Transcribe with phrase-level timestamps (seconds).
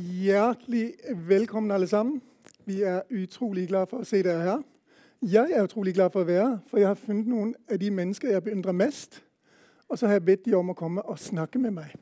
[0.00, 0.94] Hjertelig
[1.28, 2.22] velkommen, alle sammen.
[2.64, 4.60] Vi er utrolig glad for å se dere her.
[5.20, 7.90] Jeg er utrolig glad for å være her, for jeg har funnet noen av de
[7.92, 9.18] mennesker jeg beundrer mest.
[9.90, 11.92] Og så har jeg bedt de om å komme og snakke med meg.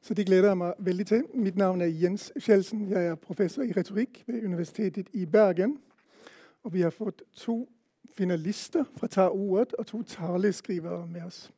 [0.00, 1.26] Så det gleder jeg meg veldig til.
[1.34, 2.86] Mitt navn er Jens Kjeldsen.
[2.88, 5.76] Jeg er professor i retorikk ved Universitetet i Bergen.
[6.64, 7.66] Og vi har fått to
[8.16, 11.50] finalister fra Ta ordet og to taleskrivere med oss.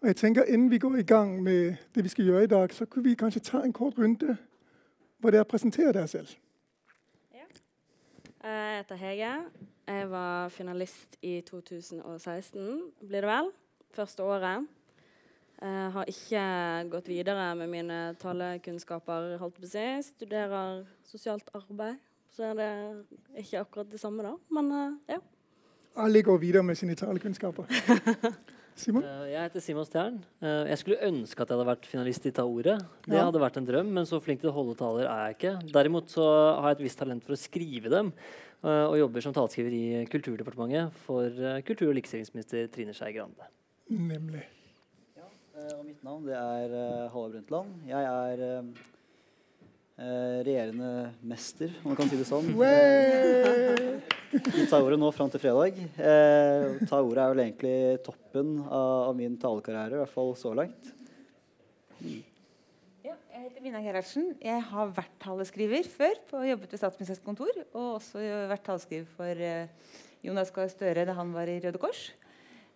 [0.00, 2.74] Og jeg tenker Innen vi går i gang med det vi skal gjøre i dag,
[2.74, 4.36] så kunne vi kanskje ta en kort runde
[5.18, 6.28] hvor dere presenterer dere selv.
[7.34, 7.46] Ja.
[8.44, 9.32] Jeg heter Hege.
[9.86, 13.50] Jeg var finalist i 2016, blir det vel.
[13.94, 14.66] Første året.
[15.60, 16.42] Jeg har ikke
[16.90, 19.36] gått videre med mine talekunnskaper.
[19.38, 19.86] holdt på å si.
[20.02, 21.96] Studerer sosialt arbeid.
[22.36, 23.06] Så er det
[23.44, 24.34] ikke akkurat det samme, da.
[24.50, 25.18] Men ja.
[25.96, 27.64] Alle går videre med sine talekunnskaper.
[28.76, 29.04] Simon?
[29.08, 30.16] Eh, jeg heter Simon Stjern.
[30.44, 32.76] Eh, jeg skulle ønske at jeg hadde vært finalist i Ta ordet.
[33.06, 33.24] Det Ja.
[33.24, 35.72] hadde vært en drøm, men så flink til å holde taler er jeg ikke.
[35.72, 36.24] Derimot så
[36.60, 38.12] har jeg et visst talent for å skrive dem,
[38.62, 41.30] eh, og jobber som taleskriver i Kulturdepartementet for
[41.62, 43.48] kultur- og likestillingsminister Trine Skei Grande.
[43.90, 44.42] Nemlig.
[45.56, 47.86] Eh, Og mitt navn det er uh, Halvard Brundtland.
[47.88, 48.62] Jeg er
[49.98, 50.90] eh, regjerende
[51.26, 52.52] mester, om man kan si det sånn.
[52.58, 54.00] Way!
[54.70, 55.78] tar ordet nå fram til fredag.
[55.96, 60.52] Eh, ta ordet er vel egentlig toppen av, av min talekarriere, i hvert fall så
[60.56, 60.92] langt.
[63.06, 64.34] Ja, jeg heter Mina Gerhardsen.
[64.42, 66.20] Jeg har vært taleskriver før.
[66.30, 67.64] på jobbet ved Statsministerens kontor.
[67.72, 72.08] Og også vært taleskriver for eh, Jonas Gahr Støre da han var i Røde Kors.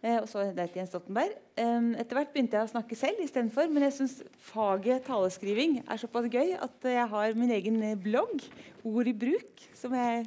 [0.03, 1.35] Eh, og så deretter Jens Stoltenberg.
[1.61, 3.69] Um, etter hvert begynte jeg å snakke selv istedenfor.
[3.69, 4.15] Men jeg syns
[4.49, 8.41] faget taleskriving er såpass gøy at jeg har min egen eh, blogg,
[8.89, 10.25] Ord i bruk, som jeg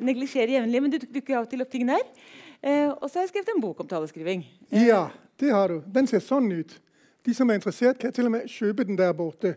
[0.00, 0.82] neglisjerer jevnlig.
[0.82, 2.06] Men det duk- dukker av og til opp ting der.
[2.62, 4.46] Eh, og så har jeg skrevet en bok om taleskriving.
[4.72, 5.82] Ja, det har du.
[5.86, 6.78] Den ser sånn ut.
[7.28, 9.56] De som er interessert, kan til og med kjøpe den der borte.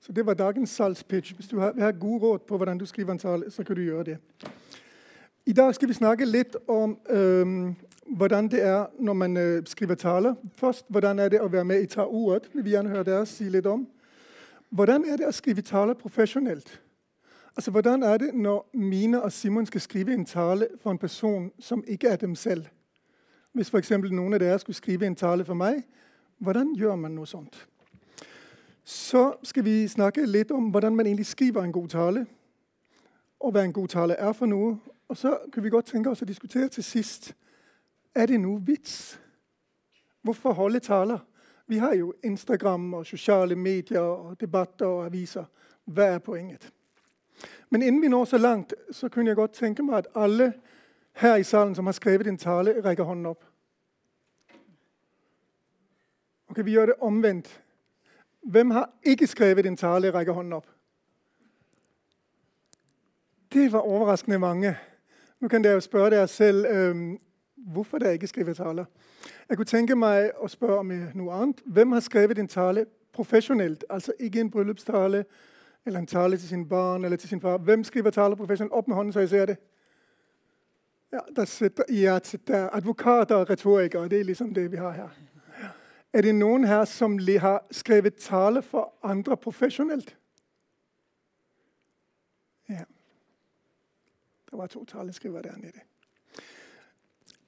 [0.00, 1.32] Så Det var dagens salgspitch.
[1.36, 3.82] Hvis du har, har god råd på hvordan du skriver en tale, så kan du
[3.82, 4.18] gjøre det.
[5.46, 7.74] I dag skal vi snakke litt om øhm,
[8.16, 10.34] hvordan det er når man øh, skriver taler.
[10.56, 12.50] Først, hvordan er det å være med i Ta ordet?
[12.54, 13.86] Vi vil gjerne høre dere si litt om.
[14.70, 16.80] Hvordan er det å skrive taler profesjonelt?
[17.56, 21.50] Altså, Hvordan er det når Mine og Simon skal skrive en tale for en person
[21.58, 22.66] som ikke er dem selv?
[23.52, 23.90] Hvis f.eks.
[23.90, 25.82] noen av dere skulle skrive en tale for meg,
[26.38, 27.66] hvordan gjør man noe sånt?
[28.84, 32.26] Så skal vi snakke litt om hvordan man egentlig skriver en god tale,
[33.40, 34.78] og hva en god tale er for noe.
[35.08, 37.32] Og så kunne vi godt tenke oss å diskutere til sist
[38.14, 39.18] er det noe vits.
[40.22, 41.18] Hvorfor holde taler?
[41.66, 45.44] Vi har jo Instagram og sosiale medier og debatter og aviser.
[45.84, 46.72] Hva er poenget?
[47.70, 50.52] Men innen vi når så langt, så kunne jeg godt tenke meg at alle
[51.12, 53.44] her i salen som har skrevet en tale, rekker hånden opp.
[56.50, 57.60] Ok, Vi gjør det omvendt.
[58.42, 60.66] Hvem har ikke skrevet en tale, rekker hånden opp?
[63.52, 64.78] Det var overraskende mange.
[65.40, 67.18] Nå kan dere jo spørre dere selv øhm,
[67.66, 68.84] hvorfor dere ikke skriver taler.
[69.48, 71.62] Jeg kunne tenke meg å spørre om noe annet.
[71.66, 73.84] Hvem har skrevet en tale profesjonelt?
[73.90, 75.24] Altså ikke en bryllupstale
[75.86, 77.58] eller en tale til sin barn eller til sin far.
[77.58, 78.72] Hvem skriver taler profesjonelt?
[78.72, 79.56] Opp med hånden, så jeg ser det.
[81.12, 82.68] Ja, der sitter, ja, der.
[82.72, 84.08] advokater og retorikere.
[84.08, 85.08] Det er liksom det vi har her.
[86.12, 90.16] Er det noen her som har skrevet tale for andre profesjonelt?
[92.68, 92.84] Ja.
[94.50, 95.80] Det var to taleskrivere der nede.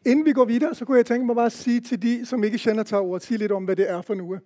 [0.04, 2.42] Innen vi går videre, så kunne jeg tenke meg bare å si til de som
[2.42, 4.40] ikke kjenner TAR-ordet, si litt om hva det er for noe.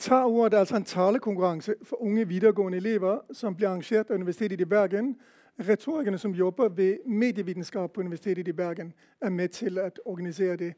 [0.00, 4.68] TAR-ordet er altså en talekonkurranse for unge videregående elever som blir arrangert av Universitetet i
[4.70, 5.10] Bergen.
[5.60, 10.72] Retorikerne som jobber ved medievitenskap på Universitetet i Bergen, er med til å organisere det.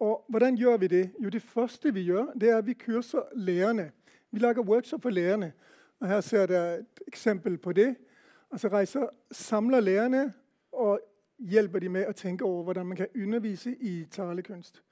[0.00, 1.10] Og hvordan gjør vi det?
[1.20, 3.90] Jo, Det første vi gjør, det er at vi kurser lærerne.
[4.32, 5.52] Vi lager workshop for lærerne.
[6.00, 7.96] Og Her ser dere et eksempel på det.
[8.52, 10.32] Altså reiser, Samler lærerne
[10.72, 11.00] og
[11.40, 14.82] hjelper de med å tenke over hvordan man kan undervise i talekunst.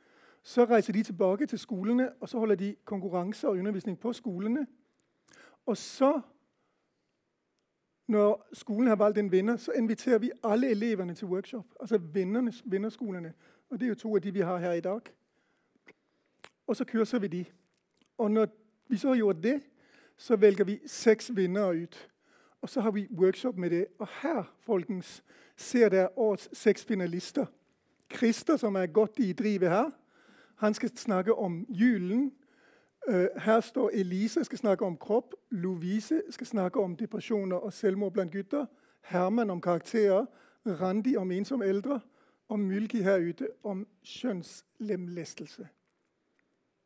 [0.42, 4.66] Så reiser de tilbake til skolene og så holder de konkurranser og undervisning på skolene.
[5.67, 6.20] Og så,
[8.06, 11.67] når skolen har valgt en vinner, så inviterer vi alle elevene til workshop.
[11.81, 13.34] Altså vinnerne, vinnerskolene.
[13.70, 15.00] Og Det er jo to av de vi har her i dag.
[16.67, 17.44] Og så kurser vi de.
[18.19, 18.46] Og når
[18.88, 19.61] vi så har gjort det,
[20.17, 22.08] så velger vi seks vinnere ut.
[22.61, 23.87] Og så har vi workshop med det.
[23.99, 25.23] Og her folkens,
[25.58, 27.46] ser dere årets seks finalister.
[28.14, 29.90] Christer, som er godt i drivet her,
[30.58, 32.32] han skal snakke om julen.
[33.08, 35.34] Eh, her står Elise skal snakke om kropp.
[35.50, 38.66] Lovise skal snakke om depresjoner og selvmord blant gutter.
[39.00, 40.26] Herman om karakterer.
[40.66, 42.00] Randi om ensomme eldre.
[42.49, 45.69] Og Mulki her ute om kjønnslemlestelse.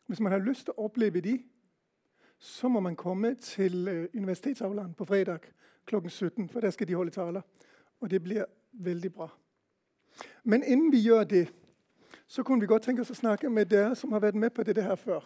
[0.07, 1.39] Hvis man har lyst til å oppleve de,
[2.39, 5.39] så må man komme til uh, Universitetsaulaen på fredag
[5.87, 6.49] klokken 17.
[6.49, 7.41] For der skal de holde taler.
[8.01, 9.29] Og det blir veldig bra.
[10.45, 11.49] Men innen vi gjør det,
[12.27, 14.65] så kunne vi godt tenke oss å snakke med dere som har vært med på
[14.65, 15.25] dette her før.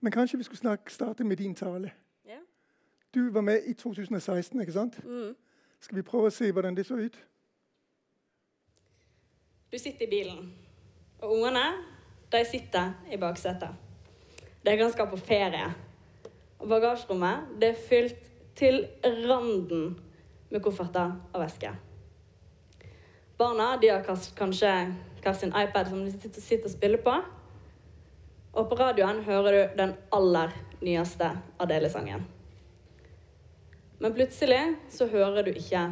[0.00, 1.92] Men kanskje vi skulle snakke, starte med din tale.
[2.26, 2.38] Ja.
[3.14, 4.98] Du var med i 2016, ikke sant?
[5.04, 5.34] Mm.
[5.80, 7.16] Skal vi prøve å se hvordan det så ut?
[9.72, 10.52] Du sitter i bilen,
[11.18, 11.64] og ungene
[12.32, 13.74] de sitter i baksetet.
[14.64, 15.66] Dere skal på ferie.
[16.58, 19.98] Og bagasjerommet det er fylt til randen
[20.50, 21.74] med kofferter og vesker.
[23.38, 24.04] Barna de har
[24.36, 24.72] kanskje
[25.22, 27.14] hver sin iPad som de sitter, og spiller på.
[28.54, 30.52] Og på radioen hører du den aller
[30.84, 32.22] nyeste Adele-sangen.
[33.98, 35.88] Men plutselig så hører du ikke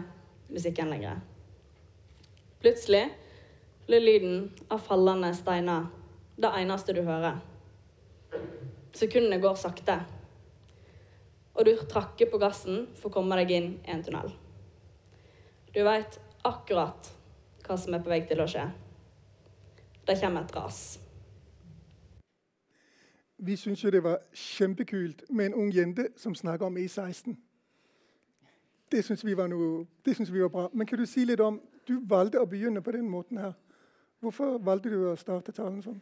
[0.52, 1.18] musikken lenger.
[2.60, 3.08] Plutselig
[3.86, 5.88] blir lyden av fallende steiner
[6.38, 7.40] det eneste du hører.
[8.94, 9.96] Sekundene går sakte,
[11.56, 14.30] og du trakker på gassen for å komme deg inn i en tunnel.
[15.72, 17.10] Du veit akkurat
[17.66, 18.66] hva som er på vei til å skje.
[20.06, 20.82] Det kommer et ras.
[23.42, 27.34] Vi syns jo det var kjempekult med en ung jente som snakker om E16.
[28.92, 30.68] Det syns vi, var noe- det synes vi var bra.
[30.72, 33.54] Men kan du si litt om Du valgte å begynne på den måten her.
[34.20, 35.98] Hvorfor valgte du å starte talen sånn?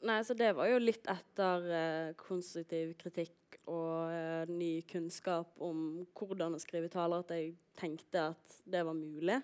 [0.00, 6.06] Nei, så Det var jo litt etter eh, konstruktiv kritikk og eh, ny kunnskap om
[6.16, 9.42] hvordan å skrive taler at jeg tenkte at det var mulig.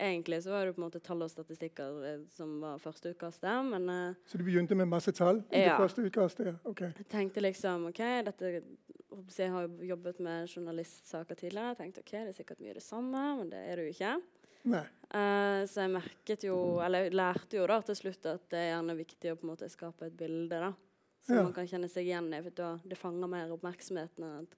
[0.00, 3.64] Egentlig så var det på en måte tall og statistikker eh, som var første utkastet.
[3.68, 6.46] Men eh, Så du begynte med masse tall i det første utkastet?
[6.46, 6.54] Ja.
[6.64, 6.80] Ok.
[6.86, 8.52] jeg tenkte liksom OK, dette
[9.36, 11.74] Jeg har jo jobbet med journalistsaker tidligere.
[11.74, 14.14] Jeg tenkte OK, det er sikkert mye det samme, men det er det jo ikke.
[14.72, 18.70] Eh, så jeg merket jo, eller jeg lærte jo da til slutt at det er
[18.76, 20.72] gjerne viktig å på en måte skape et bilde da,
[21.26, 21.42] som Ja.
[21.42, 22.40] man kan kjenne seg igjen i.
[22.42, 24.48] For da, det fanger mer oppmerksomheten enn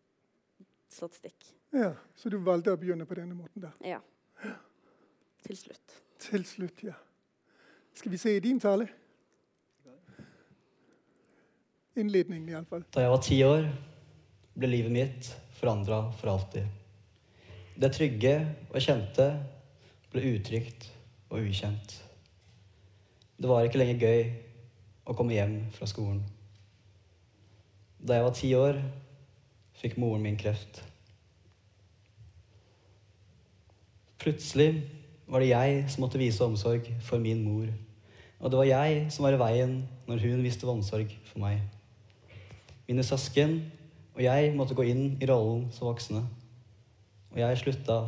[0.88, 1.50] statistikk.
[1.74, 3.72] Ja, Så du valgte å begynne på denne måten der.
[3.82, 3.98] Ja.
[5.44, 5.96] Til slutt.
[6.24, 6.94] Til slutt, ja.
[7.94, 8.88] Skal vi se i din tale?
[11.96, 12.82] Innledningen, iallfall.
[12.94, 13.68] Da jeg var ti år,
[14.58, 15.28] ble livet mitt
[15.60, 16.64] forandra for alltid.
[17.78, 18.32] Det trygge
[18.70, 19.28] og kjente
[20.10, 20.88] ble utrygt
[21.28, 21.94] og ukjent.
[23.36, 24.24] Det var ikke lenger gøy
[25.04, 26.22] å komme hjem fra skolen.
[27.98, 28.82] Da jeg var ti år,
[29.78, 30.82] fikk moren min kreft.
[34.22, 34.70] Plutselig
[35.26, 37.68] var det jeg som måtte vise omsorg for min mor.
[38.40, 39.78] Og det var jeg som var i veien
[40.08, 41.62] når hun viste omsorg for meg.
[42.88, 43.62] Mine søsken
[44.14, 46.22] og jeg måtte gå inn i rollen som voksne.
[47.34, 47.98] Og jeg slutta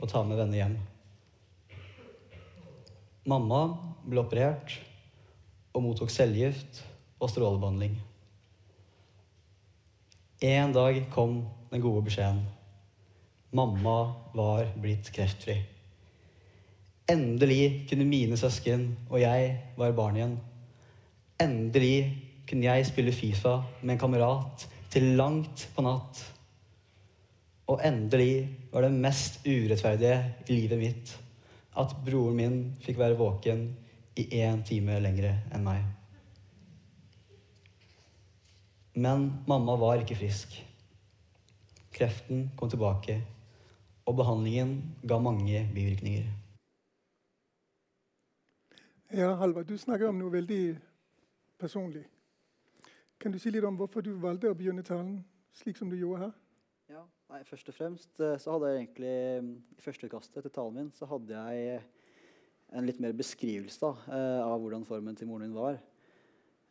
[0.00, 0.76] å ta med venner hjem.
[3.30, 3.62] Mamma
[4.04, 4.76] ble operert
[5.72, 6.82] og mottok cellegift
[7.20, 7.96] og strålebehandling.
[10.44, 11.42] En dag kom
[11.72, 12.42] den gode beskjeden.
[13.56, 13.98] Mamma
[14.36, 15.56] var blitt kreftfri.
[17.10, 20.36] Endelig kunne mine søsken og jeg være barn igjen.
[21.40, 21.96] Endelig
[22.48, 26.20] kunne jeg spille Fifa med en kamerat til langt på natt.
[27.70, 30.18] Og endelig var det mest urettferdige
[30.48, 31.12] i livet mitt
[31.78, 33.68] at broren min fikk være våken
[34.18, 35.84] i én time lengre enn meg.
[39.00, 40.56] Men mamma var ikke frisk.
[41.94, 43.20] Kreften kom tilbake,
[44.06, 44.74] og behandlingen
[45.06, 46.26] ga mange bivirkninger.
[49.10, 50.76] Ja, Halvard, du snakker om noe veldig
[51.58, 52.04] personlig.
[53.18, 55.16] Kan du si litt om hvorfor du valgte å begynne talen
[55.58, 56.36] slik som du gjorde her?
[56.94, 57.02] Ja,
[57.32, 60.92] nei, Først og fremst eh, så hadde jeg egentlig i første førsteutkastet til talen min
[60.94, 61.80] så hadde jeg
[62.78, 65.82] en litt mer beskrivelse da, eh, av hvordan formen til moren min var.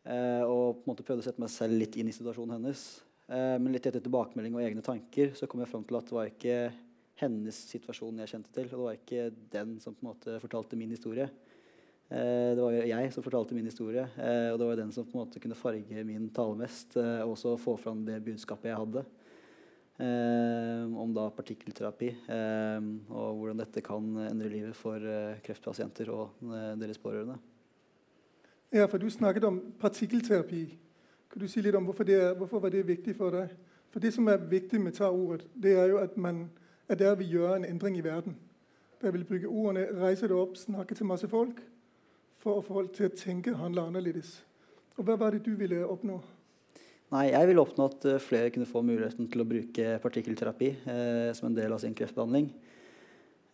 [0.07, 2.85] Eh, og på en måte prøvde å sette meg selv litt inn i situasjonen hennes.
[3.27, 6.19] Eh, men litt etter tilbakemelding og egne tanker så kom jeg fram til at det
[6.21, 6.57] var ikke
[7.19, 8.71] hennes situasjon jeg kjente til.
[8.71, 9.29] Og det var ikke
[9.59, 11.27] den som på en måte fortalte min historie.
[12.09, 15.05] Eh, det var jo jeg som fortalte min historie, eh, og det var den som
[15.05, 16.97] på en måte kunne farge min tale mest.
[16.97, 19.05] Eh, og også få fram det budskapet jeg hadde.
[19.99, 24.95] Om da partikkelterapi og hvordan dette kan endre livet for
[25.43, 26.39] kreftpasienter og
[26.79, 27.35] deres pårørende.
[28.71, 30.61] Ja, for du snakket om partikkelterapi.
[31.27, 33.51] Kan du si litt om hvorfor, det er, hvorfor var det viktig for deg?
[33.91, 36.45] For det som er viktig med ta ordet, det er jo at man
[36.87, 38.39] er der vi gjør en endring i verden.
[39.01, 41.59] Der vil bruke ordene, reise det opp, snakke til masse folk
[42.39, 44.37] for å få folk til å tenke og handle annerledes.
[44.99, 46.19] Og hva var det du ville oppnå?
[47.09, 51.29] Nei, jeg ville oppnå at eh, flere kunne få muligheten til å bruke partikkelterapi eh,
[51.37, 52.51] som en del av sin kreftbehandling.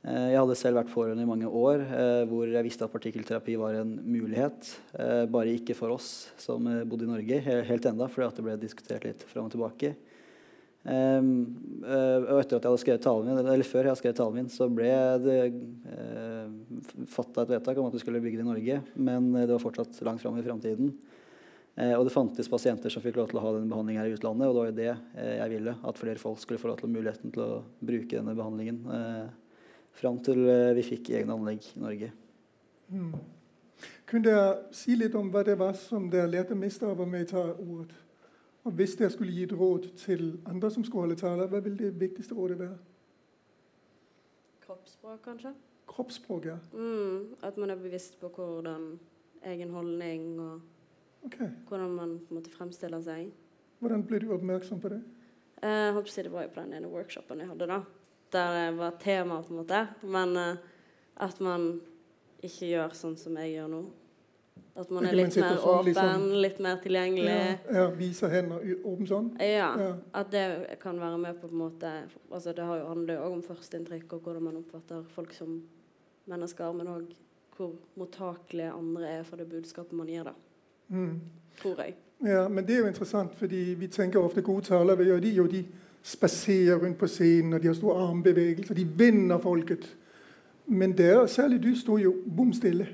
[0.04, 3.56] Eh, jeg hadde selv vært pårørende i mange år eh, hvor jeg visste at partikkelterapi
[3.62, 4.74] var en mulighet.
[5.32, 6.10] Bare ikke for oss
[6.42, 7.40] som bodde i Norge
[7.70, 9.96] helt enda, fordi det ble diskutert litt fram og tilbake.
[10.86, 11.30] Um,
[11.82, 14.36] uh, og etter at jeg hadde skrevet talen min, eller før jeg hadde skrevet talen
[14.38, 14.92] min, så ble
[15.24, 15.38] det
[15.90, 16.52] uh,
[17.10, 18.80] fatta et vedtak om at vi skulle bygge det i Norge.
[18.94, 20.94] Men uh, det var fortsatt langt fram i framtiden.
[21.76, 24.20] Uh, og det fantes pasienter som fikk lov til å ha denne behandlingen her i
[24.20, 24.46] utlandet.
[24.46, 27.34] Og det var jo det jeg ville, at flere folk skulle få lov til muligheten
[27.34, 27.52] til å
[27.82, 28.86] bruke denne behandlingen.
[29.96, 32.14] fram til vi fikk egne anlegg i Norge.
[32.94, 33.14] Mm.
[34.06, 37.42] Kunne dere si litt om hva det var som dere lærte mest av å ta
[37.58, 38.05] ordet?
[38.66, 41.78] Og Hvis dere skulle gi et råd til andre som skulle holde taler, hva ville
[41.78, 42.78] det viktigste rådet være?
[44.66, 45.52] Kroppsspråk, kanskje?
[45.88, 46.56] Kroppsspråk, ja.
[46.74, 48.96] Mm, at man er bevisst på hvordan
[49.46, 50.62] egen holdning og
[51.26, 51.52] okay.
[51.68, 53.30] hvordan man på en måte fremstiller seg.
[53.80, 55.04] Hvordan ble du oppmerksom på det?
[55.62, 57.84] Jeg holdt på å si Det var jo på den ene workshopen jeg hadde, da.
[58.34, 59.84] Der det var tema, på en måte.
[60.02, 60.58] Men uh,
[61.22, 61.70] at man
[62.42, 63.84] ikke gjør sånn som jeg gjør nå.
[64.76, 67.36] At man er litt mer sånn, åpen, liksom, litt mer tilgjengelig.
[67.36, 69.30] Ja, ja Viser hender åpen sånn?
[69.40, 70.44] Ja, ja, At det
[70.82, 71.92] kan være med på en måte
[72.28, 75.62] altså Det har jo handler jo òg om førsteinntrykk og hvordan man oppfatter folk som
[76.28, 77.14] mennesker, men òg
[77.56, 80.34] hvor mottakelige andre er for det budskapet man gir, da.
[80.92, 81.22] Mm.
[81.62, 81.96] Tror jeg.
[82.26, 85.48] Ja, men det er jo interessant, fordi vi tenker ofte gode taler ved de jo
[85.48, 85.64] de
[86.04, 89.88] spaserer rundt på scenen, og de har store armbevegelser, de vinner folket.
[90.68, 92.88] Men der, særlig du, sto jo bom stille.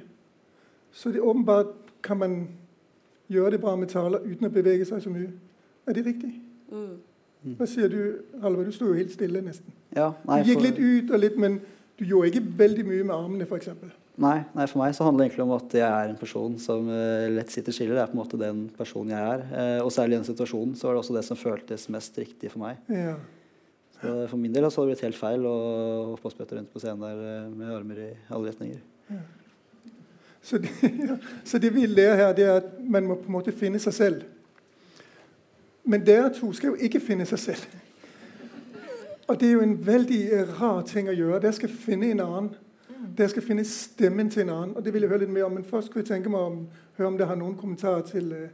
[0.92, 2.36] Så det åpenbart kan man
[3.32, 5.32] gjøre det bra med taler uten å bevege seg så mye.
[5.88, 6.34] Er det riktig?
[6.72, 7.00] Mm.
[7.58, 8.02] Hva sier du,
[8.42, 8.70] Halvard?
[8.70, 9.74] Du sto jo helt stille nesten.
[9.96, 11.58] Ja, nei, du gikk litt ut og litt, men
[11.98, 13.72] du gjorde ikke veldig mye med armene, f.eks.
[14.22, 16.90] Nei, nei, for meg så handler det egentlig om at jeg er en person som
[16.92, 17.96] uh, lett sitter stille.
[17.98, 19.46] Det er på en måte den personen jeg er.
[19.50, 22.52] Uh, og særlig i den situasjonen så var det også det som føltes mest riktig
[22.54, 22.82] for meg.
[22.92, 23.16] Ja.
[23.98, 25.56] Så for min del så har det blitt helt feil å
[26.12, 28.84] hoppe og spytte rundt på scenen der uh, med armer i alle retninger.
[29.10, 29.24] Ja.
[30.42, 30.70] Så det,
[31.46, 33.94] så det vi lærer her, det er at man må på en måte finne seg
[33.94, 34.24] selv.
[35.84, 37.78] Men dere to skal jo ikke finne seg selv.
[39.28, 40.22] Og det er jo en veldig
[40.60, 41.40] rar ting å gjøre.
[41.42, 42.50] Dere skal finne en annen.
[43.18, 44.74] Dere skal finne stemmen til en annen.
[44.76, 45.56] og det vil jeg høre litt mer om.
[45.56, 46.60] Men først skulle jeg tenke meg om,
[46.98, 48.50] høre om dere har noen kommentarer til, eh,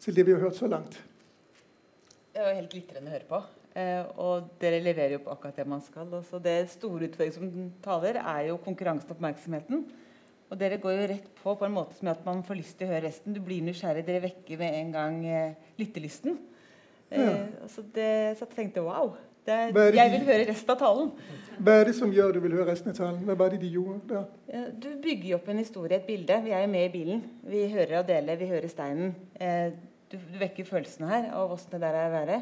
[0.00, 1.00] til, det vi har hørt så langt.
[2.34, 3.42] Det var helt glitrende å høre på.
[3.74, 6.06] Eh, og dere leverer jo på akkurat det man skal.
[6.14, 9.84] Også det store utfordringen som taler, er jo konkurransen og oppmerksomheten.
[10.52, 12.76] Og dere går jo rett på på en måte som gjør at man får lyst
[12.78, 13.34] til å høre resten.
[13.36, 14.04] Du blir nysgjerrig.
[14.06, 16.36] Dere vekker med en gang eh, lyttelysten.
[17.14, 17.38] Eh,
[17.70, 19.14] så, det, så jeg tenkte wow.
[19.44, 21.10] Er, jeg vil høre resten av talen.
[21.60, 23.18] Hva er det som gjør du vil høre resten av talen?
[23.28, 24.22] Hva var det de gjorde da?
[24.48, 26.38] Ja, du bygger opp en historie, et bilde.
[26.46, 27.20] Vi er jo med i bilen.
[27.44, 29.12] Vi hører og deler, vi hører steinen.
[29.36, 29.74] Eh,
[30.08, 32.38] du, du, vekker følelsene her av åssen det der er å være.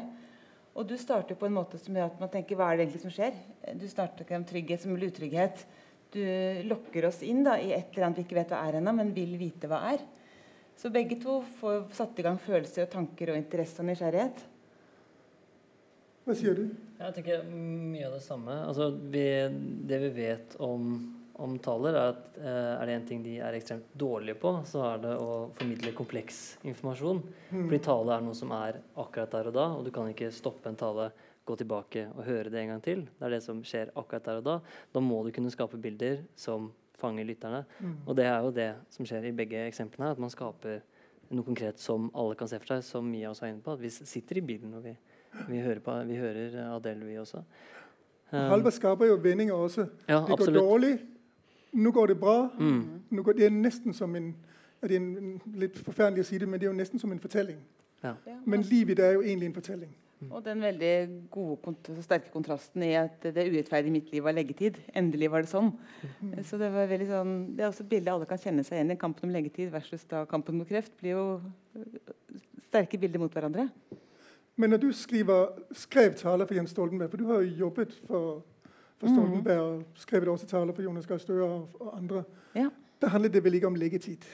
[0.79, 3.03] Og du starter på en måte som gjør at man tenker hva er det egentlig
[3.03, 3.35] som skjer?
[3.77, 5.65] Du starter ikke om trygghet som utrygghet
[6.13, 6.23] du
[6.69, 9.13] lokker oss inn da, i et eller annet vi ikke vet hva er ennå, men
[9.15, 10.03] vil vite hva er.
[10.77, 14.45] Så begge to får satt i gang følelser, og tanker og interesse og nysgjerrighet.
[16.23, 16.69] Hva sier du?
[16.99, 18.55] Jeg tenker mye av det samme.
[18.69, 19.25] Altså, vi,
[19.89, 20.93] det vi vet om,
[21.43, 24.85] om taler, er at eh, er det en ting de er ekstremt dårlige på, så
[24.93, 27.19] er det å formidle kompleks informasjon.
[27.51, 27.65] Mm.
[27.65, 30.71] Fordi tale er noe som er akkurat der og da, og du kan ikke stoppe
[30.71, 31.11] en tale
[31.45, 33.03] gå tilbake og høre det en gang til.
[33.19, 34.55] Det er det som skjer akkurat der og da.
[34.95, 37.63] Da må du kunne skape bilder som fanger lytterne.
[37.79, 37.95] Mm.
[38.07, 40.13] Og det er jo det som skjer i begge eksemplene.
[40.15, 40.81] At man skaper
[41.33, 43.75] noe konkret som alle kan se for seg, som Mia også er inne på.
[43.75, 44.95] At vi sitter i bilen og vi,
[45.49, 47.43] vi hører, på, vi hører Adele, vi også.
[48.33, 49.87] Um, Halvard skaper jo vendinger også.
[50.07, 50.95] Ja, det går dårlig,
[51.73, 52.37] nå går det bra.
[52.57, 53.19] Mm.
[53.23, 54.33] Går, det er nesten som en
[54.83, 57.21] det er en, litt forferdelig å si det, men det er jo nesten som en
[57.23, 57.59] fortelling.
[58.03, 58.17] Ja.
[58.43, 59.93] Men livet er jo egentlig en fortelling.
[60.29, 60.93] Og den veldig
[61.33, 61.73] gode,
[62.05, 64.79] sterke kontrasten i at det urettferdige i mitt liv var leggetid.
[64.95, 65.71] Endelig var det sånn.
[66.21, 66.37] Mm.
[66.47, 68.95] Så det, var veldig sånn, det er også et bilde alle kan kjenne seg igjen
[68.95, 68.99] i.
[69.01, 71.25] Kampen om leggetid versus da kampen mot kreft blir jo
[72.69, 73.67] sterke bilder mot hverandre.
[74.55, 78.43] Men når du skriver, skrev taler for Jens Stoltenberg, for du har jo jobbet for,
[79.01, 79.13] for mm.
[79.15, 82.23] Stoltenberg og skrevet også taler for Jonas Gahr Støre og, og andre,
[82.55, 82.67] ja.
[83.01, 84.27] da handlet det vel ikke om leggetid?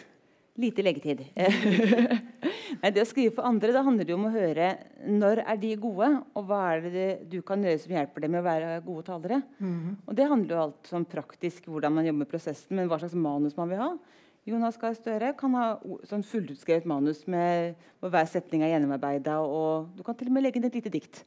[0.59, 1.23] Lite leggetid.
[2.79, 4.73] Nei, det å skrive for andre da handler det om å høre
[5.07, 8.43] når er de gode, og hva er det du kan gjøre som hjelper dem med
[8.43, 9.41] å være gode talere.
[9.59, 9.95] Mm -hmm.
[10.05, 13.15] Og Det handler jo alt sånn praktisk hvordan man jobber med prosessen, men hva slags
[13.15, 13.97] manus man vil ha.
[14.45, 19.89] Jonas Gahr Støre kan ha sånn fullutskrevet manus med hvor hver setning er gjennomarbeida, og
[19.95, 21.23] du kan til og med legge inn et lite dikt.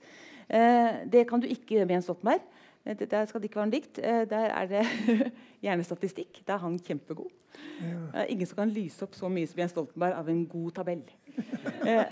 [0.48, 2.40] Eh, det kan du ikke gjøre med Jens Stoltenberg.
[2.84, 3.98] Eh, der skal det ikke være en dikt.
[3.98, 4.82] Eh, der er det
[5.64, 6.42] gjerne statistikk.
[6.46, 7.30] Da er han kjempegod.
[7.82, 8.24] Ja.
[8.28, 11.04] Ingen som kan lyse opp så mye som Jens Stoltenberg av en god tabell.
[11.82, 12.06] Eh,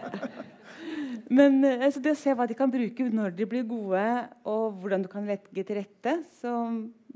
[1.30, 4.02] men altså det å se hva de kan bruke når de blir gode,
[4.48, 6.54] og hvordan du kan legge til rette, så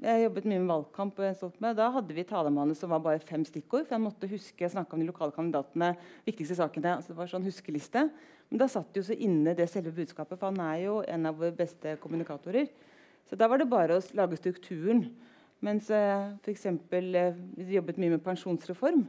[0.05, 1.19] Jeg jobbet mye med valgkamp.
[1.19, 1.77] og Stoltenberg.
[1.79, 3.87] Da hadde vi talemanus som var bare fem stikkord.
[3.87, 5.95] for Jeg måtte huske snakke om de lokale kandidatene,
[6.27, 6.97] viktigste sakene.
[6.97, 8.11] altså det var sånn huskeliste.
[8.51, 11.39] Men da satt jo så inne det selve budskapet, for han er jo en av
[11.39, 12.69] våre beste kommunikatorer.
[13.29, 15.07] Så da var det bare å lage strukturen.
[15.65, 16.67] Mens eh, f.eks.
[16.67, 19.07] Eh, vi jobbet mye med pensjonsreform.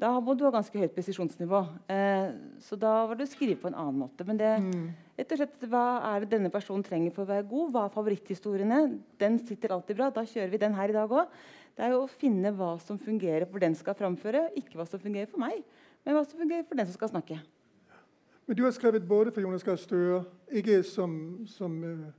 [0.00, 1.58] Da må du ha ganske høyt presisjonsnivå.
[1.92, 2.30] Eh,
[2.64, 4.24] så da var det å skrive på en annen måte.
[4.24, 4.86] Men det, Mm.
[5.18, 5.82] rett og slett, hva
[6.14, 7.72] er det denne personen trenger for å være god?
[7.74, 8.78] Hva er favoritthistoriene?
[9.18, 10.08] Den sitter alltid bra.
[10.10, 11.28] Da kjører vi den her i dag òg.
[11.76, 14.48] Det er jo å finne hva som fungerer for den skal framføre.
[14.56, 15.62] Ikke hva som fungerer for meg,
[16.06, 17.38] men hva som fungerer for den som skal snakke.
[18.48, 22.12] Men du har skrevet både for Jonas Gahr Støre, ikke som, som, øh,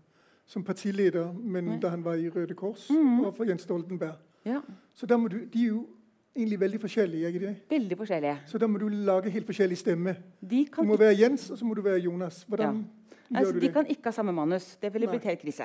[0.52, 1.78] som partileder, men Nei.
[1.80, 3.26] da han var i Røde Kors, Mhm.
[3.26, 4.18] og for Jens Stoltenberg.
[4.46, 4.60] Ja,
[4.94, 5.86] Så da må du, de er jo
[6.36, 7.56] egentlig veldig forskjellige, ikke det?
[7.70, 8.38] Veldig forskjellige.
[8.48, 10.16] Så da må du lage helt forskjellig stemme.
[10.42, 12.44] De Du må være Jens, og så må du være Jonas.
[12.50, 12.86] Hvordan
[13.32, 13.74] gjør altså, du de det?
[13.74, 14.76] kan ikke ha samme manus.
[14.82, 15.64] Det ville blitt helt krise.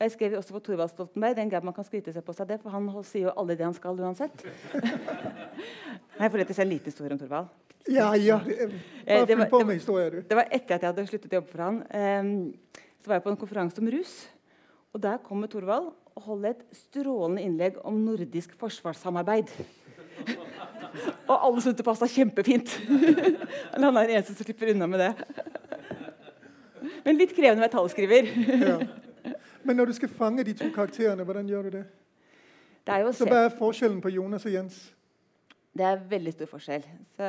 [0.00, 1.36] Jeg skrev også for Thorvald Stoltenberg.
[1.36, 3.64] Den grad man kan skryte seg på seg det, for han sier jo alle det
[3.64, 4.42] han skal uansett.
[6.18, 7.46] Jeg får rett og slett en liten historie om Thorvald.
[7.90, 8.38] Ja, ja.
[8.46, 8.70] det er-
[9.06, 10.20] Eh, Bare det fyll på med historier, du.
[10.22, 11.82] Det var etter at jeg hadde sluttet å jobbe for han.
[11.90, 12.54] Ehm,
[13.02, 14.14] så var jeg på en konferanse om rus.
[14.94, 19.50] Og Der kommer Thorvald og holder et strålende innlegg om nordisk forsvarssamarbeid.
[21.30, 22.74] og alle syntes det passa kjempefint.
[23.72, 25.12] Eller han er den eneste som slipper unna med det.
[27.06, 28.30] Men litt krevende å være tallskriver.
[28.62, 28.78] Ja.
[29.62, 31.84] Men når du skal fange de to karakterene, hvordan gjør du det?
[32.86, 34.78] Det er jo Så hva er forskjellen på Jonas og Jens?
[35.72, 36.84] Det er veldig stor forskjell.
[37.16, 37.28] Så,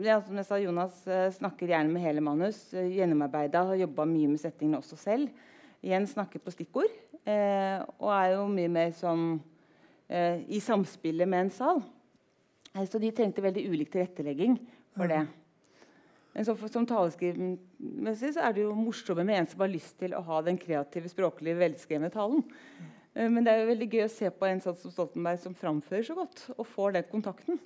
[0.00, 2.64] ja, som jeg sa, Jonas eh, snakker gjerne med hele manus.
[2.72, 5.32] Uh, Gjennomarbeida, har jobba mye med settingene også selv.
[5.82, 6.92] Igjen snakker på stikkord
[7.26, 9.34] eh, og er jo mye mer sånn
[10.06, 11.82] eh, i samspillet med en sal.
[12.72, 14.58] Eh, så de trengte veldig ulik tilrettelegging
[14.94, 15.24] for det.
[16.32, 19.98] Men så for, som taleskrivermessig så er det jo morsomme med en som har lyst
[20.00, 22.46] til å ha den kreative, språklige, velskrevne talen.
[23.12, 25.58] Eh, Men det er jo veldig gøy å se på en sånn som Stoltenberg som
[25.58, 27.60] framfører så godt og får den kontakten.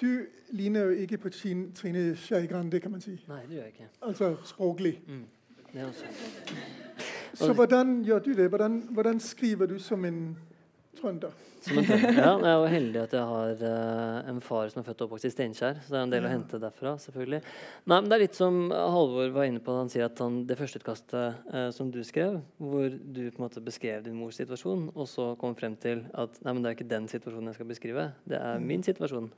[0.00, 3.16] Du ligner jo ikke på Trine Trine Skei Grande, kan man si.
[3.28, 3.88] Nei, det gjør jeg ikke.
[4.02, 4.94] Altså språklig.
[5.74, 6.04] Også.
[7.34, 8.48] Så hvordan gjør du det?
[8.48, 10.38] Hvordan, hvordan skriver du som en
[11.00, 11.34] trønder?
[11.60, 12.12] Som en trønder.
[12.14, 15.08] Ja, jeg er jo heldig at jeg har uh, en far som er født og
[15.08, 15.80] oppvokst i Steinkjer.
[15.82, 16.94] Så det er en del å hente derfra.
[17.02, 17.40] selvfølgelig.
[17.84, 19.74] Nei, men Det er litt som Halvor var inne på.
[19.78, 23.64] Han sier at han, det førsteutkastet uh, som du skrev, hvor du på en måte
[23.64, 26.90] beskrev din mors situasjon, og så kom frem til at nei, men det er ikke
[26.94, 28.08] den situasjonen jeg skal beskrive.
[28.28, 29.30] Det er min situasjon.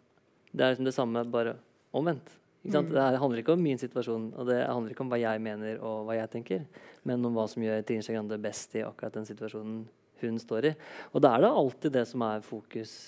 [0.50, 1.56] Det er liksom det samme, bare
[1.96, 2.36] omvendt.
[2.62, 2.90] Mm.
[2.92, 6.04] Det handler ikke om min situasjon, og det handler ikke om hva jeg mener og
[6.08, 6.66] hva jeg tenker,
[7.08, 9.86] men om hva som gjør Trine Skei Grande best i akkurat den situasjonen
[10.20, 10.74] hun står i.
[11.14, 12.98] Og da er det alltid det som er fokus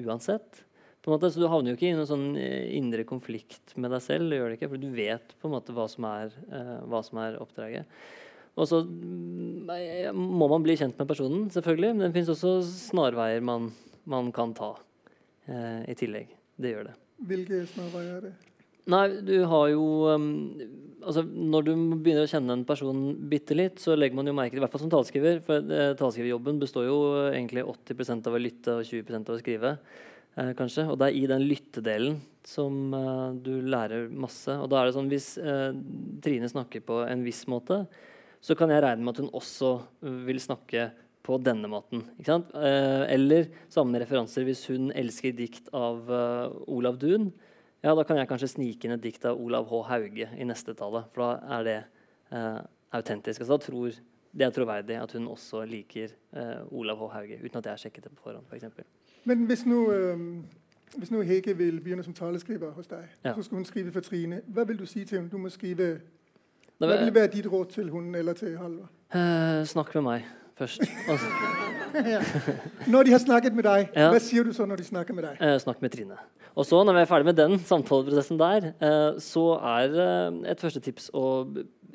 [0.00, 0.62] uansett.
[1.06, 4.32] Måte, så Du havner jo ikke i noen sånn eh, indre konflikt med deg selv,
[4.34, 7.20] gjør det ikke, for du vet på en måte hva som er, eh, hva som
[7.22, 7.86] er oppdraget.
[8.58, 9.70] Og så mm,
[10.16, 13.68] må man bli kjent med personen, selvfølgelig, men det fins også snarveier man,
[14.02, 14.72] man kan ta
[15.46, 16.34] eh, i tillegg.
[16.56, 16.96] Det gjør det.
[17.28, 18.34] Hvilke snarveier er det?
[18.92, 20.26] Nei, du har jo um,
[21.02, 21.70] altså Når du
[22.04, 24.74] begynner å kjenne en person bitte litt, så legger man jo merke til, i hvert
[24.74, 26.98] fall som talskriver, for eh, talskriverjobben består jo
[27.32, 29.72] egentlig 80% av å lytte og 20% av å skrive.
[30.36, 34.52] Eh, kanskje, Og det er i den lyttedelen som eh, du lærer masse.
[34.52, 35.72] Og da er det sånn hvis eh,
[36.22, 37.86] Trine snakker på en viss måte,
[38.44, 39.70] så kan jeg regne med at hun også
[40.28, 40.90] vil snakke
[41.26, 42.04] på denne måten.
[42.22, 47.32] Eh, eller samme referanser hvis hun elsker dikt av eh, Olav Duun.
[47.84, 49.82] Ja, da kan jeg kanskje snike inn et dikt av Olav H.
[49.90, 51.04] Hauge i neste tale.
[51.14, 51.76] For da er det
[52.32, 52.60] eh,
[52.96, 53.42] autentisk.
[53.42, 53.98] Altså, da tror
[54.36, 57.10] det er troverdig at hun også liker eh, Olav H.
[57.14, 58.46] Hauge, uten at jeg har sjekket det på forhånd.
[58.50, 58.84] For eksempel.
[59.26, 60.44] Men hvis nå, øhm,
[60.96, 63.34] hvis nå Hege vil begynne som taleskriver hos deg, Ja.
[63.34, 65.30] så skal hun skrive for Trine, hva vil du si til henne?
[65.30, 65.96] Du må skrive,
[66.78, 68.88] hva vil være ditt råd til hun eller til Halvor?
[69.14, 70.24] eh, snakk med meg
[70.58, 70.82] først.
[71.10, 71.28] Altså,
[72.92, 74.10] Når de har snakket med deg, Ja.
[74.12, 75.38] hva sier du så når de snakker med deg?
[75.40, 76.18] eh, snakk med Trine.
[76.56, 80.60] Og så, når vi er ferdig med den samtaleprosessen der, eh, så er eh, et
[80.60, 81.24] første tips å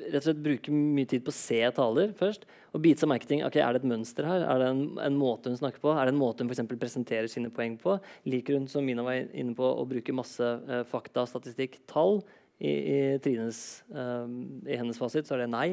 [0.02, 2.46] rett og slett bruke mye tid på å se taler først.
[2.74, 3.42] Og bite seg merke ting.
[3.46, 4.42] ok, Er det et mønster her?
[4.50, 5.92] Er det en, en måte hun snakker på?
[5.94, 7.98] Er det en måte hun for eksempel presenterer sine poeng på?
[8.26, 12.22] Liker hun, som Mina var inne på, å bruke masse eh, fakta, statistikk, tall?
[12.60, 14.26] I, i Trines eh,
[14.70, 15.68] I hennes fasit så er det nei.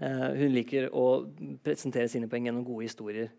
[0.00, 1.06] Eh, hun liker å
[1.62, 3.30] presentere sine poeng gjennom gode historier.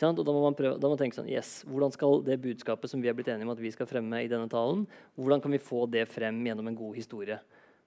[0.00, 2.90] Og da må man prøve, da må man tenke sånn, yes, Hvordan skal det budskapet
[2.90, 4.86] som vi har blitt enige om at vi skal fremme i denne talen,
[5.20, 7.38] hvordan kan vi få det frem gjennom en god historie?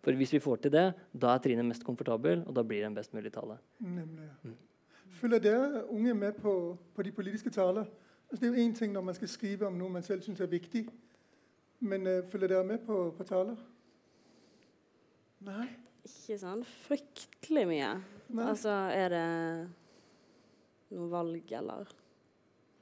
[0.05, 0.85] For Hvis vi får til det,
[1.17, 3.57] da er Trine mest komfortabel, og da blir det en best mulig tale.
[3.81, 4.29] Nemlig.
[4.43, 4.53] Mm.
[5.17, 7.89] Følger dere unge med på, på de politiske taler?
[8.29, 10.39] Altså, det er jo én ting når man skal skrive om noe man selv syns
[10.41, 10.85] er viktig,
[11.79, 13.57] men uh, følger dere med på, på taler?
[15.45, 15.67] Nei?
[16.05, 17.91] Ikke sånn fryktelig mye.
[18.35, 18.47] Nei.
[18.49, 19.25] Altså er det
[20.95, 21.87] noe valg eller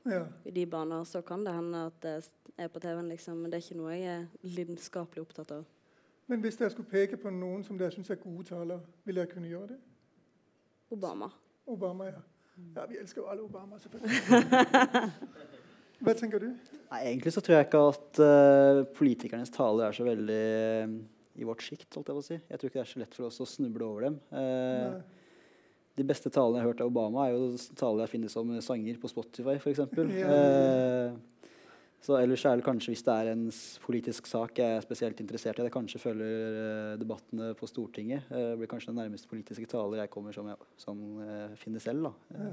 [0.06, 0.26] Ja.
[0.46, 2.18] i de baner, så kan det hende at det
[2.60, 3.38] er på TV-en, liksom.
[3.42, 5.64] Men det er ikke noe jeg er lidenskapelig opptatt av.
[6.28, 9.32] Men hvis dere skulle peke på noen som dere syns er gode talere, vil dere
[9.32, 9.80] kunne gjøre det?
[10.92, 11.30] Obama.
[11.68, 12.22] Obama, ja.
[12.76, 15.12] Ja, Vi elsker jo alle Obama, selvfølgelig.
[16.04, 16.50] Hva tenker du?
[16.92, 20.44] Nei, egentlig så tror jeg ikke at uh, politikernes taler er så veldig
[21.36, 21.90] i vårt sjikt.
[21.96, 22.38] holdt Jeg på å si.
[22.38, 24.18] Jeg tror ikke det er så lett for oss å snuble over dem.
[24.38, 25.20] Eh,
[25.98, 28.98] de beste talene jeg har hørt av Obama, er jo taler jeg finner som sanger
[29.02, 29.84] på Spotify, f.eks.
[30.18, 30.38] Ja.
[30.38, 31.22] Eh,
[32.04, 33.46] så ellers er det kanskje hvis det er en
[33.86, 38.26] politisk sak jeg er spesielt interessert i, jeg kanskje følger eh, debattene på Stortinget.
[38.28, 42.10] Eh, blir kanskje den nærmeste politiske taler jeg kommer som jeg som, eh, finner selv.
[42.10, 42.42] da.
[42.42, 42.52] Ja.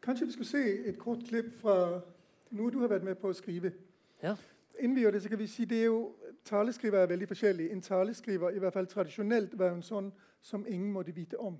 [0.00, 1.76] Kanskje vi skulle se et kort klipp fra
[2.56, 3.74] noe du har vært med på å skrive.
[4.22, 4.32] Ja.
[4.80, 6.00] Innen vi gjør det, så kan vi si det er jo,
[6.44, 7.72] Taleskriver er veldig forskjellig.
[7.72, 11.58] En taleskriver, i hvert fall tradisjonelt, var en sånn som ingen måtte vite om.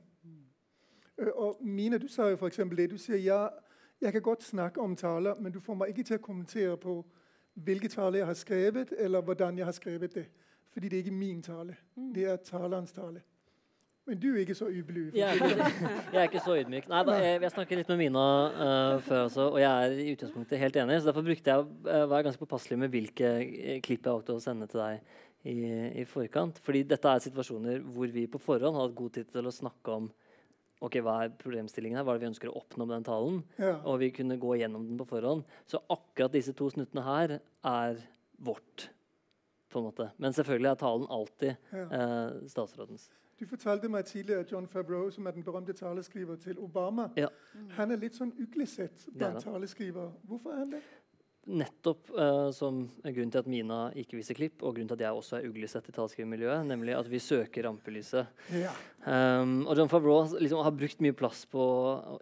[1.18, 2.56] Eh, Og Mina, du sa jo f.eks.
[2.76, 2.90] det.
[2.90, 3.48] Du sier ja,
[4.00, 7.04] jeg kan godt snakke om taler, men du får meg ikke til å kommentere på
[7.54, 10.26] hvilke taler jeg har skrevet, eller hvordan jeg har skrevet det.
[10.72, 11.76] Fordi det er ikke min tale.
[12.14, 13.22] Det er talerens tale.
[14.10, 15.14] Men du er ikke så ydmyk.
[15.14, 15.38] Jeg
[16.12, 16.88] jeg er ikke så ydmyk.
[16.90, 20.06] Nei, da, jeg, jeg snakket litt med Mina uh, før også, og jeg er i
[20.16, 20.96] utgangspunktet helt enig.
[20.98, 24.34] Så derfor brukte jeg uh, var jeg ganske påpasselig med hvilke eh, klipp jeg valgte
[24.34, 25.14] å sende til deg
[25.46, 25.54] i,
[26.02, 26.58] i forkant.
[26.64, 29.94] Fordi dette er situasjoner hvor vi på forhånd har hatt god tid til å snakke
[30.00, 30.10] om
[30.80, 33.40] ok, hva er problemstillingen her, hva er det vi ønsker å oppnå med den talen,
[33.60, 33.76] Ja.
[33.84, 35.44] og vi kunne gå gjennom den på forhånd.
[35.68, 38.00] Så akkurat disse to snuttene her er
[38.40, 38.88] vårt,
[39.70, 40.10] på en måte.
[40.18, 43.10] Men selvfølgelig er talen alltid eh, statsrådens.
[43.40, 47.28] Du fortalte meg tidligere at John Favreau, som er den berømte taleskriver til Obama, Ja.
[47.76, 50.12] han er litt sånn uglesett blant taleskrivere.
[50.28, 50.82] Hvorfor er han det?
[51.48, 55.04] nettopp uh, som er grunnen til at Mina ikke viser klipp, og grunnen til at
[55.06, 58.28] jeg også er uglesett i taleskrivermiljøet, nemlig at vi søker rampelyset.
[58.54, 58.74] Ja.
[59.06, 61.64] Um, og John Favreau liksom, har brukt mye plass på,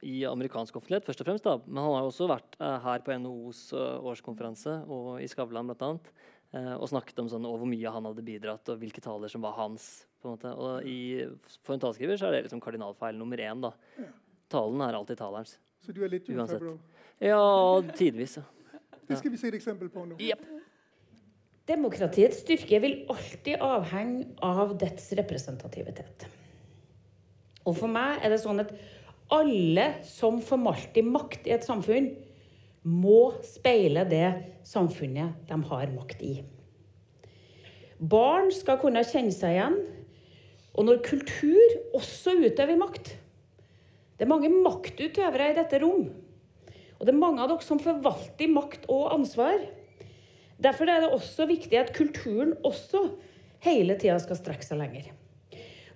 [0.07, 1.59] i amerikansk offentlighet, først og fremst, da.
[1.66, 5.94] men han har også vært uh, her på NHOs uh, årskonferanse og i Skavlan bl.a.
[6.54, 9.44] Uh, og snakket om sånn, og hvor mye han hadde bidratt, og hvilke taler som
[9.44, 10.07] var hans.
[10.20, 10.52] På en måte.
[10.54, 11.26] Og i,
[11.62, 13.62] For en talskriver så er det liksom kardinalfeil nummer én.
[13.62, 13.72] da.
[13.98, 14.11] Ja.
[14.48, 15.59] Talen er alltid talerens.
[15.85, 16.64] Så du er litt Uansett.
[17.20, 18.38] Ja, tidvis.
[18.40, 18.46] ja.
[19.09, 20.18] Det skal vi se et eksempel på nå.
[20.20, 20.42] Yep.
[21.68, 26.26] Demokratiets styrke vil alltid avhenge av dets representativitet.
[27.68, 28.72] Og for meg er det sånn at
[29.33, 32.14] alle som forvalter makt i et samfunn,
[32.88, 34.28] må speile det
[34.64, 36.38] samfunnet de har makt i.
[37.98, 39.76] Barn skal kunne kjenne seg igjen.
[40.78, 43.16] Og når kultur også utøver makt
[44.18, 46.06] Det er mange maktutøvere i dette rom.
[46.98, 49.60] Og det er mange av dere som forvalter makt og ansvar.
[50.58, 53.04] Derfor er det også viktig at kulturen også
[53.62, 55.12] hele tida skal strekke seg lenger.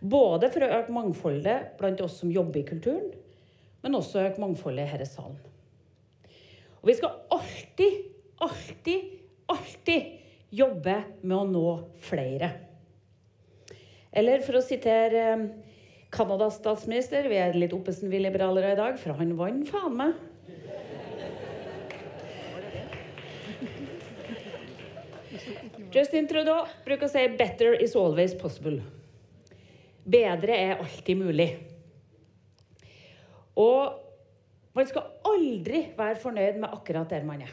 [0.03, 3.11] Både for å øke mangfoldet blant oss som jobber i kulturen,
[3.83, 5.38] men også øke mangfoldet her i salen.
[6.83, 7.99] Og vi skal alltid,
[8.42, 9.11] alltid,
[9.51, 11.66] alltid jobbe med å nå
[12.07, 12.51] flere.
[14.12, 15.44] Eller for å sitere eh,
[16.12, 20.20] Canadas statsminister, vi er litt Oppesen-vi-liberalere i dag, for han vant faen meg.
[25.92, 28.85] Justin Trudeau bruker å si 'better is always possible'.
[30.05, 31.51] Bedre er alltid mulig.
[33.57, 33.98] Og
[34.75, 37.53] man skal aldri være fornøyd med akkurat der man er.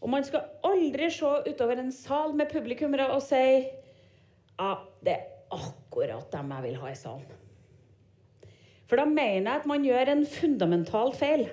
[0.00, 3.66] Og man skal aldri se utover en sal med publikummere og si
[4.60, 5.24] ja, det er
[5.56, 7.38] akkurat dem jeg vil ha i salen.
[8.90, 11.46] For da mener jeg at man gjør en fundamental feil.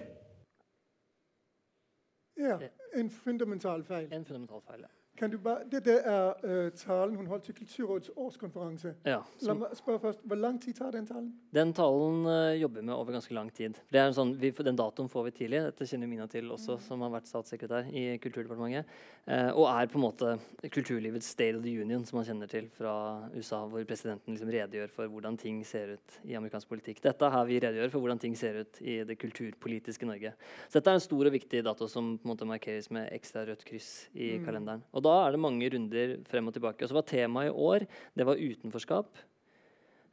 [2.37, 2.59] Ja,
[2.97, 4.07] en fundamental feil.
[4.13, 4.85] En fundamental feil.
[4.85, 4.96] ja.
[5.17, 8.91] Kan du bare, dette er uh, talen hun holdt til Kulturrådets årskonferanse.
[9.07, 11.31] Ja, La meg spørre først, Hvor lang tid tar den talen?
[11.53, 13.79] Den talen uh, jobber vi med over ganske lang tid.
[13.89, 15.63] Det er en sånn, vi, den datoen får vi tidlig.
[15.71, 18.93] Dette kjenner Mina til også, som har vært statssekretær i Kulturdepartementet.
[19.25, 20.35] Uh, og er på en måte
[20.69, 22.93] kulturlivets state of the union, som man kjenner til fra
[23.33, 27.01] USA, hvor presidenten liksom redegjør for hvordan ting ser ut i amerikansk politikk.
[27.07, 30.35] Dette er her vi redegjør for hvordan ting ser ut i det kulturpolitiske Norge.
[30.69, 33.47] Så dette er en stor og viktig dato som på en måte markeres med ekstra
[33.49, 34.85] rødt kryss i kalenderen.
[34.93, 36.83] Og da er det mange runder frem og tilbake.
[36.83, 39.23] Og så var temaet i år det var utenforskap.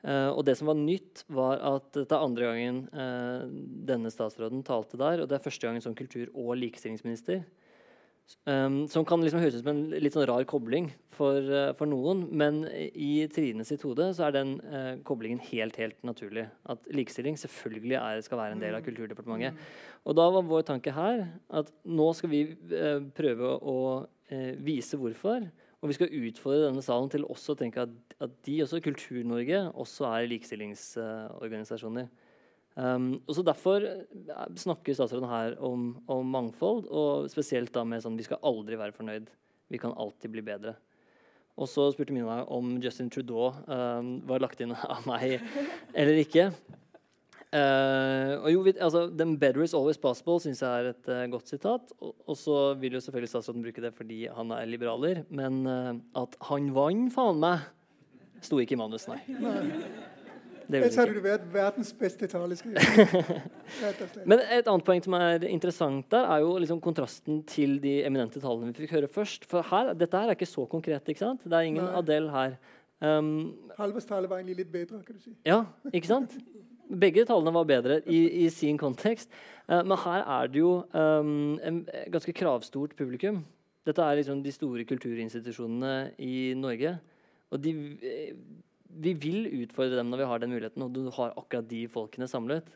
[0.04, 3.44] Eh, og det som var nytt, var at dette er andre gangen eh,
[3.88, 5.22] denne statsråden talte der.
[5.22, 7.44] Og det er første gangen som kultur- og likestillingsminister.
[8.44, 11.88] Um, som kan liksom høres ut som en litt sånn rar kobling for, uh, for
[11.88, 12.26] noen.
[12.36, 16.46] Men i Trine sitt hode så er den uh, koblingen helt helt naturlig.
[16.68, 19.60] At likestilling selvfølgelig er, skal være en del av Kulturdepartementet.
[20.04, 23.78] Og da var vår tanke her at nå skal vi uh, prøve å
[24.64, 25.44] vise hvorfor.
[25.84, 27.92] Og vi skal utfordre denne salen til også å tenke at,
[28.24, 32.08] at de også, Kultur-Norge, også er likestillingsorganisasjoner.
[32.74, 33.84] Um, og så Derfor
[34.58, 38.96] snakker statsråden her om, om, mangfold, og spesielt da med sånn vi skal aldri være
[38.96, 39.30] fornøyd.
[39.70, 40.74] Vi kan alltid bli bedre.
[41.54, 45.38] Og så spurte Mina om Justin Trudeau um, var lagt inn av meg
[45.98, 46.48] eller ikke.
[47.54, 51.52] Uh, og jo, altså, Then better is always possible' syns jeg er et uh, godt
[51.52, 51.92] sitat.
[52.00, 55.22] Og, og, så vil jo selvfølgelig statsråden bruke det fordi han er liberaler.
[55.30, 57.70] Men uh, at 'han vant, faen meg',
[58.42, 59.22] sto ikke i manus, nei.
[60.70, 63.42] Ellers hadde du vært verdens beste taleskriver.
[64.30, 68.42] Men et annet poeng som er interessant der, er jo liksom kontrasten til de eminente
[68.42, 69.48] tallene vi fikk høre først.
[69.50, 71.08] For her, dette her er ikke så konkret.
[71.08, 71.44] ikke sant?
[71.44, 71.94] Det er ingen Nei.
[72.00, 72.58] Adele her.
[73.04, 73.30] Um,
[73.76, 75.34] Halves tale var egentlig litt bedre, kan du si.
[75.46, 76.36] Ja, ikke sant?
[76.88, 79.32] Begge tallene var bedre i, i sin kontekst.
[79.68, 83.42] Uh, men her er det jo um, en ganske kravstort publikum.
[83.84, 86.94] Dette er liksom de store kulturinstitusjonene i Norge.
[87.52, 87.74] Og de
[88.94, 92.28] vi vil utfordre dem når vi har den muligheten, og du har akkurat de folkene
[92.30, 92.68] samlet.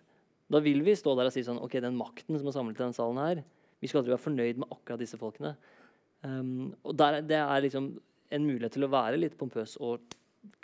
[0.48, 2.82] Da vil vi stå der og si sånn OK, den makten som er samlet i
[2.82, 3.42] denne salen her,
[3.78, 5.54] vi skal aldri være fornøyd med akkurat disse folkene.
[6.24, 7.92] Um, og der, Det er liksom
[8.30, 10.00] en mulighet til å være litt pompøs og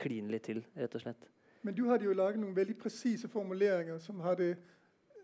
[0.00, 1.28] kline litt til, rett og slett.
[1.64, 4.54] Men du hadde jo laget noen veldig presise formuleringer som hadde,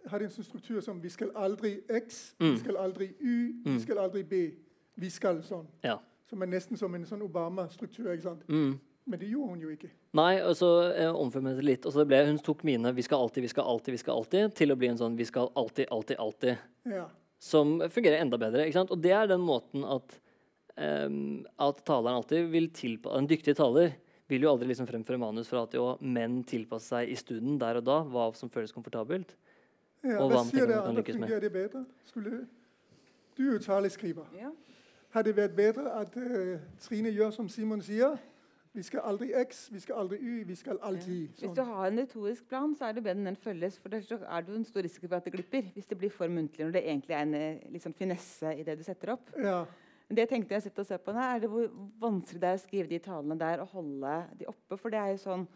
[0.08, 2.52] hadde en sånn struktur som Vi skal aldri X, mm.
[2.52, 3.74] vi skal aldri Y, mm.
[3.74, 4.44] vi skal aldri B.
[5.00, 5.66] Vi skal sånn.
[5.84, 5.98] Ja.
[6.30, 8.12] Som er nesten som en sånn Obama-struktur.
[8.12, 8.46] ikke sant?
[8.48, 8.78] Mm.
[9.10, 9.88] Men det gjorde hun jo ikke.
[10.14, 11.86] Nei, og så eh, omformet det litt.
[11.88, 14.54] Og så ble, Hun tok mine 'vi skal alltid, vi skal alltid', vi skal alltid
[14.54, 16.58] til å bli en sånn 'vi skal alltid, alltid, alltid'.
[16.86, 17.08] Ja.
[17.40, 18.66] Som fungerer enda bedre.
[18.66, 18.90] ikke sant?
[18.90, 20.20] Og det er den måten at,
[20.76, 23.96] um, at taleren alltid vil tilpasse En dyktig taler
[24.28, 27.80] vil jo aldri liksom fremføre manus for at jo, menn tilpasse seg i studien der
[27.80, 29.34] og da hva som føles komfortabelt.
[30.04, 31.84] Ja, og hva sier det andre fungerer det bedre?
[32.06, 32.44] Skulle,
[33.36, 34.28] du er jo taleskriver.
[34.38, 34.52] Ja.
[35.10, 38.14] Hadde det vært bedre at uh, Trine gjør som Simon sier?
[38.72, 41.42] Vi skal aldri X, vi skal aldri Y, vi skal alltid sånn.
[41.42, 43.80] Hvis du har en retorisk plan, så er det bedre enn den følges.
[43.82, 45.72] For ellers er det en stor risiko for at det glipper.
[45.74, 48.84] Hvis det blir for muntlig når det egentlig er en liksom, finesse i det du
[48.86, 49.32] setter opp.
[49.34, 49.64] Ja.
[50.06, 51.66] Men det tenkte jeg å se på nå, er det hvor
[52.02, 54.78] vanskelig det er å skrive de talene der og holde de oppe.
[54.78, 55.48] For det er jo sånn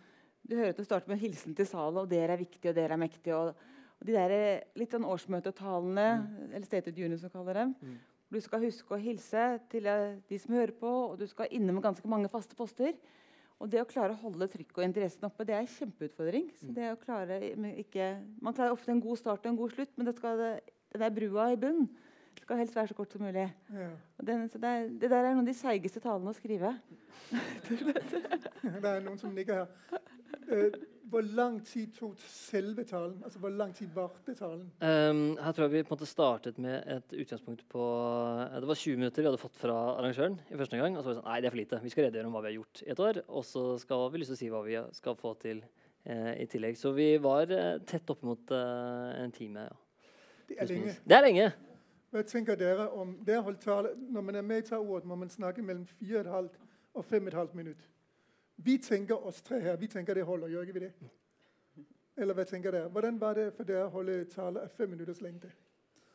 [0.45, 2.93] Du hører at du starter med 'hilsen til salen', og 'dere er viktige', og 'dere
[2.93, 3.33] er mektige'.
[3.33, 3.55] Og,
[4.01, 6.51] og de der litt sånn årsmøtetalene, mm.
[6.53, 7.73] eller State of Union, som kaller dem.
[7.81, 7.95] Mm.
[8.33, 11.83] Du skal huske å hilse til eh, de som hører på, og du skal innom
[11.85, 12.95] ganske mange faste poster.
[13.63, 16.49] Og det å klare å holde trykket og interessen oppe, det er en kjempeutfordring.
[16.59, 17.39] Så det å klare
[17.85, 18.09] ikke,
[18.43, 20.43] Man klarer ofte en god start og en god slutt, men det skal,
[20.93, 21.89] den der brua i bunnen
[22.45, 23.47] skal helst være så kort som mulig.
[23.73, 23.91] Ja.
[24.27, 26.75] Den, det, er, det, der er noen av de seigeste talene å skrive.
[27.71, 30.03] det er noen som ligger her.
[30.49, 30.75] Uh,
[31.15, 33.21] hvor lang tid tok selve talen?
[33.25, 34.71] Altså, Hvor lang tid varte talen?
[34.81, 37.85] Um, her tror jeg vi på en måte startet med et utgangspunkt på
[38.61, 40.41] Det var 20 minutter vi hadde fått fra arrangøren.
[40.51, 41.81] i første gang, og så var det sånn, Nei, det er for lite.
[41.83, 43.23] Vi skal redegjøre om hva vi har gjort i et år.
[43.29, 46.47] Og så skal vi lyst til å si hva vi skal få til eh, i
[46.51, 46.81] tillegg.
[46.81, 49.69] Så vi var eh, tett opp mot eh, en time.
[49.71, 50.11] Ja.
[50.49, 50.99] Det er lenge.
[51.05, 51.49] Det er lenge.
[52.11, 53.95] Hva tenker dere om det holdt tale?
[53.95, 56.51] Når man er med i Ta ordet, må man snakke mellom 4,5
[56.95, 57.94] og 5,5 minutter.
[58.57, 60.93] Vi tenker oss tre her, vi tenker det holder, gjør ikke vi det?
[62.15, 62.91] Eller hva tenker dere?
[62.95, 65.51] Hvordan var det for dere å holde tale av fem minutters lengde?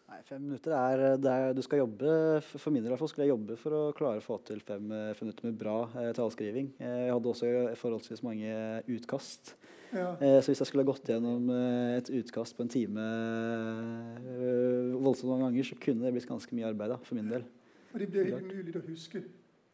[0.10, 2.13] Nei, Fem minutter er, er, Du skal jobbe
[2.47, 5.49] for min del skulle jeg jobbe for å klare å få til fem, fem minutter
[5.49, 6.71] med bra eh, taleskriving.
[6.80, 8.56] Eh, jeg hadde også forholdsvis mange
[8.89, 9.54] utkast.
[9.93, 10.15] Ja.
[10.17, 14.97] Eh, så hvis jeg skulle ha gått gjennom eh, et utkast på en time eh,
[14.97, 17.45] voldsomt mange ganger, så kunne det blitt ganske mye arbeid da, for min del.
[17.93, 19.23] Og det blir helt umulig å huske.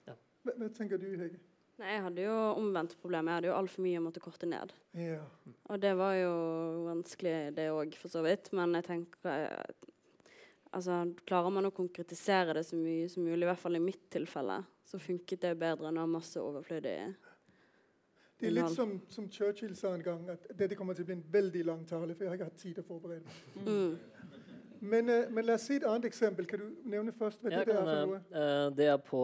[0.07, 0.15] Ja.
[0.43, 1.39] Hva, hva tenker du, Hege?
[1.81, 3.27] Nei, Jeg hadde jo omvendt problem.
[3.27, 4.71] Jeg hadde jo altfor mye å måtte korte ned.
[4.95, 5.19] Ja.
[5.69, 6.31] Og det var jo
[6.85, 8.51] vanskelig, det òg, for så vidt.
[8.55, 9.59] Men jeg tenker
[10.71, 14.07] altså, Klarer man å konkretisere det så mye som mulig, i hvert fall i mitt
[14.13, 16.97] tilfelle, så funket det bedre enn å ha masse overflødig
[18.39, 21.15] det er litt som, som, Churchill sa en gang, at dette kommer til å bli
[21.15, 22.15] en veldig lang tale.
[22.15, 23.69] For jeg har ikke hatt tid til å forberede meg.
[23.69, 24.34] Mm.
[24.81, 26.47] Men, uh, men, la oss si et annet eksempel.
[26.49, 28.19] Kan du nevne først hva det er for noe?
[28.33, 29.21] Uh, det er på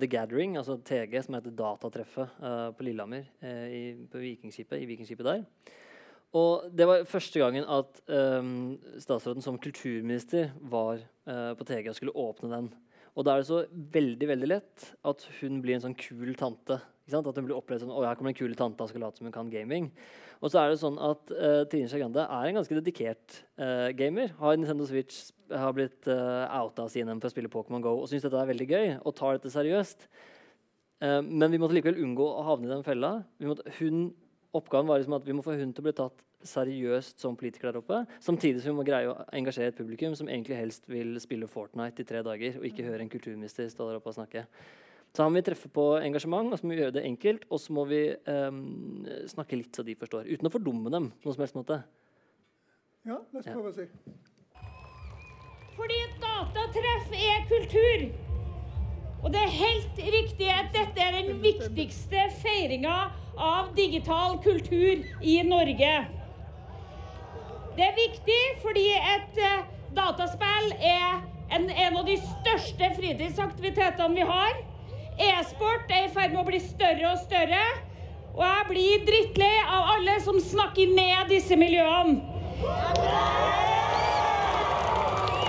[0.00, 3.28] The Gathering, altså TG, som heter Datatreffet uh, på Lillehammer.
[3.42, 5.44] I, på Vikingskipet, I Vikingskipet der.
[6.36, 12.12] Og det var første gangen at um, statsråden som kulturminister var på TG og skulle
[12.18, 12.68] åpne den.
[13.16, 16.76] Og da er det så veldig veldig lett at hun blir en sånn kul tante.
[17.06, 19.34] At hun blir opplevd sånn, her kommer den kule tanta og skal late som hun
[19.34, 19.92] kan gaming.
[20.42, 23.92] Og så er det sånn at uh, Trine Skei Grande er en ganske dedikert uh,
[23.94, 24.32] gamer.
[24.40, 28.08] Har Nintendo Switch har blitt uh, outa av CNN for å spille Pokémon GO og
[28.10, 30.08] syns dette er veldig gøy og tar dette seriøst.
[30.98, 33.12] Uh, men vi måtte likevel unngå å havne i den fella.
[33.46, 34.08] Måtte, hun,
[34.56, 37.70] oppgaven var liksom at vi må få hun til å bli tatt seriøst som politiker
[37.70, 38.02] der oppe.
[38.22, 42.02] Samtidig som vi må greie å engasjere et publikum som egentlig helst vil spille Fortnite
[42.02, 44.46] i tre dager og ikke høre en kulturminister stå der oppe og snakke.
[45.16, 47.46] Så her må vi treffe på engasjement, og så må vi gjøre det enkelt.
[47.48, 51.06] Og så må vi um, snakke litt så de forstår, uten å fordumme dem.
[51.08, 51.78] på noen som helst måte.
[53.08, 53.86] Ja, la oss prøve å si.
[55.78, 58.04] Fordi datatreff er kultur.
[59.22, 62.98] Og det er helt riktig at dette er den viktigste feiringa
[63.40, 65.96] av digital kultur i Norge.
[67.76, 71.22] Det er viktig fordi et eh, dataspill er
[71.56, 74.64] en, en av de største fritidsaktivitetene vi har.
[75.16, 77.62] E-sport er i ferd med å bli større og større.
[78.36, 82.20] Og jeg blir drittlei av alle som snakker ned disse miljøene.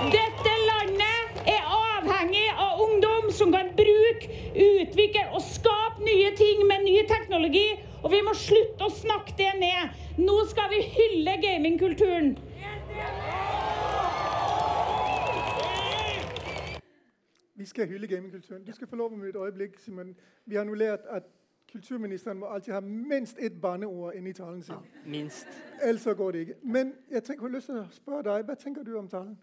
[0.08, 6.88] Dette landet er avhengig av ungdom som kan bruke, utvikle og skape nye ting med
[6.88, 7.68] ny teknologi.
[8.00, 9.96] Og vi må slutte å snakke det ned.
[10.16, 12.38] Nå skal vi hylle gamingkulturen.
[17.58, 18.62] Vi skal hylle gamingkulturen.
[18.64, 20.12] Du skal få lov om et øyeblikk, Simon.
[20.46, 21.26] Vi har nå lært at
[21.72, 24.74] kulturministeren må alltid ha minst ett banneord inni talen sin.
[24.74, 25.48] Ja, Minst.
[25.82, 26.54] Ellers så går det ikke.
[26.62, 29.34] Men jeg tenker, har lyst til å spørre deg, hva tenker du om talen?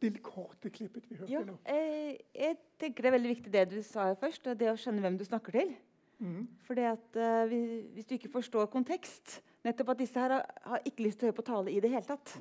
[0.00, 1.58] Det korte klippet vi hørte Ja, nå.
[1.66, 5.18] eh, jeg tenker det er veldig viktig det du sa først, det å skjønne hvem
[5.18, 5.74] du snakker til.
[6.22, 6.48] Mm.
[6.66, 7.52] Fordi at eh,
[7.94, 11.30] Hvis du ikke forstår kontekst Nettopp at disse her har, har ikke lyst til å
[11.30, 12.32] høre på tale i det hele tatt.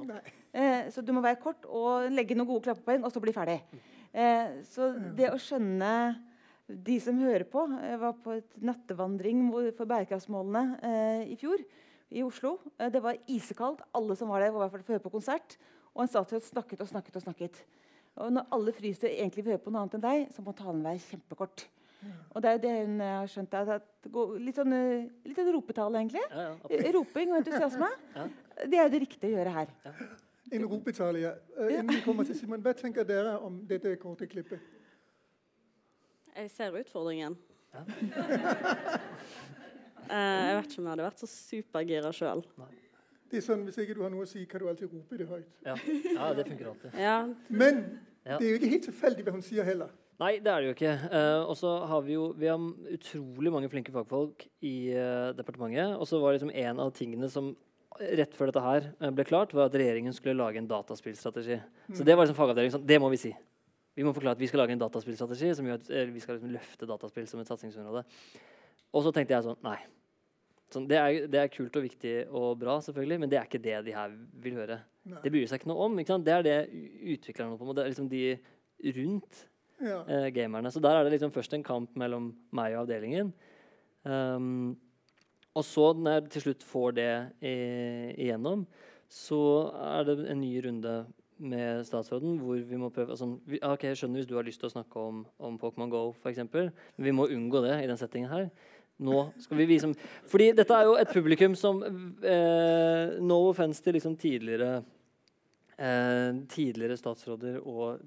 [0.54, 3.58] Eh, så du må være kort og legge noen gode klappepoeng, og så bli ferdig.
[3.74, 3.97] Eh,
[4.68, 5.92] så det å skjønne
[6.68, 9.46] de som hører på Jeg var på et nattevandring
[9.78, 11.62] for bærekraftsmålene eh, i fjor
[12.12, 12.58] i Oslo.
[12.80, 13.84] Eh, det var isekaldt.
[13.96, 15.58] Alle som var der, var i hvert fall for å høre på konsert.
[15.94, 17.64] Og en statsråd snakket og snakket og snakket.
[18.18, 20.54] Og når alle fryser og egentlig vil høre på noe annet enn deg, så må
[20.58, 21.68] talen være kjempekort.
[22.36, 23.58] Og det er jo det hun eh, har skjønt.
[23.58, 26.24] At det går litt sånn, eh, litt sånn ropetale, egentlig.
[26.30, 26.92] Ja, ja, Eh.
[26.96, 27.90] Roping og entusiasme.
[28.16, 28.28] Ja.
[28.66, 29.76] Det er jo det riktige å gjøre her.
[30.52, 31.34] En ropetale, ja.
[31.60, 34.60] Eh, Innen vi kommer til Simon, hva tenker dere om dette korte klippet?
[36.38, 37.38] Jeg ser utfordringen.
[37.74, 37.86] Ja.
[40.08, 42.42] Eh, jeg vet ikke om jeg hadde vært så supergira sjøl.
[43.28, 45.26] Det er sånn, Hvis ikke du har noe å si, kan du alltid rope det
[45.28, 45.50] høyt.
[45.66, 45.74] Ja.
[46.14, 46.94] ja, det funker alltid.
[46.96, 47.16] Ja,
[47.50, 47.82] Men
[48.24, 49.92] det er jo ikke helt tilfeldig hva hun sier heller.
[50.18, 50.94] Nei, det er det jo ikke.
[51.12, 52.64] Uh, og så har vi jo vi har
[52.96, 55.94] utrolig mange flinke fagfolk i uh, departementet.
[56.00, 57.52] Og så var liksom en av tingene som
[58.00, 61.60] rett før dette her eh, ble klart, var at regjeringen skulle lage en dataspillstrategi.
[61.96, 63.34] Så det var liksom fagavdelingen sånn, det må vi si.
[63.98, 66.38] Vi må forklare at vi skal lage en dataspillstrategi som gjør at eh, vi skal
[66.38, 68.04] liksom løfte dataspill som et satsingsområde.
[68.94, 69.78] Og så tenkte jeg sånn Nei.
[70.74, 73.62] Sånn, det, er, det er kult og viktig og bra, selvfølgelig, men det er ikke
[73.64, 74.12] det de her
[74.44, 74.82] vil høre.
[75.08, 75.22] Nei.
[75.24, 75.94] Det bryr seg ikke noe om.
[76.02, 76.26] Ikke sant?
[76.28, 76.58] Det er det
[77.16, 77.78] utviklerne holder på med.
[77.78, 78.24] Det er liksom de
[78.98, 79.46] rundt
[79.80, 80.02] Ja.
[80.12, 80.72] eh, gamerne.
[80.76, 83.32] Så der er det liksom først en kamp mellom meg og avdelingen.
[84.04, 84.76] Um,
[85.58, 88.66] og så, når jeg til slutt får det igjennom,
[89.10, 89.40] så
[89.98, 90.98] er det en ny runde
[91.38, 94.62] med statsråden hvor vi må prøve altså, vi, ok, Jeg skjønner hvis du har lyst
[94.62, 96.42] til å snakke om, om Pokémon GO, f.eks.,
[96.98, 98.50] vi må unngå det i den settingen her.
[98.98, 99.92] Nå skal vi vise
[100.26, 104.80] Fordi dette er jo et publikum som eh, No offense til liksom tidligere
[105.78, 108.02] eh, tidligere statsråder og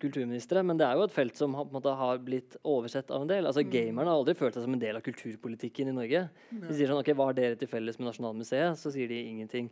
[0.00, 3.10] kulturministre, men det er jo et felt som har, på en måte, har blitt oversett
[3.12, 3.48] av en del.
[3.48, 6.22] Altså Gamerne har aldri følt seg som en del av kulturpolitikken i Norge.
[6.50, 8.80] De sier sånn, ok, Hva har dere til felles med Nasjonalmuseet?
[8.80, 9.68] Så sier de ingenting.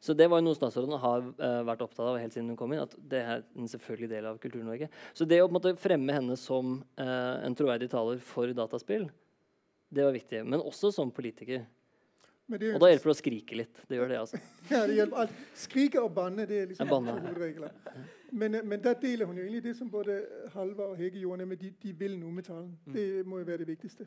[0.00, 2.74] Så det var jo noe statsråden har uh, vært opptatt av helt siden hun kom
[2.74, 2.84] inn.
[2.84, 4.90] at det er en selvfølgelig del av Kultur-Norge.
[5.16, 9.08] Så det å på en måte fremme henne som uh, en troverdig taler for dataspill,
[9.90, 10.44] det var viktig.
[10.46, 11.64] Men også som politiker.
[12.48, 13.82] Det Og da hjelper det å skrike litt.
[13.88, 14.38] Det gjør det, altså.
[14.72, 15.42] Ja, det hjelper alt.
[15.58, 18.06] Skrike og banne det er liksom hovedregelen.
[18.32, 21.38] Men, eh, men der deler hun jo egentlig det som både Halvard og Hege gjorde,
[21.38, 22.78] nemlig de, de vil noe med talen.
[22.86, 22.92] Mm.
[22.92, 24.06] Det må jo være det viktigste.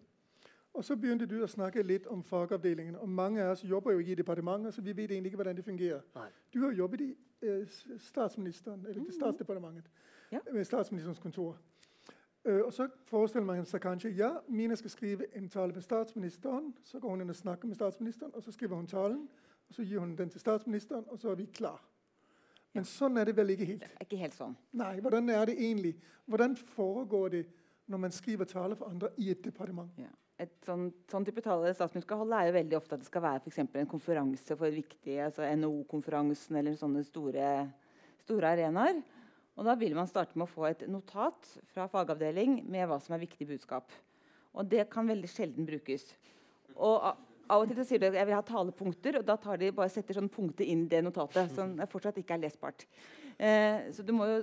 [0.74, 2.96] Og så begynte du å snakke litt om fagavdelingen.
[2.96, 5.66] Og mange av oss jobber jo i departementet, så vi vet egentlig ikke hvordan det
[5.66, 6.02] fungerer.
[6.16, 6.30] Nei.
[6.54, 7.10] Du har jobbet i
[7.42, 7.66] eh,
[7.98, 9.12] statsministeren, eller mm.
[9.12, 9.92] statsdepartementet,
[10.32, 10.40] Ja.
[10.54, 11.58] med statsministerens kontor.
[12.46, 16.74] Uh, og så forestiller man seg kanskje ja, Mina skal skrive en tale for statsministeren.
[16.84, 19.28] Så går hun inn og snakker med statsministeren, og så skriver hun talen.
[19.70, 21.91] Og så gir hun den til statsministeren, og så er vi klar.
[22.76, 23.86] Men sånn er det vel ikke helt.
[24.04, 24.56] Ikke helt sånn.
[24.80, 25.96] Nei, hvordan er det egentlig?
[26.30, 27.46] Hvordan foregår det
[27.92, 29.92] når man skriver tale for andre i et departement?
[30.00, 30.12] Ja.
[30.42, 33.26] Et sånn, sånn type tale statsministeren skal holde, er jo veldig ofte at det skal
[33.26, 37.50] være for en konferanse for viktige, altså NHO-konferansen eller sånne store,
[38.24, 39.04] store arenaer.
[39.60, 43.14] Og da vil man starte med å få et notat fra fagavdeling med hva som
[43.14, 43.92] er viktig budskap.
[44.56, 46.08] Og det kan veldig sjelden brukes.
[46.74, 47.04] Og
[47.52, 49.74] av og til så sier de at jeg vil ha talepunkter, og da tar de
[49.76, 51.52] bare setter sånn punktet inn i det notatet.
[51.56, 52.86] som fortsatt ikke er lesbart.
[53.38, 54.42] Eh, så du må jo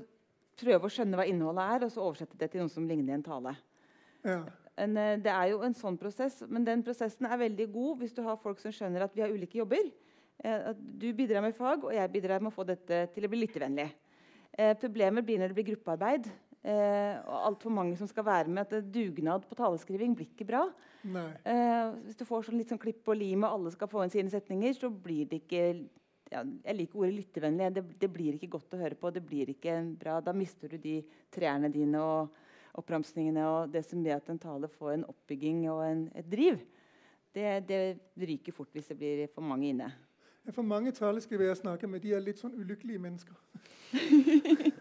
[0.59, 3.25] prøve å skjønne hva innholdet er, og så oversette det til noe som ligner en
[3.25, 3.55] tale.
[4.27, 4.43] Ja.
[4.79, 8.15] En, eh, det er jo en sånn prosess, men den prosessen er veldig god hvis
[8.15, 9.91] du har folk som skjønner at vi har ulike jobber.
[10.45, 13.31] Eh, at du bidrar med fag, og jeg bidrar med å få dette til å
[13.33, 13.89] bli lyttevennlig.
[14.59, 16.29] Eh, problemet blir når det blir gruppearbeid.
[16.69, 18.69] Eh, og altfor mange som skal være med.
[18.69, 20.67] At dugnad på taleskriving blir ikke bra.
[21.05, 24.13] Eh, hvis du får sånn litt sånn klipp og lim, og alle skal få inn
[24.13, 25.63] sine setninger, så blir det ikke,
[26.33, 27.71] ja, Jeg liker ordet lyttevennlig.
[27.75, 29.11] Det, det, blir ikke godt å høre på.
[29.11, 31.01] det blir ikke bra, Da mister du de
[31.33, 32.29] trærne dine og
[32.79, 36.61] oppramsningene og det som gjør at en tale får en oppbygging og en, et driv.
[37.35, 37.81] Det, det,
[38.17, 39.89] ryker fort hvis det blir for mange inne.
[40.53, 43.37] For mange taleskrivere jeg snakker med, de er litt sånn ulykkelige mennesker.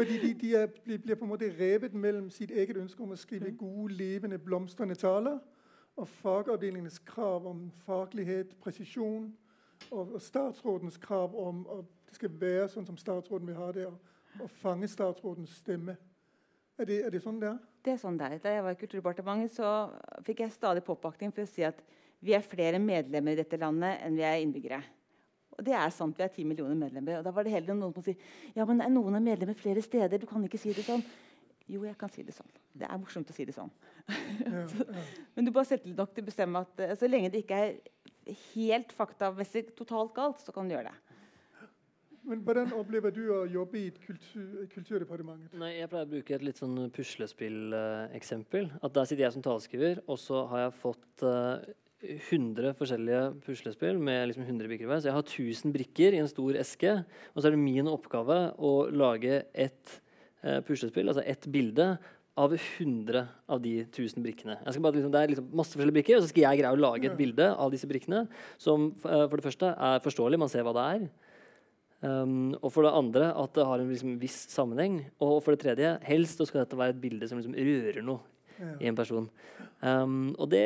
[0.00, 0.66] Fordi de, de er,
[1.04, 4.94] blir på en måte revet mellom sitt eget ønske om å skrive gode, levende, blomstrende
[4.96, 5.36] taler
[6.00, 9.26] og fagavdelingens krav om faglighet, presisjon,
[9.90, 13.84] og, og statsrådens krav om at det skal være sånn som statsråden vil ha det,
[13.90, 15.98] og, fange statsrådens stemme.
[16.80, 17.58] Er det, er det, sånn det er?
[17.84, 18.38] Det er sånn det er.
[18.40, 21.84] Da jeg var i Kulturdepartementet, så fikk jeg stadig påpakning for å si at
[22.24, 24.80] vi er flere medlemmer i dette landet enn vi er innbyggere.
[25.60, 27.18] Og det er sant, vi er ti millioner medlemmer.
[27.20, 28.16] Og da var det heller noen som sier
[28.56, 30.16] ja, men er noen er medlemmer flere steder.
[30.16, 31.04] Du kan ikke si det sånn.
[31.70, 32.48] Jo, jeg kan si det sånn.
[32.80, 33.70] Det er morsomt å si det sånn.
[34.08, 35.02] Ja, ja.
[35.36, 37.76] men du bare setter nok til å bestemme at uh, så lenge det ikke er
[38.54, 40.96] helt faktamessig totalt galt, så kan du gjøre det.
[42.30, 45.54] Men Hvordan opplever du å jobbe i kultur, Kulturdepartementet?
[45.60, 48.72] Nei, jeg pleier å bruke et litt sånn puslespilleksempel.
[48.72, 51.62] Uh, at Der sitter jeg som taleskriver, og så har jeg fått uh,
[52.00, 55.02] 100 forskjellige puslespill med liksom 100 brikker hver.
[55.02, 56.94] Så jeg har 1000 brikker i en stor eske.
[57.34, 60.00] Og så er det min oppgave å lage et
[60.42, 61.92] eh, puslespill, altså ett bilde,
[62.40, 64.54] av 100 av de 1000 brikkene.
[64.64, 67.10] Bare, liksom, det er liksom masse forskjellige brikker, og så skal jeg greie å lage
[67.10, 68.22] et bilde av disse brikkene
[68.60, 71.10] som eh, for det første er forståelig, man ser hva det er.
[72.00, 75.02] Um, og for det andre at det har en liksom, viss sammenheng.
[75.20, 78.22] Og for det tredje, helst så skal dette være et bilde som liksom, rører noe
[78.56, 78.72] ja.
[78.78, 79.28] i en person.
[79.84, 80.64] Um, og det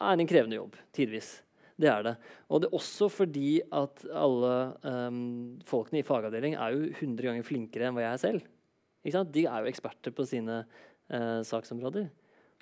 [0.00, 1.36] er en krevende jobb, tidvis.
[1.80, 2.14] Det er det.
[2.48, 4.54] Og det er også fordi at alle
[4.86, 8.50] um, folkene i fagavdeling er jo 100 ganger flinkere enn hva jeg er selv.
[9.34, 12.06] De er jo eksperter på sine uh, saksområder.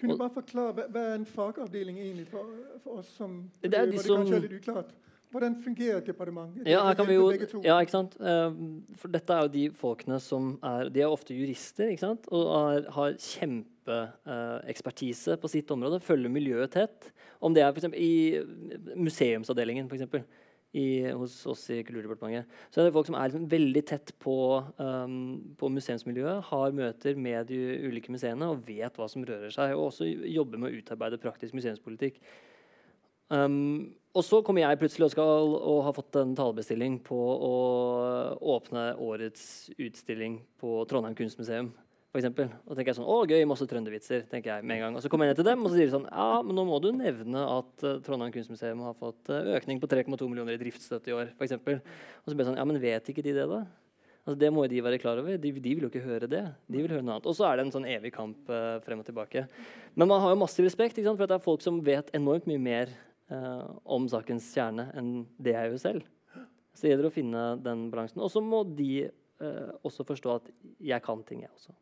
[0.01, 2.49] Kunne du bare forklare, Hva er en fagavdeling egentlig for,
[2.83, 4.91] for oss som det er de som, er litt uklart?
[5.33, 6.66] Hvordan fungerer departementet?
[6.68, 7.28] Ja, her kan vi jo,
[7.64, 8.16] ja, ikke sant?
[8.20, 12.26] Uh, for dette er jo de folkene som er De er ofte jurister ikke sant?
[12.33, 17.12] og har, har kjempe kjempeekspertise på sitt område, følger miljøet tett.
[17.41, 18.41] Om det er for i
[18.97, 20.24] museumsavdelingen for eksempel,
[20.72, 22.49] i, hos oss i Kulturdepartementet.
[22.72, 27.18] Så er det folk som er liksom veldig tett på, um, på, museumsmiljøet, har møter
[27.20, 27.59] med de
[27.91, 29.74] ulike museene og vet hva som rører seg.
[29.76, 32.22] Og også jobber med å utarbeide praktisk museumspolitikk.
[33.28, 37.55] Um, og så kommer jeg plutselig og skal og har fått en talebestilling på å
[38.57, 39.45] åpne årets
[39.76, 41.70] utstilling på Trondheim kunstmuseum
[42.12, 42.50] for eksempel.
[42.68, 44.96] Og tenker jeg sånn, å gøy, masse trøndervitser, tenker jeg med en gang.
[44.98, 46.64] Og så kommer jeg ned til dem, og så sier de sånn Ja, men nå
[46.68, 50.60] må du nevne at uh, Trondheim kunstmuseum har fått uh, økning på 3,2 millioner i
[50.60, 51.56] driftsstøtte i år, f.eks.
[51.56, 53.62] Og så blir jeg sånn Ja, men vet ikke de det, da?
[54.22, 55.38] Altså, det må jo de være klar over.
[55.40, 56.42] De, de, vil jo ikke høre det.
[56.68, 57.30] De vil høre noe annet.
[57.32, 59.46] Og så er det en sånn evig kamp uh, frem og tilbake.
[59.96, 62.50] Men man har jo massiv respekt sant, for at det er folk som vet enormt
[62.50, 62.92] mye mer
[63.88, 66.08] om sakens kjerne enn det jeg gjør selv.
[66.76, 68.20] Så det gjelder å finne den balansen.
[68.20, 69.06] Og så må de
[69.88, 70.50] også forstå at
[70.84, 71.72] jeg kan ting, jeg også.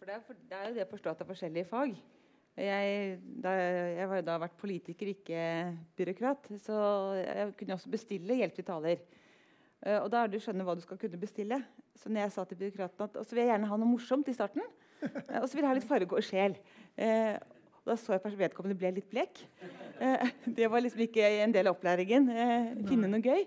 [0.00, 1.90] For det er, for, det er jo det å forstå at det er forskjellige fag.
[2.56, 5.40] Jeg, da, jeg har jo da vært politiker, ikke
[6.00, 6.46] byråkrat.
[6.64, 6.76] Så
[7.18, 9.02] jeg kunne også bestille hjelp til taler.
[9.84, 11.58] Uh, og da er det å skjønne hva du skal kunne bestille.
[12.00, 14.36] Så når jeg sa til byråkraten at så vil jeg gjerne ha noe morsomt i
[14.38, 14.64] starten,
[15.04, 16.56] uh, og så vil jeg ha litt farge og sjel.
[16.96, 17.36] Uh,
[17.82, 19.44] og da så jeg at vedkommende ble litt blek.
[20.56, 22.32] det var liksom ikke en del av opplæringen.
[22.88, 23.44] finne noe gøy.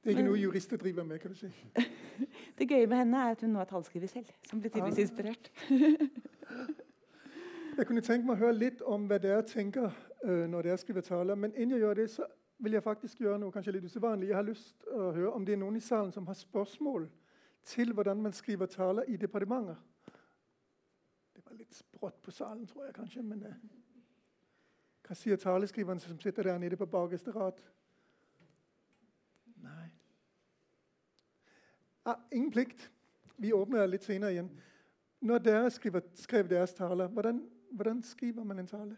[0.00, 1.48] Det er ikke noe jurister driver med, kan du si.
[2.58, 5.50] det gøye med henne er at hun nå er tallskriver selv, som blir tydeligvis inspirert.
[7.78, 9.92] jeg kunne tenke meg å høre litt om hva dere tenker
[10.24, 11.36] uh, når dere skriver taler.
[11.36, 12.24] Men innen jeg gjør det, så
[12.64, 14.30] vil jeg faktisk gjøre noe kanskje litt usedvanlig.
[14.30, 17.04] Jeg har lyst til å høre om det er noen i salen som har spørsmål
[17.68, 19.76] til hvordan man skriver taler i departementer.
[21.36, 23.26] Det var litt sprått på salen, tror jeg kanskje.
[23.34, 23.52] Men uh,
[25.04, 27.60] hva sier taleskriveren som sitter der nede på bakerste rad?
[32.08, 32.88] Ah, ingen plikt.
[33.40, 34.50] Vi åpner litt senere igjen.
[35.24, 37.42] Når dere skriver, skrev deres tale, hvordan,
[37.76, 38.96] hvordan, skriver man en tale?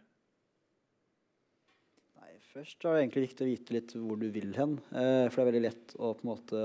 [2.20, 4.76] Nei, først er det egentlig viktig å vite litt hvor du vil hen.
[4.94, 6.62] Eh, for det er veldig lett å på en måte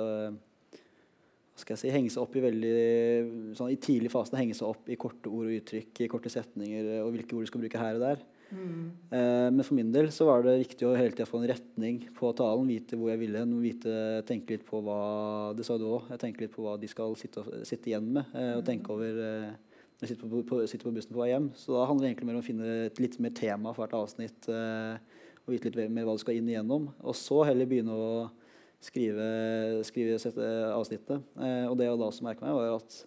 [1.57, 2.73] hva skal jeg si, henge seg opp i veldig,
[3.57, 6.91] sånn, i tidlig fasen henge seg opp i korte ord og uttrykk, i korte setninger
[7.01, 8.21] og hvilke ord du skal bruke her og der.
[8.47, 8.83] Mm.
[9.11, 12.31] Men for min del så var det viktig å hele tida få en retning på
[12.37, 12.69] talen.
[12.71, 13.93] Vite hvor jeg ville vite,
[14.29, 14.99] tenke litt på hva
[15.57, 18.31] det sa du jeg Tenke litt på hva de skal sitte, sitte igjen med.
[18.33, 19.51] Eh, og tenke over eh,
[19.97, 21.51] når jeg sitter på, på, sitter på, bussen på vei hjem.
[21.57, 23.97] Så da handler det egentlig mer om å finne et litt mer tema for hvert
[23.97, 24.49] avsnitt.
[24.51, 26.91] Eh, og vite litt mer hva du skal inn igjennom.
[27.01, 28.09] Og så heller begynne å
[28.83, 29.27] skrive,
[29.87, 30.17] skrive
[30.73, 31.23] avsnittet.
[31.41, 32.99] Eh, og det jeg da også merka meg, var at